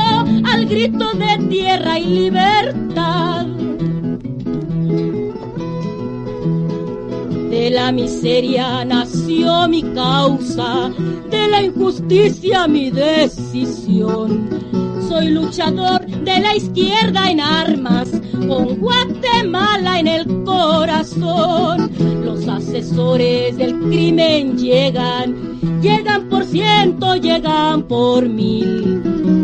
al 0.45 0.67
grito 0.67 1.13
de 1.15 1.39
tierra 1.49 1.99
y 1.99 2.05
libertad. 2.05 3.47
De 7.61 7.69
la 7.69 7.93
miseria 7.93 8.87
nació 8.87 9.69
mi 9.69 9.83
causa, 9.83 10.91
de 11.31 11.47
la 11.47 11.63
injusticia 11.63 12.67
mi 12.67 12.91
decisión. 12.91 14.49
Soy 15.07 15.29
luchador 15.29 16.07
de 16.07 16.41
la 16.41 16.57
izquierda 16.57 17.31
en 17.31 17.39
armas, 17.39 18.09
con 18.49 18.79
Guatemala 18.79 20.01
en 20.01 20.09
el 20.09 20.43
corazón. 20.45 21.91
Los 22.25 22.49
asesores 22.49 23.59
del 23.59 23.79
crimen 23.79 24.57
llegan, 24.57 25.81
llegan 25.83 26.31
por 26.31 26.45
ciento, 26.45 27.15
llegan 27.17 27.83
por 27.83 28.27
mil. 28.27 29.03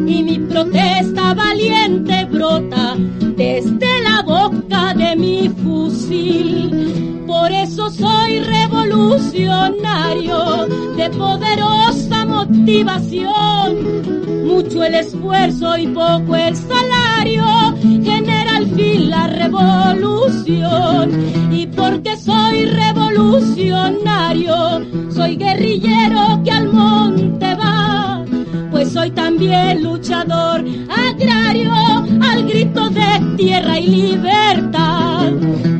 Y 0.08 0.22
mi 0.22 0.38
protesta 0.56 1.34
valiente 1.34 2.24
brota 2.24 2.96
desde 3.36 4.02
la 4.02 4.22
boca 4.22 4.94
de 4.94 5.14
mi 5.14 5.50
fusil. 5.50 7.22
Por 7.26 7.52
eso 7.52 7.90
soy 7.90 8.40
revolucionario 8.40 10.66
de 10.96 11.10
poderosa 11.10 12.24
motivación. 12.24 14.46
Mucho 14.46 14.82
el 14.82 14.94
esfuerzo 14.94 15.76
y 15.76 15.88
poco 15.88 16.34
el 16.34 16.56
salario 16.56 17.44
genera 17.82 18.56
al 18.56 18.66
fin 18.68 19.10
la 19.10 19.26
revolución. 19.26 21.10
Y 21.52 21.66
porque 21.66 22.16
soy 22.16 22.64
revolucionario, 22.64 24.86
soy 25.10 25.36
guerrillero 25.36 26.40
que 26.42 26.50
al 26.50 26.72
monte 26.72 27.54
va. 27.56 28.15
Soy 29.06 29.14
también 29.14 29.84
luchador 29.84 30.64
agrario 30.90 31.72
al 32.20 32.44
grito 32.44 32.90
de 32.90 33.36
tierra 33.36 33.78
y 33.78 33.86
libertad. 33.86 35.75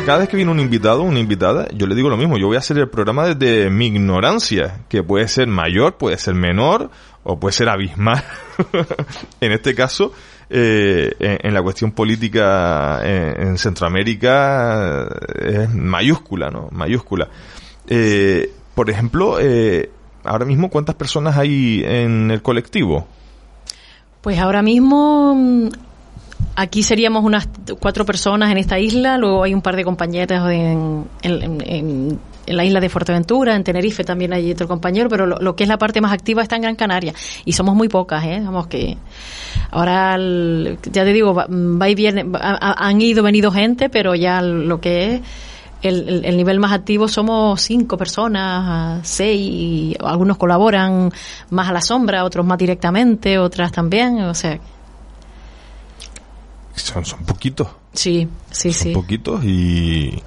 Cada 0.06 0.20
vez 0.20 0.30
que 0.30 0.38
viene 0.38 0.52
un 0.54 0.62
invitado, 0.62 1.02
una 1.02 1.20
invitada, 1.20 1.68
yo 1.74 1.86
le 1.86 1.96
digo 1.96 2.08
lo 2.10 2.15
mismo, 2.15 2.38
yo 2.38 2.48
voy 2.48 2.56
a 2.56 2.60
hacer 2.60 2.78
el 2.78 2.88
programa 2.88 3.28
desde 3.28 3.70
mi 3.70 3.88
ignorancia, 3.88 4.86
que 4.88 5.04
puede 5.04 5.28
ser 5.28 5.48
mayor, 5.48 5.98
puede 5.98 6.18
ser 6.18 6.34
menor, 6.34 6.89
o 7.24 7.38
puede 7.38 7.52
ser 7.52 7.68
abismal. 7.68 8.24
en 9.41 9.52
este 9.52 9.76
caso, 9.76 10.13
eh, 10.50 11.13
en, 11.20 11.54
la 11.54 11.62
cuestión 11.62 11.91
política 11.91 13.02
en, 13.04 13.58
Centroamérica 13.58 15.10
es 15.38 15.74
mayúscula, 15.74 16.52
¿no? 16.52 16.70
Mayúscula. 16.72 17.28
Eh, 17.88 18.50
por 18.74 18.89
ejemplo, 18.89 19.39
eh, 19.41 19.89
ahora 20.24 20.46
mismo, 20.46 20.70
¿cuántas 20.70 20.96
personas 20.96 21.36
hay 21.36 21.84
en 21.86 22.32
el 22.32 22.41
colectivo? 22.41 23.08
Pues 24.22 24.39
ahora 24.39 24.62
mismo 24.62 25.70
Aquí 26.58 26.84
seríamos 26.84 27.26
unas 27.26 27.50
cuatro 27.82 28.06
personas 28.06 28.50
en 28.50 28.58
esta 28.58 28.80
isla, 28.80 29.18
luego 29.18 29.44
hay 29.44 29.54
un 29.54 29.62
par 29.62 29.76
de 29.76 29.84
compañeras 29.84 30.50
en, 30.50 32.20
la 32.48 32.63
isla 32.63 32.80
de 32.80 32.88
Fuerteventura, 32.88 33.56
en 33.56 33.63
Tenerife 33.63 34.06
también 34.06 34.32
hay 34.32 34.52
otro 34.52 34.68
compañero, 34.68 35.10
pero 35.10 35.26
lo, 35.26 35.56
que 35.56 35.63
es 35.63 35.70
la 35.70 35.78
parte 35.78 36.00
más 36.00 36.13
activa 36.13 36.44
está 36.44 36.56
en 36.56 36.62
Gran 36.62 36.76
Canaria 36.76 37.13
y 37.44 37.52
somos 37.52 37.76
muy 37.76 37.89
pocas, 37.89 38.24
¿eh? 38.24 38.41
Vamos 38.41 38.68
que 38.68 38.98
ahora, 39.72 40.18
ya 40.18 41.04
te 41.04 41.12
digo, 41.12 41.34
va, 41.34 41.89
y 41.89 41.96
viene, 41.96 42.26
han 42.39 43.02
ido, 43.02 43.22
venido 43.22 43.52
gente, 43.52 43.89
pero 43.89 44.15
ya 44.15 44.41
lo 44.41 44.80
que 44.80 45.15
es 45.15 45.22
el, 45.82 46.24
el, 46.24 46.38
nivel 46.38 46.60
más 46.60 46.72
activo 46.72 47.10
somos 47.10 47.62
cinco 47.62 47.98
personas, 47.98 49.06
seis, 49.06 49.98
algunos 50.00 50.38
colaboran 50.38 51.12
más 51.50 51.68
a 51.68 51.74
la 51.74 51.82
sombra, 51.82 52.24
otros 52.24 52.46
más 52.46 52.58
directamente, 52.58 53.38
otras 53.39 53.74
también, 53.74 54.22
o 54.22 54.34
sea 54.34 54.58
son, 56.75 57.05
son 57.05 57.23
poquitos. 57.25 57.67
Sí, 57.93 58.27
sí, 58.51 58.73
son 58.73 58.83
sí. 58.83 58.93
poquitos 58.93 59.43
y. 59.43 60.21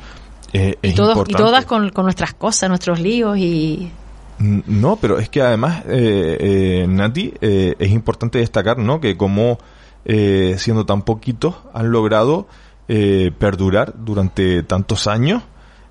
Eh, 0.53 0.79
y, 0.81 0.93
todas 0.95 1.67
con, 1.67 1.93
nuestras 1.95 2.35
cosas, 2.35 2.69
nuestros 2.69 3.01
líos 3.01 3.37
y. 3.39 3.91
No, 4.39 4.97
pero 4.97 5.19
es 5.19 5.29
que 5.29 5.43
además, 5.43 5.83
eh, 5.89 6.37
eh, 6.41 6.87
Nati, 6.89 7.35
eh, 7.41 7.75
es 7.79 7.91
importante 7.91 8.39
destacar, 8.39 8.79
¿no? 8.79 9.01
Que 9.01 9.17
como 9.17 9.59
siendo 10.07 10.87
tan 10.87 11.03
poquitos 11.03 11.57
han 11.75 11.91
logrado 11.91 12.47
perdurar 12.87 13.93
durante 13.99 14.63
tantos 14.63 15.07
años 15.07 15.43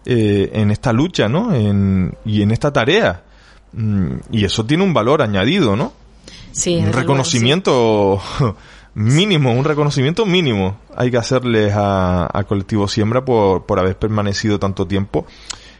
en 0.05 0.71
esta 0.71 0.91
lucha, 0.91 1.27
¿no? 1.27 1.53
En, 1.53 2.17
y 2.25 2.41
en 2.41 2.49
esta 2.49 2.73
tarea. 2.73 3.21
Mm, 3.73 4.13
y 4.31 4.45
eso 4.45 4.65
tiene 4.65 4.83
un 4.83 4.93
valor 4.93 5.21
añadido, 5.21 5.75
¿no? 5.75 5.93
Sí. 6.51 6.77
Un 6.77 6.93
reconocimiento 6.93 8.19
mínimo, 8.97 9.53
un 9.53 9.63
reconocimiento 9.63 10.25
mínimo 10.25 10.79
hay 10.95 11.11
que 11.11 11.17
hacerles 11.17 11.71
a, 11.75 12.43
Colectivo 12.47 12.87
Siembra 12.87 13.23
por, 13.23 13.65
por 13.65 13.77
haber 13.79 13.97
permanecido 13.97 14.57
tanto 14.57 14.87
tiempo. 14.87 15.27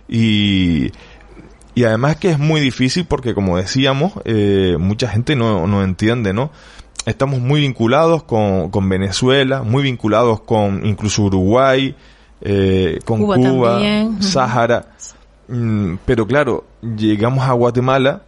Y, 0.08 0.92
y 1.74 1.84
además 1.84 2.18
que 2.18 2.30
es 2.30 2.38
muy 2.38 2.62
difícil 2.62 3.06
porque, 3.06 3.34
como 3.34 3.58
decíamos, 3.58 4.14
eh, 4.26 4.78
mucha 4.80 5.08
gente 5.08 5.36
no, 5.36 5.66
no 5.66 5.84
entiende, 5.84 6.32
¿no? 6.32 6.52
Estamos 7.08 7.40
muy 7.40 7.62
vinculados 7.62 8.22
con, 8.22 8.70
con 8.70 8.88
Venezuela, 8.88 9.64
muy 9.64 9.82
vinculados 9.82 10.42
con 10.42 10.86
incluso 10.86 11.24
Uruguay, 11.24 11.96
eh, 12.42 13.00
con 13.04 13.26
Cuba, 13.26 13.82
Sahara. 14.20 14.90
Mm, 15.48 15.96
pero 16.06 16.28
claro, 16.28 16.66
llegamos 16.96 17.48
a 17.48 17.54
Guatemala 17.54 18.22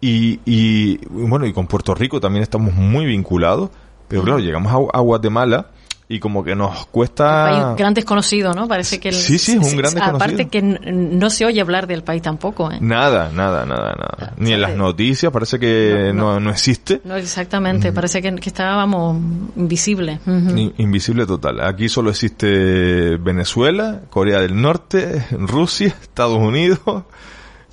y, 0.00 0.38
y, 0.44 0.98
bueno, 1.08 1.44
y 1.44 1.52
con 1.52 1.66
Puerto 1.66 1.92
Rico 1.92 2.20
también 2.20 2.44
estamos 2.44 2.72
muy 2.72 3.06
vinculados 3.06 3.70
pero 4.08 4.22
claro, 4.22 4.38
llegamos 4.38 4.90
a, 4.92 5.00
Guatemala 5.00 5.66
y 6.08 6.20
como 6.20 6.44
que 6.44 6.54
nos 6.54 6.86
cuesta... 6.86 7.70
Un 7.70 7.76
gran 7.76 7.92
desconocido, 7.92 8.54
¿no? 8.54 8.68
Parece 8.68 9.00
que... 9.00 9.08
el- 9.08 9.14
Sí, 9.16 9.38
sí, 9.38 9.58
es 9.60 9.72
un 9.72 9.76
gran 9.76 9.92
desconocido. 9.94 10.14
Aparte 10.16 10.46
que 10.48 10.62
no 10.62 11.30
se 11.30 11.44
oye 11.44 11.60
hablar 11.60 11.88
del 11.88 12.04
país 12.04 12.22
tampoco, 12.22 12.70
¿eh? 12.70 12.78
Nada, 12.80 13.28
nada, 13.34 13.66
nada, 13.66 13.92
nada. 13.98 14.32
Ni 14.36 14.52
en 14.52 14.60
las 14.60 14.76
noticias, 14.76 15.32
parece 15.32 15.58
que 15.58 16.12
no, 16.14 16.38
no 16.38 16.50
existe. 16.50 17.00
No, 17.02 17.16
exactamente, 17.16 17.92
parece 17.92 18.22
que, 18.22 18.32
que 18.36 18.48
estábamos 18.50 19.16
invisibles. 19.56 20.20
Ujú. 20.24 20.56
In- 20.56 20.74
Invisible 20.78 21.26
total. 21.26 21.60
Aquí 21.62 21.88
solo 21.88 22.10
existe 22.10 23.16
Venezuela, 23.16 24.02
Corea 24.08 24.38
del 24.40 24.60
Norte, 24.62 25.26
Rusia, 25.32 25.88
Estados 25.88 26.38
Unidos 26.38 26.78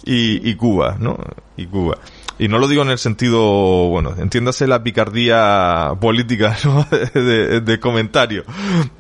y, 0.05 0.49
y 0.49 0.55
Cuba, 0.55 0.95
¿no? 0.99 1.17
Y 1.55 1.67
Cuba. 1.67 1.97
Y 2.39 2.47
no 2.47 2.57
lo 2.57 2.67
digo 2.67 2.81
en 2.81 2.89
el 2.89 2.97
sentido, 2.97 3.41
bueno, 3.89 4.15
entiéndase 4.17 4.65
la 4.65 4.83
picardía 4.83 5.93
política, 6.01 6.57
¿no? 6.65 6.85
de, 6.91 7.79
comentario. 7.79 8.43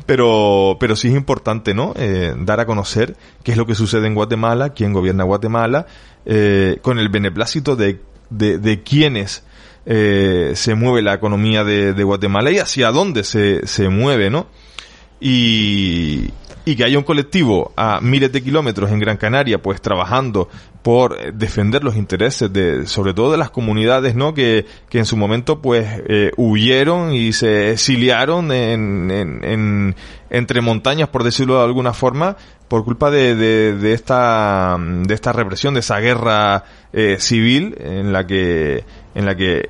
Pero, 0.05 0.77
pero 0.79 0.95
sí 0.95 1.07
es 1.07 1.15
importante, 1.15 1.73
¿no? 1.73 1.93
Eh, 1.97 2.35
dar 2.37 2.59
a 2.59 2.65
conocer 2.65 3.15
qué 3.43 3.51
es 3.51 3.57
lo 3.57 3.65
que 3.65 3.75
sucede 3.75 4.07
en 4.07 4.15
Guatemala, 4.15 4.73
quién 4.73 4.93
gobierna 4.93 5.23
Guatemala, 5.23 5.87
eh, 6.25 6.77
con 6.81 6.99
el 6.99 7.09
beneplácito 7.09 7.75
de, 7.75 8.01
de, 8.29 8.59
de 8.59 8.83
quiénes 8.83 9.43
eh, 9.85 10.53
se 10.55 10.75
mueve 10.75 11.01
la 11.01 11.13
economía 11.13 11.63
de, 11.63 11.93
de 11.93 12.03
Guatemala 12.03 12.51
y 12.51 12.59
hacia 12.59 12.91
dónde 12.91 13.23
se, 13.23 13.65
se 13.67 13.89
mueve, 13.89 14.29
¿no? 14.29 14.47
Y, 15.19 16.29
y 16.65 16.75
que 16.75 16.85
haya 16.85 16.97
un 16.97 17.03
colectivo 17.03 17.73
a 17.75 17.99
miles 18.01 18.31
de 18.31 18.41
kilómetros 18.41 18.89
en 18.91 18.99
Gran 18.99 19.17
Canaria, 19.17 19.61
pues 19.61 19.81
trabajando 19.81 20.47
por 20.81 21.17
eh, 21.19 21.31
defender 21.33 21.83
los 21.83 21.95
intereses 21.95 22.51
de, 22.53 22.85
sobre 22.87 23.13
todo 23.13 23.31
de 23.31 23.37
las 23.37 23.49
comunidades, 23.49 24.15
¿no? 24.15 24.33
Que, 24.33 24.65
que 24.89 24.99
en 24.99 25.05
su 25.05 25.17
momento, 25.17 25.61
pues, 25.61 25.85
eh, 26.07 26.31
huyeron 26.37 27.13
y 27.13 27.33
se 27.33 27.71
exiliaron 27.71 28.51
en, 28.51 29.11
en, 29.11 29.43
en- 29.43 29.95
entre 30.29 30.61
montañas, 30.61 31.09
por 31.09 31.23
decirlo 31.23 31.57
de 31.59 31.65
alguna 31.65 31.93
forma, 31.93 32.37
por 32.67 32.83
culpa 32.85 33.11
de, 33.11 33.35
de, 33.35 33.75
de 33.75 33.93
esta, 33.93 34.77
de 34.79 35.13
esta 35.13 35.31
represión, 35.31 35.73
de 35.75 35.81
esa 35.81 35.99
guerra 35.99 36.63
eh, 36.91 37.17
civil 37.19 37.75
en 37.79 38.11
la 38.13 38.25
que, 38.25 38.83
en 39.15 39.25
la 39.25 39.35
que 39.35 39.69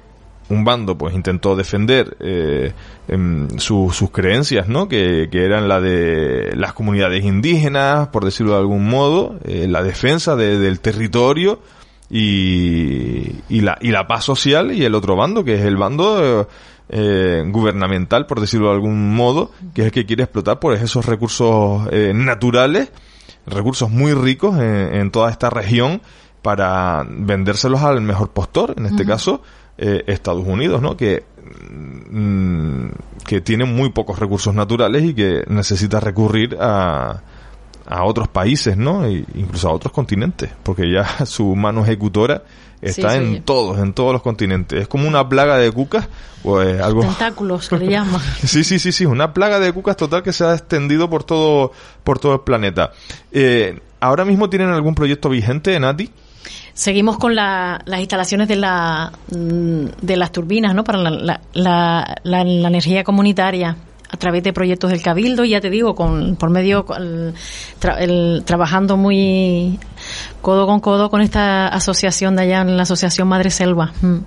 un 0.50 0.64
bando 0.66 0.98
pues 0.98 1.16
intentó 1.16 1.56
defender 1.56 2.18
eh, 2.20 2.74
em, 3.08 3.48
su- 3.60 3.92
sus 3.94 4.12
creencias, 4.12 4.68
¿no? 4.68 4.88
Que, 4.88 5.30
que 5.32 5.46
eran 5.46 5.68
la 5.68 5.80
de 5.80 6.54
las 6.56 6.74
comunidades 6.74 7.24
indígenas, 7.24 8.10
por 8.10 8.26
decirlo 8.26 8.54
de 8.54 8.60
algún 8.60 8.86
modo, 8.88 9.40
eh, 9.46 9.68
la 9.70 9.82
defensa 9.84 10.36
de- 10.36 10.60
del 10.60 10.80
territorio 10.80 11.60
y, 12.28 13.36
y 13.50 13.62
la, 13.62 13.78
y 13.82 13.92
la 13.92 14.08
paz 14.08 14.24
social 14.26 14.72
y 14.72 14.84
el 14.86 14.96
otro 14.96 15.16
bando, 15.16 15.44
que 15.44 15.56
es 15.56 15.62
el 15.62 15.78
bando 15.78 16.42
eh, 16.42 16.48
eh, 16.90 17.44
gubernamental, 17.48 18.26
por 18.26 18.40
decirlo 18.40 18.68
de 18.70 18.74
algún 18.76 19.16
modo, 19.16 19.52
que 19.74 19.82
es 19.82 19.86
el 19.88 19.92
que 19.92 20.06
quiere 20.06 20.24
explotar 20.24 20.60
pues 20.60 20.82
esos 20.82 21.06
recursos 21.06 21.88
eh, 21.92 22.12
naturales, 22.14 22.92
recursos 23.48 23.90
muy 23.90 24.14
ricos 24.14 24.56
en, 24.58 24.94
en 24.96 25.12
toda 25.12 25.32
esta 25.32 25.50
región 25.50 26.02
para 26.42 27.06
vendérselos 27.08 27.82
al 27.82 28.02
mejor 28.02 28.32
postor, 28.32 28.74
en 28.78 28.86
este 28.86 29.06
caso 29.06 29.42
eh, 29.78 30.04
Estados 30.08 30.46
Unidos, 30.46 30.82
¿no? 30.82 30.96
Que 30.98 31.24
mm, 32.10 32.88
que 33.26 33.42
tiene 33.42 33.66
muy 33.66 33.90
pocos 33.90 34.20
recursos 34.20 34.54
naturales 34.54 35.04
y 35.04 35.14
que 35.14 35.44
necesita 35.48 36.00
recurrir 36.00 36.58
a 36.60 37.22
a 37.86 38.06
otros 38.06 38.28
países, 38.30 38.78
¿no? 38.78 39.06
E 39.06 39.26
incluso 39.36 39.70
a 39.70 39.74
otros 39.74 39.92
continentes, 39.92 40.50
porque 40.64 40.90
ya 40.92 41.06
su 41.26 41.56
mano 41.56 41.84
ejecutora 41.84 42.44
está 42.82 43.12
Sí, 43.12 43.18
en 43.18 43.34
sí. 43.36 43.42
todos, 43.44 43.78
en 43.80 43.94
todos 43.94 44.14
los 44.14 44.22
continentes. 44.22 44.82
Es 44.82 44.88
como 44.88 45.08
una 45.08 45.28
plaga 45.28 45.58
de 45.58 45.72
cucas, 45.72 46.08
pues 46.42 46.82
algo 46.82 47.02
Tentáculos, 47.02 47.70
que 47.70 47.78
le 47.78 47.90
llaman. 47.90 48.22
Sí, 48.44 48.64
sí, 48.64 48.80
sí, 48.80 48.92
sí, 48.92 49.06
una 49.06 49.34
plaga 49.34 49.60
de 49.60 49.72
cucas 49.74 49.98
total 49.98 50.24
que 50.24 50.34
se 50.34 50.46
ha 50.46 50.54
extendido 50.54 51.10
por 51.10 51.24
todo, 51.24 51.72
por 52.04 52.20
todo 52.20 52.34
el 52.36 52.42
planeta. 52.42 52.92
Eh, 53.32 53.80
¿Ahora 54.00 54.26
mismo 54.26 54.50
tienen 54.50 54.70
algún 54.70 54.96
proyecto 54.96 55.30
vigente, 55.30 55.80
Nati? 55.80 56.10
Seguimos 56.74 57.18
con 57.18 57.36
la- 57.36 57.82
las 57.86 58.00
instalaciones 58.00 58.48
de, 58.48 58.56
la, 58.56 59.12
mm, 59.32 59.86
de 60.02 60.18
las 60.18 60.32
turbinas, 60.32 60.74
¿no? 60.74 60.84
Para 60.84 60.98
la, 61.00 61.40
la, 61.54 62.16
la- 62.24 62.42
energía 62.42 63.04
comunitaria 63.04 63.78
a 64.10 64.18
través 64.18 64.44
de 64.44 64.54
proyectos 64.54 64.92
del 64.92 65.02
Cabildo 65.02 65.44
ya 65.44 65.60
te 65.60 65.70
digo, 65.72 65.96
con, 65.96 66.36
por 66.36 66.50
medio, 66.52 66.86
el- 68.00 68.44
trabajando 68.46 68.96
muy 68.98 69.80
codo 70.42 70.66
con 70.68 70.80
codo 70.80 71.10
con 71.10 71.22
esta 71.22 71.68
asociación 71.68 72.36
de 72.36 72.44
allá, 72.44 72.62
en 72.62 72.76
la 72.78 72.84
Asociación 72.84 73.28
Madre 73.28 73.50
Selva. 73.50 73.92
Mm. 74.02 74.18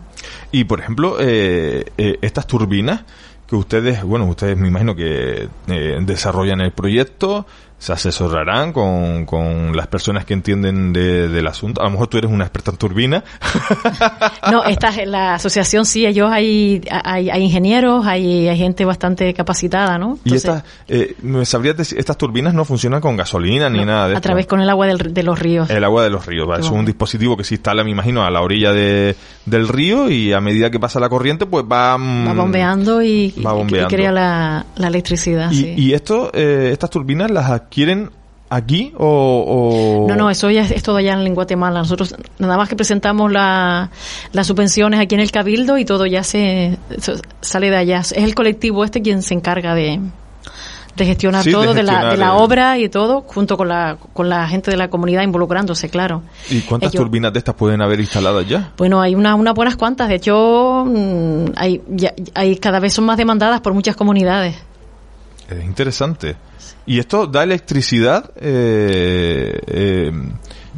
Y, 0.52 0.64
por 0.64 0.80
ejemplo, 0.80 1.16
eh, 1.20 1.84
eh, 1.98 2.18
estas 2.22 2.46
turbinas 2.46 3.02
que 3.48 3.54
ustedes, 3.54 4.02
bueno, 4.02 4.26
ustedes 4.26 4.56
me 4.56 4.66
imagino 4.66 4.96
que 4.96 5.48
eh, 5.68 5.96
desarrollan 6.00 6.60
el 6.62 6.72
proyecto, 6.72 7.46
se 7.78 7.92
asesorarán 7.92 8.72
con, 8.72 9.26
con 9.26 9.76
las 9.76 9.86
personas 9.86 10.24
que 10.24 10.32
entienden 10.34 10.92
de- 10.92 11.28
del 11.28 11.46
asunto. 11.46 11.82
A 11.82 11.84
lo 11.84 11.90
mejor 11.90 12.06
tú 12.08 12.16
eres 12.18 12.30
una 12.30 12.44
experta 12.44 12.70
en 12.70 12.76
turbina. 12.78 13.24
No, 14.50 14.64
esta, 14.64 14.92
la 15.06 15.34
asociación 15.34 15.84
sí, 15.84 16.06
ellos 16.06 16.30
hay, 16.30 16.80
hay, 16.90 17.30
hay 17.30 17.42
ingenieros, 17.42 18.06
hay, 18.06 18.48
hay 18.48 18.56
gente 18.56 18.84
bastante 18.84 19.34
capacitada, 19.34 19.98
¿no? 19.98 20.18
y 20.24 20.28
Entonces, 20.34 20.44
estas, 20.44 20.64
eh, 20.88 21.16
¿me 21.22 21.44
sabrías 21.44 21.76
decir, 21.76 21.98
estas 21.98 22.16
turbinas 22.16 22.54
no 22.54 22.64
funcionan 22.64 23.00
con 23.00 23.16
gasolina 23.16 23.68
ni 23.68 23.84
nada 23.84 24.06
de 24.08 24.14
a 24.14 24.16
esto? 24.16 24.20
través 24.28 24.46
con 24.46 24.60
el 24.60 24.70
agua 24.70 24.86
del- 24.86 25.12
de 25.12 25.22
los 25.22 25.38
ríos. 25.38 25.68
El 25.68 25.82
agua 25.84 26.02
de 26.04 26.10
los 26.10 26.24
ríos, 26.26 26.46
¿vale? 26.46 26.62
Es 26.64 26.70
un 26.70 26.84
dispositivo 26.84 27.36
que 27.36 27.44
se 27.44 27.54
instala, 27.54 27.82
me 27.82 27.90
imagino, 27.90 28.24
a 28.24 28.30
la 28.30 28.40
orilla 28.40 28.72
de, 28.72 29.16
del 29.46 29.66
río 29.68 30.08
y 30.08 30.32
a 30.32 30.40
medida 30.40 30.70
que 30.70 30.78
pasa 30.78 31.00
la 31.00 31.08
corriente, 31.08 31.46
pues 31.46 31.64
va... 31.64 31.98
mm, 31.98 32.28
Va 32.28 32.32
bombeando 32.34 33.02
y, 33.02 33.34
y- 33.36 33.42
va 33.42 33.52
y 33.52 33.56
bombeando. 33.56 33.88
crea 33.88 34.12
la, 34.12 34.66
la 34.76 34.86
electricidad. 34.88 35.50
¿Y, 35.50 35.56
sí. 35.56 35.74
y 35.76 35.92
esto, 35.92 36.30
eh, 36.32 36.70
estas 36.72 36.90
turbinas 36.90 37.30
las 37.30 37.50
adquieren 37.50 37.66
aquí 38.48 38.92
o...? 38.96 40.04
o- 40.04 40.08
No, 40.08 40.14
no, 40.16 40.30
eso 40.30 40.50
ya 40.50 40.62
es, 40.62 40.70
es 40.70 40.82
todo 40.82 40.96
allá 40.96 41.14
en 41.14 41.34
Guatemala. 41.34 41.80
Nosotros 41.80 42.14
nada 42.38 42.56
más 42.56 42.68
que 42.68 42.76
presentamos 42.76 43.30
la- 43.32 43.90
las 44.32 44.46
subvenciones 44.46 45.00
aquí 45.00 45.14
en 45.14 45.20
el 45.20 45.30
Cabildo 45.30 45.78
y 45.78 45.84
todo 45.84 46.06
ya 46.06 46.22
se 46.22 46.78
sale 47.40 47.70
de 47.70 47.76
allá. 47.76 47.98
Es 48.00 48.12
el 48.12 48.34
colectivo 48.34 48.84
este 48.84 49.02
quien 49.02 49.22
se 49.22 49.34
encarga 49.34 49.74
de, 49.74 50.00
de 50.96 51.04
gestionar 51.04 51.42
Sí, 51.42 51.50
de 51.50 51.54
todo, 51.56 51.74
de, 51.74 51.82
la, 51.82 52.10
de 52.10 52.16
la 52.16 52.34
obra 52.34 52.78
y 52.78 52.88
todo, 52.88 53.22
junto 53.22 53.56
con 53.56 53.68
la, 53.68 53.98
con 54.12 54.28
la 54.28 54.46
gente 54.48 54.70
de 54.70 54.76
la 54.76 54.88
comunidad 54.88 55.22
involucrándose, 55.22 55.88
claro. 55.90 56.22
¿Y 56.48 56.60
cuántas 56.60 56.92
Ellos- 56.94 57.02
turbinas 57.04 57.32
de 57.32 57.40
estas 57.40 57.54
pueden 57.56 57.82
haber 57.82 57.98
instaladas 58.00 58.46
ya? 58.48 58.72
Bueno, 58.78 59.00
hay 59.00 59.14
una- 59.16 59.34
unas 59.34 59.54
buenas 59.54 59.76
cuantas. 59.76 60.08
De 60.08 60.14
hecho, 60.14 60.84
mm, 60.86 61.46
hay, 61.56 61.82
ya- 61.88 62.14
hay 62.34 62.56
cada 62.56 62.78
vez 62.80 62.94
son 62.94 63.04
más 63.06 63.16
demandadas 63.18 63.60
por 63.60 63.74
muchas 63.74 63.96
comunidades. 63.96 64.54
Es 65.50 65.64
interesante. 65.64 66.34
¿Y 66.86 66.98
esto 67.00 67.26
da 67.26 67.42
electricidad 67.42 68.30
eh, 68.36 69.60
eh, 69.66 70.12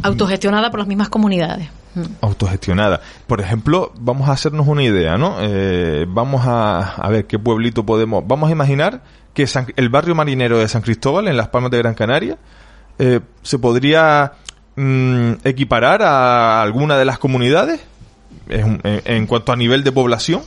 Autogestionada 0.02 0.70
por 0.70 0.80
las 0.80 0.88
mismas 0.88 1.08
comunidades. 1.08 1.68
Mm. 1.94 2.02
autogestionada? 2.20 3.00
Por 3.26 3.40
ejemplo, 3.40 3.92
vamos 3.98 4.28
a 4.28 4.32
hacernos 4.32 4.66
una 4.68 4.82
idea, 4.82 5.16
¿no? 5.16 5.36
Eh, 5.40 6.06
vamos 6.08 6.42
a, 6.46 6.94
a 6.96 7.08
ver 7.10 7.26
qué 7.26 7.38
pueblito 7.38 7.84
podemos... 7.84 8.24
Vamos 8.26 8.48
a 8.48 8.52
imaginar 8.52 9.02
que 9.34 9.46
San- 9.46 9.72
el 9.76 9.88
barrio 9.88 10.14
marinero 10.14 10.58
de 10.58 10.68
San 10.68 10.82
Cristóbal, 10.82 11.28
en 11.28 11.36
Las 11.36 11.48
Palmas 11.48 11.70
de 11.70 11.78
Gran 11.78 11.94
Canaria, 11.94 12.36
eh, 12.98 13.20
se 13.42 13.58
podría 13.58 14.32
mm, 14.76 15.32
equiparar 15.44 16.02
a 16.02 16.62
alguna 16.62 16.96
de 16.98 17.04
las 17.04 17.18
comunidades 17.18 17.80
Es 18.48 18.64
un- 18.64 18.80
en, 18.84 19.02
en 19.04 19.26
cuanto 19.26 19.52
a 19.52 19.56
nivel 19.56 19.82
de 19.84 19.92
población. 19.92 20.42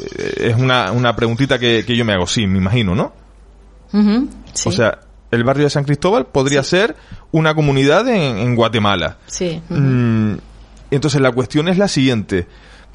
Eh, 0.00 0.50
es 0.50 0.56
una, 0.56 0.92
una 0.92 1.16
preguntita 1.16 1.58
que, 1.58 1.84
que 1.86 1.96
yo 1.96 2.04
me 2.04 2.12
hago, 2.12 2.26
sí, 2.26 2.46
me 2.46 2.58
imagino, 2.58 2.94
¿no? 2.94 3.12
Sí. 4.52 4.68
O 4.68 4.72
sea, 4.72 4.98
el 5.30 5.44
barrio 5.44 5.64
de 5.64 5.70
San 5.70 5.84
Cristóbal 5.84 6.26
podría 6.26 6.62
ser 6.62 6.96
una 7.32 7.54
comunidad 7.54 8.08
en, 8.08 8.38
en 8.38 8.54
Guatemala. 8.56 9.18
Sí. 9.26 9.60
Mm, 9.68 10.34
entonces 10.90 11.20
la 11.20 11.32
cuestión 11.32 11.68
es 11.68 11.76
la 11.78 11.88
siguiente. 11.88 12.46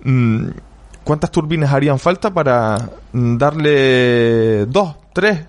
Mm, 0.04 0.48
¿Cuántas 1.04 1.32
turbinas 1.32 1.72
harían 1.74 2.00
falta 2.00 2.34
para 2.34 2.78
mm, 3.12 3.38
darle 3.38 4.66
dos, 4.66 4.96
tres 5.14 5.42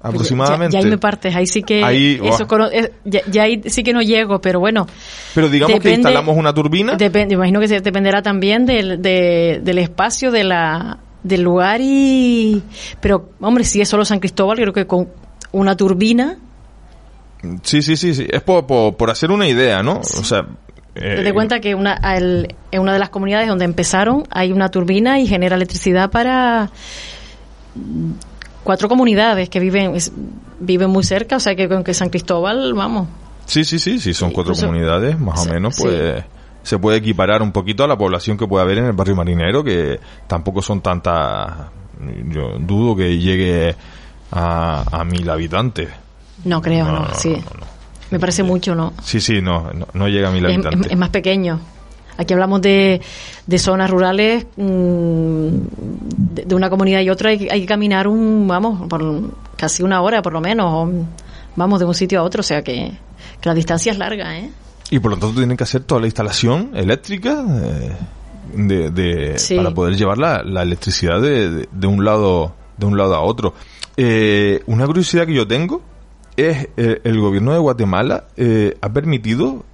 aproximadamente? 0.00 0.72
Ya, 0.74 0.80
ya 0.80 0.84
ahí 0.86 0.90
me 0.90 0.98
partes, 0.98 1.34
ahí 1.34 1.46
sí 1.46 1.62
que 1.62 1.84
Ahí, 1.84 2.20
eso 2.22 2.46
eh, 2.72 2.92
ya, 3.04 3.20
ya 3.30 3.42
ahí 3.42 3.62
sí 3.66 3.82
que 3.82 3.92
no 3.92 4.00
llego, 4.00 4.40
pero 4.40 4.60
bueno, 4.60 4.86
Pero 5.34 5.48
digamos 5.48 5.80
que 5.80 5.92
instalamos 5.92 6.36
una 6.36 6.52
turbina. 6.54 6.94
depende, 6.96 7.34
imagino 7.34 7.60
que 7.60 7.68
se 7.68 7.80
dependerá 7.80 8.22
también 8.22 8.64
del, 8.66 9.02
de- 9.02 9.60
del 9.62 9.78
espacio, 9.78 10.30
de 10.30 10.44
la 10.44 10.98
del 11.22 11.42
lugar 11.42 11.80
y 11.82 12.62
pero 13.00 13.30
hombre, 13.40 13.64
si 13.64 13.80
es 13.80 13.88
solo 13.88 14.04
San 14.04 14.20
Cristóbal, 14.20 14.56
creo 14.58 14.72
que 14.72 14.86
con 14.86 15.08
una 15.52 15.76
turbina, 15.76 16.38
Sí, 17.62 17.82
sí, 17.82 17.96
sí, 17.96 18.14
sí. 18.16 18.26
Es 18.28 18.42
por, 18.42 18.66
por, 18.66 18.96
por 18.96 19.10
hacer 19.10 19.30
una 19.30 19.46
idea, 19.46 19.80
¿no? 19.82 20.00
O 20.00 20.24
sea... 20.24 20.40
eh, 20.96 21.14
te 21.16 21.22
das 21.22 21.32
cuenta 21.32 21.60
que 21.60 21.76
una 21.76 21.92
al- 21.92 22.52
en 22.72 22.80
una 22.82 22.92
de 22.92 22.98
las 22.98 23.10
comunidades 23.10 23.46
donde 23.48 23.64
empezaron 23.64 24.24
hay 24.30 24.50
una 24.50 24.70
turbina 24.70 25.20
y 25.20 25.26
genera 25.28 25.54
electricidad 25.54 26.10
para 26.10 26.70
cuatro 28.64 28.88
comunidades 28.88 29.48
que 29.48 29.60
viven 29.60 29.94
viven 30.60 30.90
muy 30.90 31.04
cerca, 31.04 31.36
o 31.36 31.40
sea 31.40 31.54
que 31.54 31.68
con 31.68 31.84
que 31.84 31.94
San 31.94 32.08
Cristóbal, 32.10 32.74
vamos, 32.74 33.06
Sí, 33.46 33.64
sí, 33.64 33.78
sí, 33.78 33.98
sí, 34.00 34.12
son 34.12 34.30
cuatro 34.32 34.52
Incluso- 34.52 34.66
comunidades, 34.66 35.18
más 35.18 35.46
o 35.46 35.50
menos, 35.50 35.76
sí. 35.76 35.84
Se 36.62 36.78
puede 36.78 36.98
equiparar 36.98 37.42
un 37.42 37.52
poquito 37.52 37.84
a 37.84 37.86
la 37.88 37.96
población 37.96 38.36
que 38.36 38.46
puede 38.46 38.64
haber 38.64 38.78
en 38.78 38.84
el 38.86 38.92
barrio 38.92 39.16
marinero, 39.16 39.64
que 39.64 39.98
tampoco 40.26 40.60
son 40.62 40.80
tantas, 40.80 41.50
yo 42.30 42.58
dudo 42.58 42.94
que 42.96 43.18
llegue 43.18 43.74
a, 44.32 44.84
a 45.00 45.04
mil 45.04 45.28
habitantes. 45.30 45.88
No 46.44 46.60
creo, 46.62 46.84
no, 46.86 47.06
sí. 47.14 47.36
Me 48.10 48.18
parece 48.18 48.42
mucho, 48.42 48.74
¿no? 48.74 48.92
Sí, 49.02 49.20
sí, 49.20 49.40
no, 49.42 49.70
no, 49.92 50.08
llega 50.08 50.28
a 50.28 50.32
mil 50.32 50.44
Es, 50.46 50.54
habitantes. 50.54 50.86
es- 50.86 50.92
es 50.92 50.98
más 50.98 51.10
pequeño. 51.10 51.60
Aquí 52.16 52.32
hablamos 52.34 52.60
de, 52.62 53.00
de 53.46 53.58
zonas 53.58 53.88
rurales, 53.90 54.44
mm, 54.56 55.48
de, 56.34 56.44
de 56.46 56.54
una 56.54 56.68
comunidad 56.70 57.00
y 57.00 57.10
otra 57.10 57.30
hay, 57.30 57.38
que- 57.38 57.48
hay 57.52 57.60
que 57.60 57.66
caminar 57.66 58.08
un, 58.08 58.46
vamos, 58.48 58.88
por 58.88 59.02
casi 59.56 59.82
una 59.82 60.00
hora 60.00 60.20
por 60.22 60.32
lo 60.32 60.40
menos, 60.40 60.66
o, 60.88 60.90
vamos 61.56 61.78
de 61.80 61.86
un 61.86 61.94
sitio 61.94 62.20
a 62.20 62.22
otro, 62.22 62.40
o 62.40 62.42
sea 62.44 62.62
que, 62.62 62.92
que 63.40 63.48
la 63.48 63.54
distancia 63.54 63.92
es 63.92 63.98
larga, 63.98 64.36
¿eh? 64.38 64.50
Y 64.90 64.98
por 65.00 65.10
lo 65.12 65.16
tanto 65.18 65.36
tienen 65.36 65.56
que 65.56 65.64
hacer 65.64 65.82
toda 65.82 66.00
la 66.00 66.06
instalación 66.06 66.70
eléctrica 66.74 67.44
eh, 67.46 67.92
de, 68.54 68.90
de- 68.90 69.38
Sí. 69.38 69.56
para 69.56 69.72
poder 69.72 69.96
llevar 69.96 70.18
la, 70.18 70.42
la 70.42 70.62
electricidad 70.62 71.20
de, 71.20 71.50
de- 71.50 71.68
de 71.70 71.86
un 71.86 72.04
lado 72.04 72.54
de 72.76 72.86
un 72.86 72.96
lado 72.96 73.14
a 73.14 73.20
otro. 73.20 73.54
Eh, 73.96 74.62
una 74.66 74.86
curiosidad 74.86 75.26
que 75.26 75.34
yo 75.34 75.46
tengo 75.46 75.82
es 76.36 76.68
eh, 76.76 77.00
el 77.04 77.18
gobierno 77.20 77.52
de 77.52 77.58
Guatemala 77.58 78.24
eh, 78.36 78.76
ha 78.80 78.88
permitido 78.92 79.64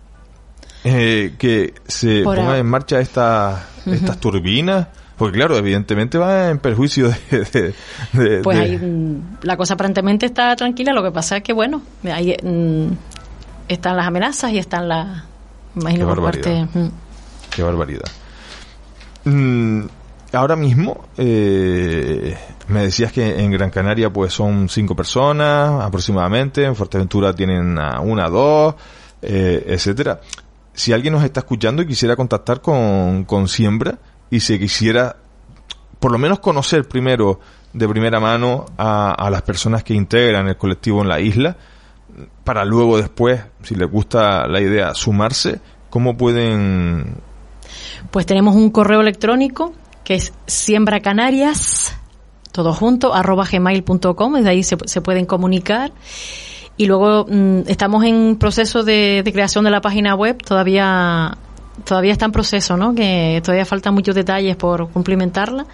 eh, 0.84 1.34
que 1.38 1.74
se 1.86 2.22
Por 2.22 2.34
pongan 2.36 2.46
ahora. 2.46 2.58
en 2.60 2.66
marcha 2.66 3.00
estas 3.00 3.62
estas 3.86 4.18
turbinas. 4.18 4.88
Porque 5.16 5.36
claro, 5.38 5.56
evidentemente 5.56 6.18
va 6.18 6.50
en 6.50 6.58
perjuicio 6.58 7.08
de... 7.30 7.44
de- 7.52 7.74
de- 8.14 8.40
Pues 8.42 8.58
de- 8.58 8.64
ahí, 8.64 8.76
mm, 8.78 9.36
la 9.42 9.56
cosa 9.56 9.74
aparentemente 9.74 10.26
está 10.26 10.56
tranquila, 10.56 10.92
lo 10.92 11.04
que 11.04 11.12
pasa 11.12 11.36
es 11.36 11.42
que, 11.44 11.52
bueno, 11.52 11.82
mm, 12.02 12.86
están 13.68 13.96
las 13.96 14.06
amenazas 14.06 14.52
y 14.52 14.58
están 14.58 14.88
las... 14.88 15.24
Imagino 15.76 16.06
Qué 16.06 16.14
por 16.14 16.24
parte... 16.24 16.50
barbaridad. 16.50 16.68
mm. 16.74 16.90
Qué 17.50 17.62
barbaridad. 17.62 18.10
Mm, 19.24 19.86
ahora 20.32 20.56
mismo, 20.56 21.04
eh, 21.16 22.36
me 22.68 22.82
decías 22.82 23.12
que 23.12 23.40
en 23.40 23.50
Gran 23.50 23.70
Canaria 23.70 24.12
pues 24.12 24.32
son 24.32 24.68
cinco 24.68 24.94
personas 24.94 25.82
aproximadamente, 25.82 26.64
en 26.64 26.76
Fuerteventura 26.76 27.34
tienen 27.34 27.78
a 27.78 28.00
una, 28.00 28.28
dos, 28.28 28.74
eh, 29.22 29.64
etcétera. 29.68 30.20
Si 30.72 30.92
alguien 30.92 31.14
nos 31.14 31.24
está 31.24 31.40
escuchando 31.40 31.82
y 31.82 31.86
quisiera 31.86 32.16
contactar 32.16 32.60
con, 32.60 33.24
con 33.24 33.48
Siembra 33.48 33.98
y 34.30 34.40
se 34.40 34.58
quisiera 34.58 35.16
por 36.00 36.12
lo 36.12 36.18
menos 36.18 36.40
conocer 36.40 36.86
primero 36.86 37.40
de 37.72 37.88
primera 37.88 38.20
mano 38.20 38.66
a, 38.76 39.12
a 39.12 39.30
las 39.30 39.42
personas 39.42 39.82
que 39.84 39.94
integran 39.94 40.48
el 40.48 40.56
colectivo 40.56 41.00
en 41.02 41.08
la 41.08 41.20
isla, 41.20 41.56
para 42.44 42.64
luego 42.64 42.96
después, 42.96 43.42
si 43.62 43.74
les 43.74 43.90
gusta 43.90 44.46
la 44.46 44.60
idea, 44.60 44.94
sumarse, 44.94 45.60
¿cómo 45.90 46.16
pueden 46.16 47.16
Pues 48.10 48.26
tenemos 48.26 48.54
un 48.54 48.70
correo 48.70 49.00
electrónico 49.00 49.72
que 50.04 50.14
es 50.14 50.32
siembracanarias, 50.46 51.96
todo 52.52 52.72
junto, 52.72 53.14
arroba 53.14 53.46
gmail.com, 53.50 54.34
desde 54.34 54.50
ahí 54.50 54.62
se, 54.62 54.76
se 54.84 55.00
pueden 55.00 55.26
comunicar. 55.26 55.92
Y 56.76 56.86
luego 56.86 57.26
mm, 57.28 57.60
estamos 57.68 58.04
en 58.04 58.36
proceso 58.36 58.82
de, 58.82 59.22
de 59.24 59.32
creación 59.32 59.64
de 59.64 59.70
la 59.70 59.80
página 59.80 60.14
web, 60.14 60.42
todavía 60.42 61.38
todavía 61.84 62.12
está 62.12 62.26
en 62.26 62.32
proceso, 62.32 62.76
¿no? 62.76 62.94
Que 62.94 63.40
todavía 63.44 63.64
faltan 63.64 63.94
muchos 63.94 64.14
detalles 64.14 64.56
por 64.56 64.90
cumplimentarla. 64.90 65.66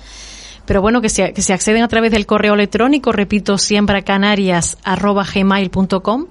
Pero 0.70 0.82
bueno, 0.82 1.00
que 1.00 1.08
se, 1.08 1.32
que 1.32 1.42
se 1.42 1.52
acceden 1.52 1.82
a 1.82 1.88
través 1.88 2.12
del 2.12 2.26
correo 2.26 2.54
electrónico, 2.54 3.10
repito, 3.10 3.58
siembracanarias 3.58 4.78
arroba 4.84 5.24
gmail.com 5.24 6.26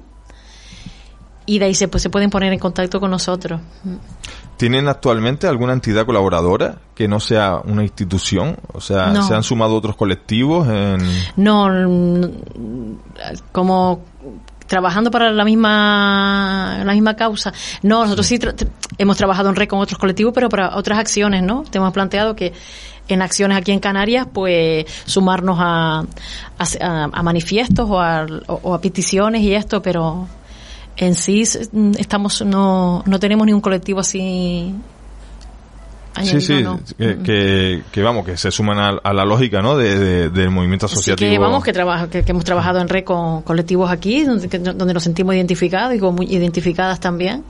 y 1.45 1.59
de 1.59 1.65
ahí 1.65 1.75
se, 1.75 1.89
pues, 1.89 2.01
se 2.03 2.09
pueden 2.09 2.29
poner 2.29 2.53
en 2.53 2.59
contacto 2.59 3.01
con 3.01 3.11
nosotros. 3.11 3.59
¿Tienen 4.55 4.87
actualmente 4.87 5.45
alguna 5.45 5.73
entidad 5.73 6.05
colaboradora 6.05 6.77
que 6.95 7.09
no 7.09 7.19
sea 7.19 7.57
una 7.65 7.83
institución? 7.83 8.55
O 8.71 8.79
sea, 8.79 9.07
No. 9.07 9.23
¿se 9.23 9.35
han 9.35 9.43
sumado 9.43 9.75
otros 9.75 9.97
colectivos 9.97 10.69
en...? 10.69 10.99
No, 11.35 11.67
como 13.51 14.05
trabajando 14.67 15.11
para 15.11 15.31
la 15.31 15.43
misma 15.43 16.81
la 16.85 16.93
misma 16.93 17.15
causa. 17.15 17.51
No, 17.81 18.03
nosotros 18.03 18.25
sí 18.25 18.37
tra- 18.37 18.55
hemos 18.97 19.17
trabajado 19.17 19.49
en 19.49 19.55
red 19.57 19.67
con 19.67 19.79
otros 19.79 19.99
colectivos, 19.99 20.31
pero 20.33 20.47
para 20.47 20.77
otras 20.77 20.97
acciones, 20.99 21.43
¿no? 21.43 21.63
Te 21.63 21.79
hemos 21.79 21.91
planteado 21.91 22.35
que 22.35 22.53
en 23.13 23.21
acciones 23.21 23.57
aquí 23.57 23.71
en 23.71 23.79
Canarias, 23.79 24.27
pues 24.31 24.85
sumarnos 25.05 25.57
a, 25.59 25.99
a, 26.59 27.03
a 27.11 27.23
manifiestos 27.23 27.89
o 27.89 27.99
a, 27.99 28.25
o- 28.47 28.73
a 28.73 28.81
peticiones 28.81 29.41
y 29.41 29.53
esto, 29.53 29.81
pero 29.81 30.27
en 30.97 31.15
sí 31.15 31.43
mm, 31.71 31.91
estamos 31.97 32.41
no, 32.45 33.03
no 33.05 33.19
tenemos 33.19 33.45
ni 33.47 33.53
un 33.53 33.61
colectivo 33.61 33.99
así. 34.01 34.73
Sí, 36.21 36.21
añadido, 36.21 36.41
sí, 36.41 36.63
no. 36.63 36.79
que, 36.97 37.19
que, 37.23 37.83
que 37.91 38.01
vamos, 38.01 38.25
que 38.25 38.35
se 38.35 38.51
suman 38.51 38.77
a, 38.79 38.89
a 39.01 39.13
la 39.13 39.23
lógica, 39.23 39.61
¿no? 39.61 39.77
De, 39.77 39.97
de- 39.97 40.29
del 40.29 40.49
movimiento 40.49 40.87
asociativo. 40.87 41.29
que 41.31 41.37
vamos, 41.37 41.63
que, 41.63 41.71
trabaja, 41.71 42.09
que, 42.09 42.23
que 42.23 42.31
hemos 42.31 42.43
trabajado 42.43 42.79
en 42.81 42.89
red 42.89 43.03
con 43.05 43.43
colectivos 43.43 43.89
aquí, 43.89 44.25
donde, 44.25 44.49
que- 44.49 44.59
donde 44.59 44.93
nos 44.93 45.03
sentimos 45.03 45.35
identificados 45.35 45.95
y 45.95 45.99
como 45.99 46.13
muy 46.13 46.25
identificadas 46.25 46.99
también. 46.99 47.43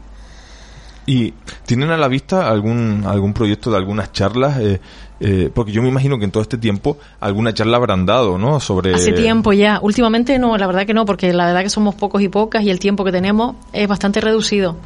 ¿Y 1.07 1.33
tienen 1.65 1.89
a 1.89 1.97
la 1.97 2.07
vista 2.07 2.47
algún 2.49 3.03
algún 3.07 3.33
proyecto 3.33 3.71
de 3.71 3.77
algunas 3.77 4.11
charlas? 4.11 4.59
Eh, 4.59 4.79
eh, 5.19 5.49
porque 5.53 5.71
yo 5.71 5.81
me 5.81 5.89
imagino 5.89 6.17
que 6.17 6.25
en 6.25 6.31
todo 6.31 6.41
este 6.43 6.57
tiempo 6.57 6.97
alguna 7.19 7.53
charla 7.53 7.77
habrán 7.77 8.05
dado, 8.05 8.37
¿no? 8.37 8.59
Sobre... 8.59 8.93
Hace 8.93 9.11
tiempo 9.13 9.53
ya. 9.53 9.79
Últimamente 9.81 10.39
no, 10.39 10.57
la 10.57 10.65
verdad 10.67 10.85
que 10.85 10.93
no, 10.93 11.05
porque 11.05 11.33
la 11.33 11.45
verdad 11.47 11.61
que 11.63 11.69
somos 11.69 11.95
pocos 11.95 12.21
y 12.21 12.29
pocas 12.29 12.63
y 12.63 12.69
el 12.69 12.79
tiempo 12.79 13.03
que 13.03 13.11
tenemos 13.11 13.55
es 13.73 13.87
bastante 13.87 14.21
reducido. 14.21 14.77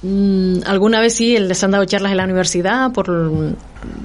Mm, 0.00 0.60
alguna 0.66 1.00
vez 1.00 1.14
sí, 1.14 1.36
les 1.38 1.62
han 1.64 1.72
dado 1.72 1.84
charlas 1.84 2.12
en 2.12 2.18
la 2.18 2.24
universidad 2.24 2.92
por 2.92 3.56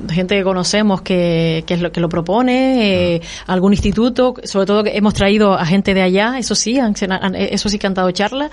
gente 0.09 0.35
que 0.35 0.43
conocemos 0.43 1.03
que, 1.03 1.63
que 1.67 1.75
es 1.75 1.81
lo 1.81 1.91
que 1.91 1.99
lo 2.01 2.09
propone, 2.09 3.15
eh, 3.15 3.21
algún 3.45 3.73
instituto, 3.73 4.33
sobre 4.43 4.65
todo 4.65 4.83
que 4.83 4.97
hemos 4.97 5.13
traído 5.13 5.53
a 5.53 5.65
gente 5.67 5.93
de 5.93 6.01
allá, 6.01 6.39
eso 6.39 6.55
sí, 6.55 6.79
han- 6.79 6.95
eso 7.35 7.69
sí 7.69 7.77
que 7.77 7.85
han 7.85 7.93
dado 7.93 8.09
charlas. 8.09 8.49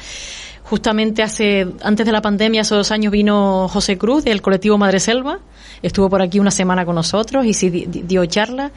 Justamente 0.71 1.23
hace, 1.25 1.67
antes 1.83 2.07
de 2.07 2.13
la 2.13 2.23
pandemia, 2.23 2.61
hace 2.61 2.77
dos 2.77 2.93
años 2.93 3.11
vino 3.13 3.67
José 3.69 3.99
Cruz 3.99 4.23
del 4.25 4.41
colectivo 4.41 4.79
Madre 4.79 5.01
Selva, 5.01 5.41
estuvo 5.83 6.09
por 6.09 6.23
aquí 6.23 6.39
una 6.39 6.53
semana 6.53 6.85
con 6.87 6.95
nosotros 6.95 7.45
y 7.45 7.55
sí 7.55 7.71
di- 7.71 7.87
di- 7.87 8.03
dio 8.03 8.25
charla. 8.27 8.71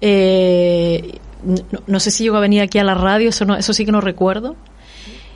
Eh, 0.00 1.18
no, 1.44 1.80
no 1.86 2.00
sé 2.00 2.10
si 2.10 2.24
llegó 2.24 2.36
a 2.36 2.40
venir 2.40 2.62
aquí 2.62 2.78
a 2.78 2.84
la 2.84 2.94
radio, 2.94 3.28
eso 3.28 3.44
no, 3.44 3.56
eso 3.56 3.72
sí 3.74 3.84
que 3.84 3.92
no 3.92 4.00
recuerdo. 4.00 4.56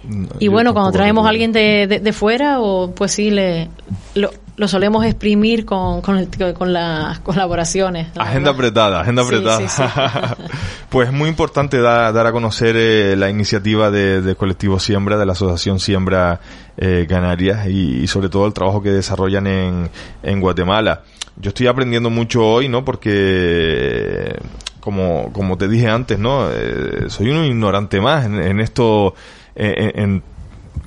No, 0.05 0.29
Y 0.41 0.49
bueno, 0.49 0.73
cuando 0.73 0.91
traemos 0.93 1.27
a 1.27 1.29
alguien 1.29 1.53
de, 1.53 1.87
de, 1.87 2.01
de 2.01 2.13
fuera, 2.13 2.61
o 2.61 2.91
pues 2.93 3.13
sí, 3.13 3.31
le, 3.31 3.69
lo, 4.15 4.31
lo 4.57 4.69
solemos 4.69 5.05
exprimir 5.07 5.65
con, 5.65 6.03
con, 6.03 6.19
el- 6.19 6.29
con 6.55 6.73
las 6.73 7.19
colaboraciones. 7.21 8.09
la 8.15 8.25
Agenda 8.25 8.53
verdad. 8.53 8.55
apretada, 8.55 9.01
agenda 9.01 9.23
apretada. 9.23 9.59
sí, 9.59 9.67
sí. 9.69 9.83
pues 10.91 11.09
es 11.09 11.15
muy 11.15 11.29
importante 11.31 11.81
dar, 11.81 12.13
dar 12.13 12.27
a 12.27 12.33
conocer 12.33 12.77
eh, 12.77 13.17
la 13.17 13.31
iniciativa 13.31 13.91
de, 13.91 14.21
de 14.21 14.35
Colectivo 14.37 14.79
Siembra, 14.79 15.17
de 15.17 15.25
la 15.27 15.33
Asociación 15.33 15.81
Siembra 15.81 16.41
eh, 16.77 17.07
Canarias 17.09 17.67
y, 17.67 18.01
y 18.03 18.07
sobre 18.07 18.29
todo 18.29 18.47
el 18.47 18.53
trabajo 18.53 18.83
que 18.83 18.91
desarrollan 18.91 19.47
en, 19.47 19.91
en 20.23 20.41
Guatemala. 20.41 21.03
Yo 21.37 21.49
estoy 21.49 21.67
aprendiendo 21.67 22.11
mucho 22.11 22.45
hoy, 22.47 22.69
¿no? 22.69 22.85
Porque, 22.85 24.37
como, 24.81 25.33
como 25.33 25.57
te 25.57 25.67
dije 25.69 25.89
antes, 25.89 26.19
¿no? 26.19 26.49
Eh, 26.53 27.07
soy 27.09 27.31
un 27.31 27.45
ignorante 27.47 28.01
más 28.03 28.27
en, 28.27 28.35
en 28.41 28.61
esto, 28.61 29.15
eh, 29.57 29.93
en, 29.95 30.03
en- 30.03 30.23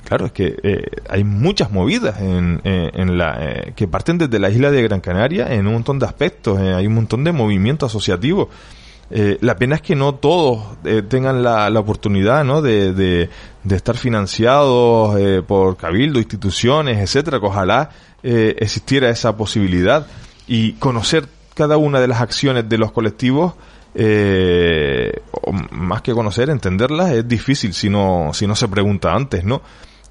Claro, 0.06 0.26
es 0.26 0.32
que 0.32 0.56
eh, 0.62 0.84
hay 1.08 1.24
muchas 1.24 1.72
movidas 1.72 2.20
en, 2.20 2.60
en- 2.62 2.90
en 3.00 3.18
la, 3.18 3.36
eh, 3.40 3.72
que 3.74 3.88
parten 3.88 4.18
desde 4.18 4.38
la 4.38 4.48
isla 4.50 4.70
de 4.70 4.80
Gran 4.82 5.00
Canaria 5.00 5.52
en 5.52 5.66
un 5.66 5.72
montón 5.74 5.98
de 5.98 6.06
aspectos. 6.06 6.60
eh, 6.60 6.74
hay 6.74 6.86
un 6.86 6.94
montón 6.94 7.24
de 7.24 7.32
movimientos 7.32 7.90
asociativos. 7.90 8.48
Eh, 9.10 9.36
la 9.40 9.56
pena 9.56 9.74
es 9.76 9.82
que 9.82 9.96
no 9.96 10.14
todos 10.14 10.64
eh, 10.84 11.02
tengan 11.02 11.42
la, 11.42 11.68
oportunidad 11.78 12.44
¿no? 12.44 12.62
de, 12.62 13.28
estar 13.68 13.96
financiados 13.96 15.16
eh, 15.18 15.42
por 15.46 15.76
cabildo, 15.76 16.18
instituciones, 16.20 16.98
etcétera. 16.98 17.40
Que 17.40 17.46
ojalá 17.46 17.90
eh, 18.22 18.54
existiera 18.60 19.10
esa 19.10 19.36
posibilidad 19.36 20.06
y 20.46 20.74
conocer 20.74 21.26
cada 21.54 21.78
una 21.78 22.00
de 22.00 22.06
las 22.06 22.20
acciones 22.20 22.68
de 22.68 22.78
los 22.78 22.92
colectivos 22.92 23.54
eh, 23.94 25.20
más 25.70 26.02
que 26.02 26.12
conocer, 26.12 26.50
entenderlas 26.50 27.12
es 27.12 27.26
difícil 27.26 27.72
si 27.72 27.88
no, 27.88 28.30
si 28.34 28.46
no 28.46 28.54
se 28.54 28.68
pregunta 28.68 29.12
antes, 29.14 29.42
¿no? 29.44 29.62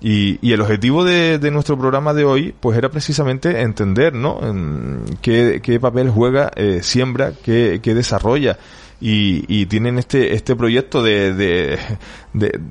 Y, 0.08 0.38
y 0.47 0.53
el 0.53 0.62
objetivo 0.62 1.03
de, 1.03 1.39
nuestro 1.49 1.80
programa 1.80 2.14
de 2.14 2.26
hoy, 2.26 2.53
pues 2.60 2.78
era 2.78 2.89
precisamente 2.89 3.62
entender, 3.62 4.14
¿no? 4.14 4.39
Qué, 5.20 5.80
papel 5.82 6.12
juega 6.12 6.51
eh, 6.56 6.82
Siembra, 6.84 7.32
qué, 7.43 7.80
desarrolla. 7.84 8.56
Y, 9.01 9.66
tienen 9.66 9.97
este, 9.97 10.36
este 10.36 10.56
proyecto 10.56 11.01
de, 11.01 11.34
de, 11.34 11.80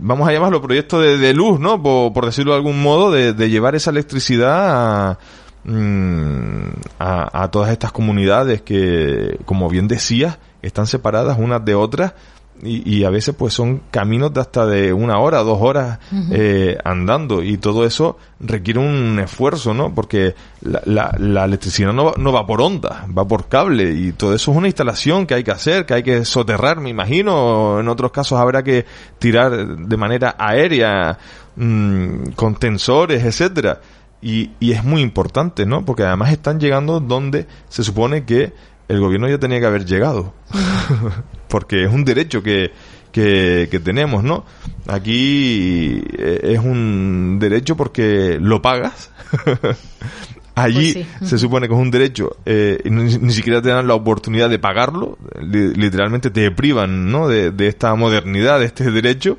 vamos 0.00 0.28
a 0.28 0.32
llamarlo 0.32 0.62
proyecto 0.62 1.00
de, 1.00 1.34
luz, 1.34 1.58
¿no? 1.58 1.82
Por, 1.82 2.24
decirlo 2.24 2.52
de 2.52 2.58
algún 2.58 2.80
modo, 2.80 3.10
de, 3.10 3.32
de 3.32 3.50
llevar 3.50 3.74
esa 3.74 3.90
electricidad 3.90 5.10
a, 5.10 5.18
mm, 5.64 6.68
a, 7.00 7.42
a 7.42 7.50
todas 7.50 7.72
estas 7.72 7.90
comunidades 7.90 8.62
que, 8.62 9.40
como 9.44 9.68
bien 9.68 9.88
decías, 9.88 10.38
están 10.62 10.86
separadas 10.86 11.36
unas 11.40 11.64
de 11.64 11.74
otras 11.74 12.14
y, 12.62 12.98
y 12.98 13.04
a 13.04 13.10
veces 13.10 13.34
pues 13.34 13.52
son 13.52 13.82
caminos 13.90 14.32
de 14.32 14.40
hasta 14.40 14.66
de 14.66 14.92
una 14.92 15.18
hora, 15.18 15.42
dos 15.42 15.58
horas 15.60 15.98
eh, 16.30 16.78
andando 16.84 17.42
y 17.42 17.58
todo 17.58 17.84
eso 17.84 18.16
requiere 18.40 18.80
un 18.80 19.18
esfuerzo, 19.18 19.74
¿no? 19.74 19.94
Porque 19.94 20.34
la, 20.62 20.80
la, 20.84 21.14
la 21.18 21.44
electricidad 21.44 21.92
no 21.92 22.06
va, 22.06 22.12
no 22.16 22.32
va 22.32 22.46
por 22.46 22.60
onda, 22.60 23.06
va 23.16 23.26
por 23.26 23.48
cable 23.48 23.92
y 23.92 24.12
todo 24.12 24.34
eso 24.34 24.52
es 24.52 24.56
una 24.56 24.68
instalación 24.68 25.26
que 25.26 25.34
hay 25.34 25.44
que 25.44 25.50
hacer, 25.50 25.84
que 25.84 25.94
hay 25.94 26.02
que 26.02 26.24
soterrar, 26.24 26.80
me 26.80 26.90
imagino. 26.90 27.80
En 27.80 27.88
otros 27.88 28.12
casos 28.12 28.38
habrá 28.38 28.62
que 28.62 28.86
tirar 29.18 29.76
de 29.76 29.96
manera 29.96 30.36
aérea 30.38 31.18
mm, 31.56 32.30
con 32.36 32.54
tensores, 32.56 33.24
etcétera. 33.24 33.80
Y, 34.22 34.52
y 34.58 34.72
es 34.72 34.82
muy 34.82 35.02
importante, 35.02 35.66
¿no? 35.66 35.84
Porque 35.84 36.02
además 36.02 36.32
están 36.32 36.58
llegando 36.58 36.98
donde 36.98 37.46
se 37.68 37.84
supone 37.84 38.24
que 38.24 38.54
el 38.88 39.00
gobierno 39.00 39.28
ya 39.28 39.38
tenía 39.38 39.60
que 39.60 39.66
haber 39.66 39.84
llegado. 39.84 40.34
Porque 41.48 41.84
es 41.84 41.92
un 41.92 42.04
derecho 42.04 42.42
que, 42.42 42.72
que, 43.12 43.68
que 43.70 43.78
tenemos, 43.80 44.24
¿no? 44.24 44.44
Aquí 44.88 46.02
eh, 46.18 46.40
es 46.54 46.58
un 46.58 47.38
derecho 47.40 47.76
porque 47.76 48.38
lo 48.40 48.60
pagas. 48.60 49.10
Allí 50.56 50.92
Pues 50.94 51.06
sí. 51.20 51.26
se 51.26 51.38
supone 51.38 51.66
que 51.66 51.74
es 51.74 51.80
un 51.80 51.90
derecho 51.90 52.36
eh, 52.46 52.78
y 52.84 52.90
ni, 52.90 53.18
ni 53.18 53.32
siquiera 53.32 53.60
te 53.60 53.70
dan 53.70 53.88
la 53.88 53.94
oportunidad 53.94 54.48
de 54.48 54.58
pagarlo. 54.60 55.18
Li- 55.40 55.74
literalmente 55.74 56.30
te 56.30 56.50
privan, 56.52 57.10
¿no? 57.10 57.26
De, 57.28 57.50
de 57.50 57.66
esta 57.68 57.94
modernidad, 57.96 58.60
de 58.60 58.66
este 58.66 58.90
derecho. 58.90 59.38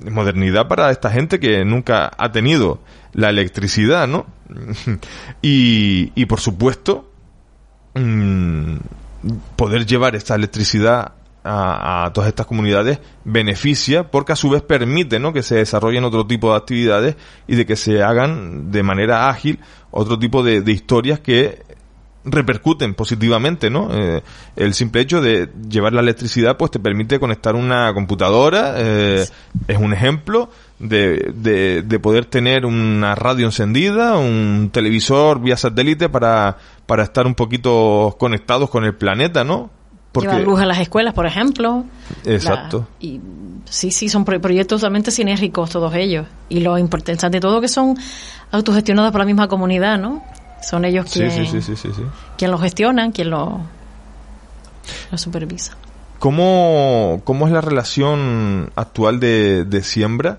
Modernidad 0.00 0.68
para 0.68 0.90
esta 0.90 1.10
gente 1.10 1.40
que 1.40 1.64
nunca 1.64 2.10
ha 2.18 2.30
tenido 2.32 2.80
la 3.14 3.30
electricidad, 3.30 4.06
¿no? 4.06 4.26
y, 5.42 6.12
y 6.14 6.26
por 6.26 6.40
supuesto, 6.40 7.10
mm, 7.94 8.76
poder 9.56 9.86
llevar 9.86 10.14
esta 10.16 10.34
electricidad 10.34 11.12
a, 11.44 12.06
a 12.06 12.12
todas 12.12 12.28
estas 12.28 12.46
comunidades 12.46 13.00
beneficia 13.24 14.10
porque 14.10 14.32
a 14.32 14.36
su 14.36 14.48
vez 14.48 14.62
permite 14.62 15.18
¿no? 15.18 15.32
que 15.32 15.42
se 15.42 15.56
desarrollen 15.56 16.04
otro 16.04 16.26
tipo 16.26 16.50
de 16.50 16.56
actividades 16.56 17.16
y 17.46 17.54
de 17.54 17.66
que 17.66 17.76
se 17.76 18.02
hagan 18.02 18.70
de 18.70 18.82
manera 18.82 19.28
ágil 19.28 19.60
otro 19.90 20.18
tipo 20.18 20.42
de, 20.42 20.62
de 20.62 20.72
historias 20.72 21.20
que 21.20 21.62
repercuten 22.24 22.94
positivamente, 22.94 23.70
¿no? 23.70 23.88
Eh, 23.92 24.22
el 24.56 24.74
simple 24.74 25.02
hecho 25.02 25.20
de 25.20 25.50
llevar 25.68 25.92
la 25.92 26.00
electricidad 26.00 26.56
pues 26.56 26.70
te 26.70 26.80
permite 26.80 27.20
conectar 27.20 27.54
una 27.54 27.92
computadora, 27.92 28.74
eh, 28.78 29.26
es 29.68 29.78
un 29.78 29.92
ejemplo 29.92 30.48
de, 30.78 31.32
de, 31.34 31.82
de 31.82 31.98
poder 32.00 32.24
tener 32.26 32.66
una 32.66 33.14
radio 33.14 33.46
encendida, 33.46 34.16
un 34.18 34.70
televisor 34.72 35.40
vía 35.40 35.56
satélite 35.56 36.08
para, 36.08 36.56
para 36.86 37.02
estar 37.04 37.26
un 37.26 37.34
poquito 37.34 38.16
conectados 38.18 38.68
con 38.70 38.84
el 38.84 38.94
planeta, 38.94 39.44
¿no? 39.44 39.70
Llevar 40.20 40.42
luz 40.42 40.60
a 40.60 40.66
las 40.66 40.78
escuelas, 40.78 41.12
por 41.12 41.26
ejemplo. 41.26 41.84
Exacto. 42.24 42.86
La- 43.00 43.06
y 43.06 43.20
sí, 43.64 43.90
sí, 43.90 44.08
son 44.08 44.24
pro- 44.24 44.40
proyectos 44.40 44.80
totalmente 44.80 45.10
sinérgicos 45.10 45.70
todos 45.70 45.92
ellos. 45.94 46.26
Y 46.48 46.60
lo 46.60 46.78
importante 46.78 47.28
de 47.30 47.40
todo 47.40 47.60
que 47.60 47.66
son 47.66 47.96
autogestionados 48.52 49.10
por 49.10 49.20
la 49.20 49.24
misma 49.24 49.48
comunidad, 49.48 49.98
¿no? 49.98 50.22
Son 50.62 50.84
ellos 50.84 51.10
Sí, 51.10 51.18
quien, 51.18 51.30
sí, 51.32 51.46
sí, 51.46 51.62
sí, 51.62 51.76
sí, 51.76 51.88
sí. 51.96 52.02
quien 52.38 52.52
lo 52.52 52.58
gestionan, 52.58 53.10
quien 53.10 53.30
lo, 53.30 53.60
lo 55.10 55.18
supervisa. 55.18 55.76
¿Cómo, 56.20 57.20
cómo 57.24 57.46
es 57.48 57.52
la 57.52 57.60
relación 57.60 58.70
actual 58.76 59.18
de, 59.20 59.64
de 59.64 59.82
siembra 59.82 60.38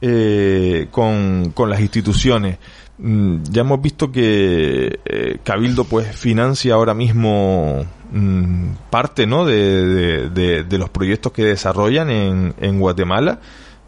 eh, 0.00 0.88
con, 0.90 1.52
con 1.54 1.70
las 1.70 1.80
instituciones? 1.80 2.58
Mm, 2.98 3.42
Ya 3.50 3.60
hemos 3.62 3.80
visto 3.80 4.10
que 4.10 4.98
eh, 5.04 5.38
Cabildo 5.44 5.84
pues 5.84 6.14
financia 6.16 6.74
ahora 6.74 6.94
mismo 6.94 7.84
mm, 8.12 8.70
parte 8.90 9.26
¿no? 9.26 9.44
de, 9.44 10.28
de- 10.30 10.78
los 10.78 10.90
proyectos 10.90 11.32
que 11.32 11.44
desarrollan 11.44 12.10
en, 12.10 12.54
en 12.60 12.80
Guatemala, 12.80 13.40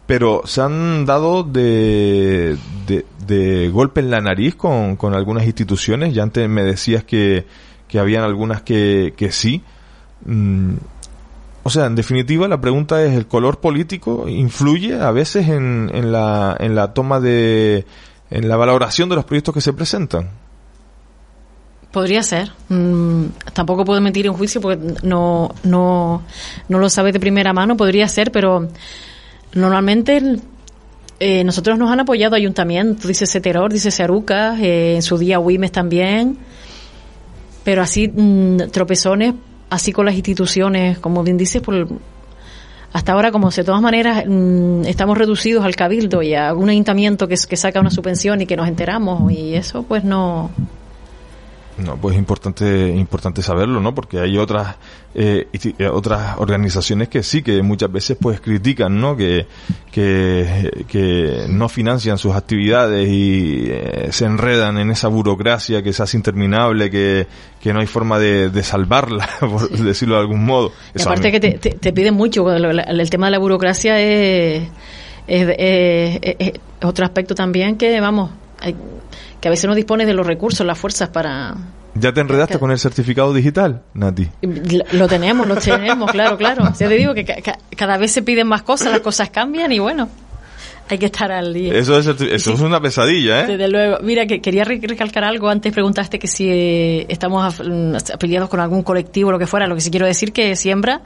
pero 0.05 0.41
se 0.45 0.61
han 0.61 1.05
dado 1.05 1.43
de, 1.43 2.57
de, 2.87 3.05
de 3.27 3.69
golpe 3.69 3.99
en 4.01 4.11
la 4.11 4.19
nariz 4.21 4.55
con, 4.55 4.95
con 4.97 5.13
algunas 5.13 5.45
instituciones. 5.45 6.13
Ya 6.13 6.23
antes 6.23 6.47
me 6.49 6.63
decías 6.63 7.03
que, 7.03 7.45
que 7.87 7.99
habían 7.99 8.23
algunas 8.23 8.61
que, 8.61 9.13
que 9.15 9.31
sí. 9.31 9.61
O 11.63 11.69
sea, 11.69 11.85
en 11.85 11.95
definitiva, 11.95 12.47
la 12.47 12.59
pregunta 12.59 13.03
es, 13.03 13.13
¿el 13.15 13.27
color 13.27 13.59
político 13.59 14.27
influye 14.27 14.99
a 14.99 15.11
veces 15.11 15.47
en, 15.47 15.91
en, 15.93 16.11
la, 16.11 16.55
en 16.59 16.75
la 16.75 16.93
toma 16.93 17.19
de, 17.19 17.85
en 18.31 18.47
la 18.47 18.57
valoración 18.57 19.09
de 19.09 19.15
los 19.15 19.25
proyectos 19.25 19.53
que 19.53 19.61
se 19.61 19.73
presentan? 19.73 20.29
Podría 21.91 22.23
ser. 22.23 22.51
Mm, 22.69 23.25
tampoco 23.53 23.85
puedo 23.85 23.99
mentir 24.01 24.25
en 24.25 24.33
juicio 24.33 24.61
porque 24.61 24.95
no, 25.03 25.53
no, 25.63 26.23
no 26.69 26.79
lo 26.79 26.89
sabe 26.89 27.11
de 27.11 27.19
primera 27.19 27.53
mano. 27.53 27.77
Podría 27.77 28.07
ser, 28.07 28.31
pero 28.31 28.69
normalmente 29.53 30.39
eh, 31.19 31.43
nosotros 31.43 31.77
nos 31.77 31.91
han 31.91 31.99
apoyado 31.99 32.35
ayuntamientos, 32.35 33.05
dice 33.05 33.27
Ceteror, 33.27 33.71
dice 33.71 33.91
Searuca, 33.91 34.57
eh, 34.59 34.95
en 34.95 35.01
su 35.03 35.19
día 35.19 35.37
Wimes 35.37 35.71
también. 35.71 36.37
Pero 37.63 37.83
así, 37.83 38.07
mm, 38.07 38.69
tropezones, 38.71 39.35
así 39.71 39.91
con 39.93 40.05
las 40.05 40.13
instituciones, 40.13 40.99
como 40.99 41.23
bien 41.23 41.37
dices, 41.37 41.61
por, 41.61 41.87
hasta 42.93 43.13
ahora, 43.13 43.31
como 43.31 43.49
de 43.49 43.63
todas 43.63 43.81
maneras 43.81 44.25
mm, 44.27 44.83
estamos 44.85 45.17
reducidos 45.17 45.63
al 45.63 45.75
cabildo 45.75 46.21
y 46.21 46.35
a 46.35 46.49
algún 46.49 46.69
ayuntamiento 46.69 47.27
que, 47.27 47.35
que 47.49 47.57
saca 47.57 47.79
una 47.79 47.89
subvención 47.89 48.41
y 48.41 48.45
que 48.45 48.57
nos 48.57 48.67
enteramos, 48.67 49.31
y 49.31 49.55
eso 49.55 49.83
pues 49.83 50.03
no, 50.03 50.51
No, 51.77 51.95
pues 51.97 52.13
es 52.15 52.19
importante, 52.19 52.89
importante 52.89 53.41
saberlo, 53.41 53.79
¿no? 53.79 53.95
Porque 53.95 54.19
hay 54.19 54.37
otras, 54.37 54.75
eh, 55.15 55.47
eh, 55.53 55.87
otras 55.87 56.37
organizaciones 56.37 57.07
que 57.07 57.23
sí, 57.23 57.41
que 57.41 57.61
muchas 57.63 57.91
veces 57.91 58.17
pues 58.19 58.39
critican, 58.41 58.99
¿no? 59.01 59.15
Que, 59.17 59.47
que, 59.91 60.85
que 60.87 61.45
no 61.49 61.69
financian 61.69 62.17
sus 62.17 62.35
actividades 62.35 63.07
y 63.09 63.65
eh, 63.69 64.07
se 64.11 64.25
enredan 64.25 64.77
en 64.77 64.91
esa 64.91 65.07
burocracia 65.07 65.81
que 65.81 65.93
se 65.93 66.03
hace 66.03 66.17
interminable, 66.17 66.89
que, 66.89 67.27
que 67.61 67.73
no 67.73 67.79
hay 67.79 67.87
forma 67.87 68.19
de, 68.19 68.49
de 68.49 68.63
salvarla, 68.63 69.27
por 69.39 69.69
decirlo 69.69 70.15
de 70.15 70.21
algún 70.21 70.45
modo. 70.45 70.71
Eso 70.93 71.09
aparte 71.09 71.31
que 71.31 71.39
te, 71.39 71.51
te- 71.57 71.71
te 71.71 71.93
piden 71.93 72.13
mucho, 72.15 72.51
el, 72.51 73.09
tema 73.09 73.27
de 73.27 73.31
la 73.31 73.39
burocracia 73.39 73.99
es, 73.99 74.63
es, 75.27 75.47
es- 75.57 76.19
es- 76.21 76.35
es 76.39 76.51
otro 76.83 77.05
aspecto 77.05 77.33
también 77.35 77.77
que, 77.77 77.99
vamos, 77.99 78.29
hay- 78.59 78.75
que 79.41 79.47
a 79.47 79.51
veces 79.51 79.67
no 79.67 79.75
dispones 79.75 80.07
de 80.07 80.13
los 80.13 80.25
recursos, 80.25 80.65
las 80.65 80.77
fuerzas 80.77 81.09
para... 81.09 81.55
¿Ya 81.95 82.13
te 82.13 82.21
enredaste 82.21 82.53
que- 82.53 82.59
con 82.59 82.71
el 82.71 82.79
certificado 82.79 83.33
digital, 83.33 83.81
Nati? 83.95 84.29
Lo, 84.93 85.07
tenemos, 85.09 85.45
lo 85.47 85.55
tenemos, 85.57 86.09
claro, 86.11 86.37
claro. 86.37 86.63
Ya 86.79 86.87
te 86.87 86.93
digo 86.95 87.13
que 87.13 87.25
ca- 87.25 87.41
ca- 87.43 87.57
cada 87.75 87.97
vez 87.97 88.11
se 88.11 88.21
piden 88.21 88.47
más 88.47 88.61
cosas, 88.61 88.91
las 88.91 89.01
cosas 89.01 89.29
cambian 89.29 89.71
y 89.73 89.79
bueno, 89.79 90.07
hay 90.89 90.97
que 90.97 91.07
estar 91.07 91.31
al 91.31 91.53
día. 91.53 91.73
Eso 91.73 91.97
es, 91.97 92.05
eso 92.07 92.53
es 92.53 92.59
una 92.61 92.79
pesadilla, 92.79 93.41
¿eh? 93.41 93.47
Desde 93.47 93.67
luego. 93.67 93.97
Mira, 94.03 94.25
que 94.25 94.39
quería 94.41 94.63
re- 94.63 94.79
recalcar 94.81 95.23
algo. 95.25 95.49
Antes 95.49 95.73
preguntaste 95.73 96.17
que 96.19 96.27
si 96.27 96.47
eh, 96.49 97.05
estamos 97.09 97.59
mm, 97.65 97.95
afiliados 98.13 98.47
con 98.49 98.59
algún 98.61 98.83
colectivo 98.83 99.29
o 99.29 99.31
lo 99.33 99.39
que 99.39 99.47
fuera. 99.47 99.67
Lo 99.67 99.75
que 99.75 99.81
sí 99.81 99.89
quiero 99.91 100.05
decir 100.05 100.31
que 100.31 100.55
Siembra 100.55 101.01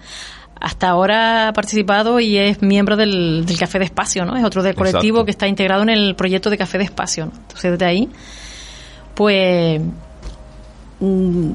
hasta 0.60 0.90
ahora 0.90 1.50
ha 1.50 1.54
participado 1.54 2.20
y 2.20 2.38
es 2.38 2.62
miembro 2.62 2.96
del, 2.96 3.46
del 3.46 3.58
Café 3.58 3.80
de 3.80 3.86
Espacio, 3.86 4.26
¿no? 4.26 4.36
Es 4.38 4.44
otro 4.44 4.64
del 4.64 4.74
colectivo 4.76 5.18
Exacto. 5.18 5.26
que 5.26 5.32
está 5.32 5.48
integrado 5.48 5.84
en 5.84 5.90
el 5.90 6.16
proyecto 6.16 6.50
de 6.50 6.58
Café 6.58 6.78
de 6.78 6.86
Espacio, 6.86 7.26
¿no? 7.26 7.32
Entonces, 7.36 7.72
desde 7.72 7.86
ahí, 7.86 8.10
pues... 9.14 9.82
mm, 11.00 11.52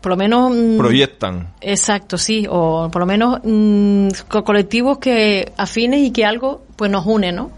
por 0.00 0.10
lo 0.10 0.16
menos... 0.16 0.52
mm, 0.54 0.76
Proyectan. 0.78 1.48
Exacto, 1.60 2.18
sí, 2.18 2.46
o 2.48 2.88
por 2.92 3.00
lo 3.00 3.06
menos 3.06 3.40
mm, 3.42 4.08
co- 4.28 4.44
colectivos 4.44 4.98
que 4.98 5.52
afines 5.56 6.00
y 6.00 6.10
que 6.10 6.24
algo 6.24 6.62
pues 6.76 6.90
nos 6.90 7.06
une, 7.06 7.32
¿no? 7.32 7.50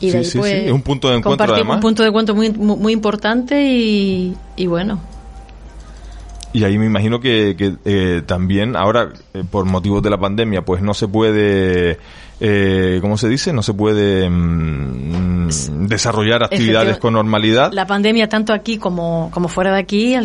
Y 0.00 0.06
Sí, 0.06 0.10
de 0.12 0.18
ahí, 0.18 0.24
sí, 0.24 0.38
pues, 0.38 0.52
sí, 0.52 0.58
es 0.66 0.72
un 0.72 0.82
punto 0.82 1.08
de 1.10 1.16
encuentro, 1.16 1.54
además. 1.54 1.76
un 1.76 1.80
punto 1.82 2.02
de 2.02 2.08
encuentro 2.08 2.34
muy, 2.34 2.50
muy, 2.50 2.76
muy 2.76 2.92
importante 2.92 3.62
y, 3.62 4.34
y 4.56 4.66
bueno, 4.66 4.98
Y 6.52 6.64
ahí 6.64 6.78
me 6.78 6.86
imagino 6.86 7.20
que, 7.20 7.54
que, 7.56 7.76
eh, 7.84 8.22
también 8.26 8.76
ahora, 8.76 9.10
eh, 9.34 9.44
por 9.48 9.66
motivos 9.66 10.02
de 10.02 10.10
la 10.10 10.18
pandemia, 10.18 10.62
pues 10.62 10.82
no 10.82 10.94
se 10.94 11.06
puede, 11.06 11.98
eh, 12.40 12.98
¿cómo 13.00 13.16
se 13.16 13.28
dice? 13.28 13.52
No 13.52 13.62
se 13.62 13.72
puede 13.72 14.28
mm, 14.28 15.48
desarrollar 15.86 16.42
actividades 16.42 16.98
con 16.98 17.14
normalidad. 17.14 17.72
la 17.72 17.86
pandemia 17.86 18.28
tanto 18.28 18.52
aquí 18.52 18.78
como, 18.78 19.30
como 19.32 19.48
fuera 19.48 19.72
de 19.72 19.78
aquí 19.78 20.14
ha, 20.16 20.22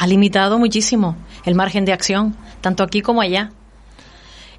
ha 0.00 0.06
limitado 0.06 0.58
muchísimo 0.58 1.16
el 1.44 1.54
margen 1.54 1.84
de 1.84 1.92
acción, 1.92 2.34
tanto 2.60 2.82
aquí 2.82 3.00
como 3.00 3.20
allá. 3.20 3.52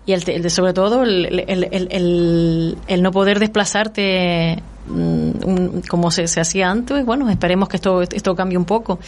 Y 0.06 0.14
el, 0.14 0.28
el 0.30 0.42
de 0.42 0.50
sobre 0.50 0.74
todo 0.74 1.04
el, 1.04 1.44
el, 1.48 2.76
el, 2.88 3.04
no 3.04 3.12
poder 3.12 3.40
desplazarte 3.40 4.64
un- 4.90 5.82
como 5.90 6.12
se, 6.12 6.28
se 6.28 6.40
hacía 6.42 6.70
antes, 6.70 7.06
bueno, 7.06 7.30
esperemos 7.30 7.70
que 7.70 7.78
esto, 7.78 8.02
esto 8.02 8.36
cambie 8.36 8.58
un 8.58 8.66
poco. 8.66 9.00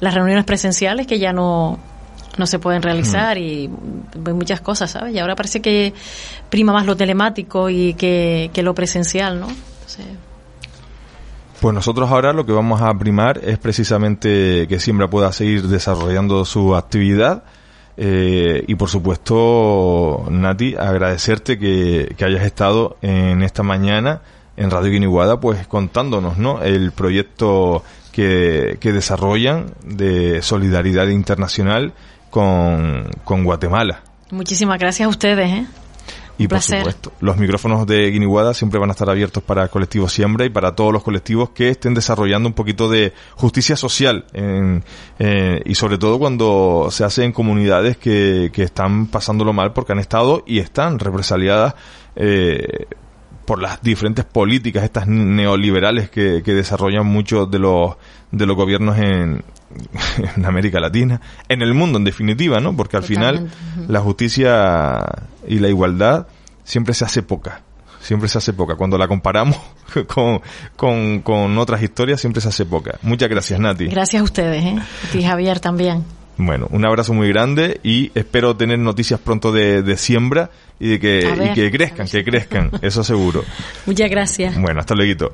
Las 0.00 0.14
reuniones 0.14 0.44
presenciales 0.44 1.06
que 1.06 1.18
ya 1.18 1.32
no, 1.32 1.78
no 2.38 2.46
se 2.46 2.58
pueden 2.58 2.82
realizar 2.82 3.38
y 3.38 3.68
mm, 3.68 4.30
muchas 4.32 4.60
cosas, 4.60 4.90
¿sabes? 4.90 5.14
Y 5.14 5.18
ahora 5.18 5.34
parece 5.36 5.60
que 5.60 5.92
prima 6.50 6.72
más 6.72 6.86
lo 6.86 6.96
telemático 6.96 7.68
y 7.70 7.94
que, 7.94 8.50
que 8.52 8.62
lo 8.62 8.74
presencial, 8.74 9.38
¿no? 9.40 9.48
Entonces, 9.48 10.06
Pues 11.60 11.74
nosotros 11.74 12.10
ahora 12.10 12.32
lo 12.32 12.44
que 12.44 12.52
vamos 12.52 12.80
a 12.82 12.92
primar 12.94 13.40
es 13.44 13.58
precisamente 13.58 14.66
que 14.68 14.80
Siembra 14.80 15.08
pueda 15.08 15.30
seguir 15.32 15.62
desarrollando 15.68 16.44
su 16.44 16.74
actividad, 16.74 17.44
Eh, 17.98 18.64
y 18.66 18.74
por 18.74 18.88
supuesto, 18.88 20.24
Nati, 20.30 20.74
agradecerte 20.74 21.58
que, 21.58 22.14
que 22.16 22.24
hayas 22.24 22.42
estado 22.44 22.96
en 23.02 23.42
esta 23.42 23.62
mañana 23.62 24.22
en 24.56 24.70
Radio 24.70 24.90
Guiniguada, 24.90 25.40
pues 25.40 25.66
contándonos, 25.66 26.38
¿no? 26.38 26.62
El 26.62 26.92
proyecto 26.92 27.82
que, 28.12 28.76
que 28.80 28.92
desarrollan 28.92 29.74
de 29.84 30.42
solidaridad 30.42 31.08
internacional 31.08 31.92
con, 32.30 33.08
con 33.24 33.44
Guatemala. 33.44 34.02
Muchísimas 34.30 34.78
gracias 34.78 35.06
a 35.06 35.10
ustedes, 35.10 35.50
¿eh? 35.50 35.66
Y 36.38 36.48
por 36.48 36.60
supuesto, 36.62 37.12
los 37.20 37.36
micrófonos 37.36 37.86
de 37.86 38.10
Guiniguada 38.10 38.54
siempre 38.54 38.80
van 38.80 38.88
a 38.88 38.92
estar 38.92 39.08
abiertos 39.08 39.42
para 39.42 39.64
el 39.64 39.68
colectivo 39.68 40.08
Siembra 40.08 40.46
y 40.46 40.50
para 40.50 40.74
todos 40.74 40.92
los 40.92 41.02
colectivos 41.02 41.50
que 41.50 41.68
estén 41.68 41.94
desarrollando 41.94 42.48
un 42.48 42.54
poquito 42.54 42.88
de 42.88 43.12
justicia 43.34 43.76
social 43.76 44.24
en, 44.32 44.82
eh, 45.18 45.60
y 45.64 45.74
sobre 45.74 45.98
todo 45.98 46.18
cuando 46.18 46.88
se 46.90 47.04
hace 47.04 47.24
en 47.24 47.32
comunidades 47.32 47.96
que, 47.98 48.50
que 48.52 48.62
están 48.62 49.06
pasándolo 49.06 49.52
mal 49.52 49.72
porque 49.72 49.92
han 49.92 49.98
estado 49.98 50.42
y 50.46 50.58
están 50.58 50.98
represaliadas 50.98 51.74
eh, 52.16 52.86
por 53.52 53.60
las 53.60 53.82
diferentes 53.82 54.24
políticas 54.24 54.82
estas 54.82 55.06
neoliberales 55.06 56.08
que, 56.08 56.40
que 56.42 56.54
desarrollan 56.54 57.04
muchos 57.04 57.50
de 57.50 57.58
los 57.58 57.96
de 58.30 58.46
los 58.46 58.56
gobiernos 58.56 58.96
en, 58.96 59.44
en 60.36 60.46
América 60.46 60.80
Latina, 60.80 61.20
en 61.50 61.60
el 61.60 61.74
mundo 61.74 61.98
en 61.98 62.04
definitiva, 62.04 62.60
¿no? 62.60 62.74
Porque 62.74 62.96
al 62.96 63.02
final 63.02 63.50
la 63.88 64.00
justicia 64.00 65.04
y 65.46 65.58
la 65.58 65.68
igualdad 65.68 66.28
siempre 66.64 66.94
se 66.94 67.04
hace 67.04 67.22
poca, 67.22 67.60
siempre 68.00 68.26
se 68.30 68.38
hace 68.38 68.54
poca. 68.54 68.76
Cuando 68.76 68.96
la 68.96 69.06
comparamos 69.06 69.58
con, 70.06 70.40
con, 70.74 71.20
con 71.20 71.58
otras 71.58 71.82
historias 71.82 72.22
siempre 72.22 72.40
se 72.40 72.48
hace 72.48 72.64
poca. 72.64 72.98
Muchas 73.02 73.28
gracias, 73.28 73.60
Nati. 73.60 73.88
Gracias 73.88 74.22
a 74.22 74.24
ustedes, 74.24 74.64
¿eh? 74.64 74.78
Y 75.12 75.24
Javier 75.24 75.60
también. 75.60 76.06
Bueno, 76.38 76.68
un 76.70 76.86
abrazo 76.86 77.12
muy 77.12 77.28
grande 77.28 77.80
y 77.82 78.12
espero 78.14 78.56
tener 78.56 78.78
noticias 78.78 79.20
pronto 79.20 79.52
de, 79.52 79.82
de 79.82 79.98
siembra 79.98 80.50
y 80.78 80.88
de 80.90 81.00
que, 81.00 81.18
y 81.20 81.54
que 81.54 81.70
crezcan, 81.70 82.06
que 82.06 82.24
crezcan, 82.24 82.70
eso 82.82 83.04
seguro. 83.04 83.44
Muchas 83.86 84.10
gracias. 84.10 84.60
Bueno, 84.60 84.80
hasta 84.80 84.94
luego. 84.94 85.32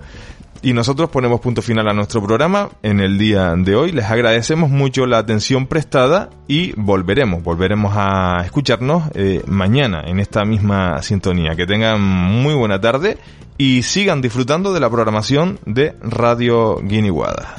Y 0.60 0.72
nosotros 0.72 1.08
ponemos 1.10 1.40
punto 1.40 1.62
final 1.62 1.88
a 1.88 1.92
nuestro 1.92 2.20
programa 2.20 2.68
en 2.82 2.98
el 2.98 3.16
día 3.16 3.54
de 3.56 3.76
hoy. 3.76 3.92
Les 3.92 4.06
agradecemos 4.06 4.70
mucho 4.70 5.06
la 5.06 5.18
atención 5.18 5.66
prestada 5.68 6.30
y 6.48 6.72
volveremos, 6.72 7.44
volveremos 7.44 7.94
a 7.96 8.42
escucharnos 8.44 9.04
eh, 9.14 9.42
mañana 9.46 10.02
en 10.04 10.18
esta 10.18 10.44
misma 10.44 11.00
sintonía. 11.02 11.54
Que 11.54 11.66
tengan 11.66 12.00
muy 12.00 12.54
buena 12.54 12.80
tarde 12.80 13.18
y 13.56 13.82
sigan 13.82 14.20
disfrutando 14.20 14.72
de 14.72 14.80
la 14.80 14.90
programación 14.90 15.60
de 15.64 15.94
Radio 16.02 16.78
Guiniguada. 16.82 17.56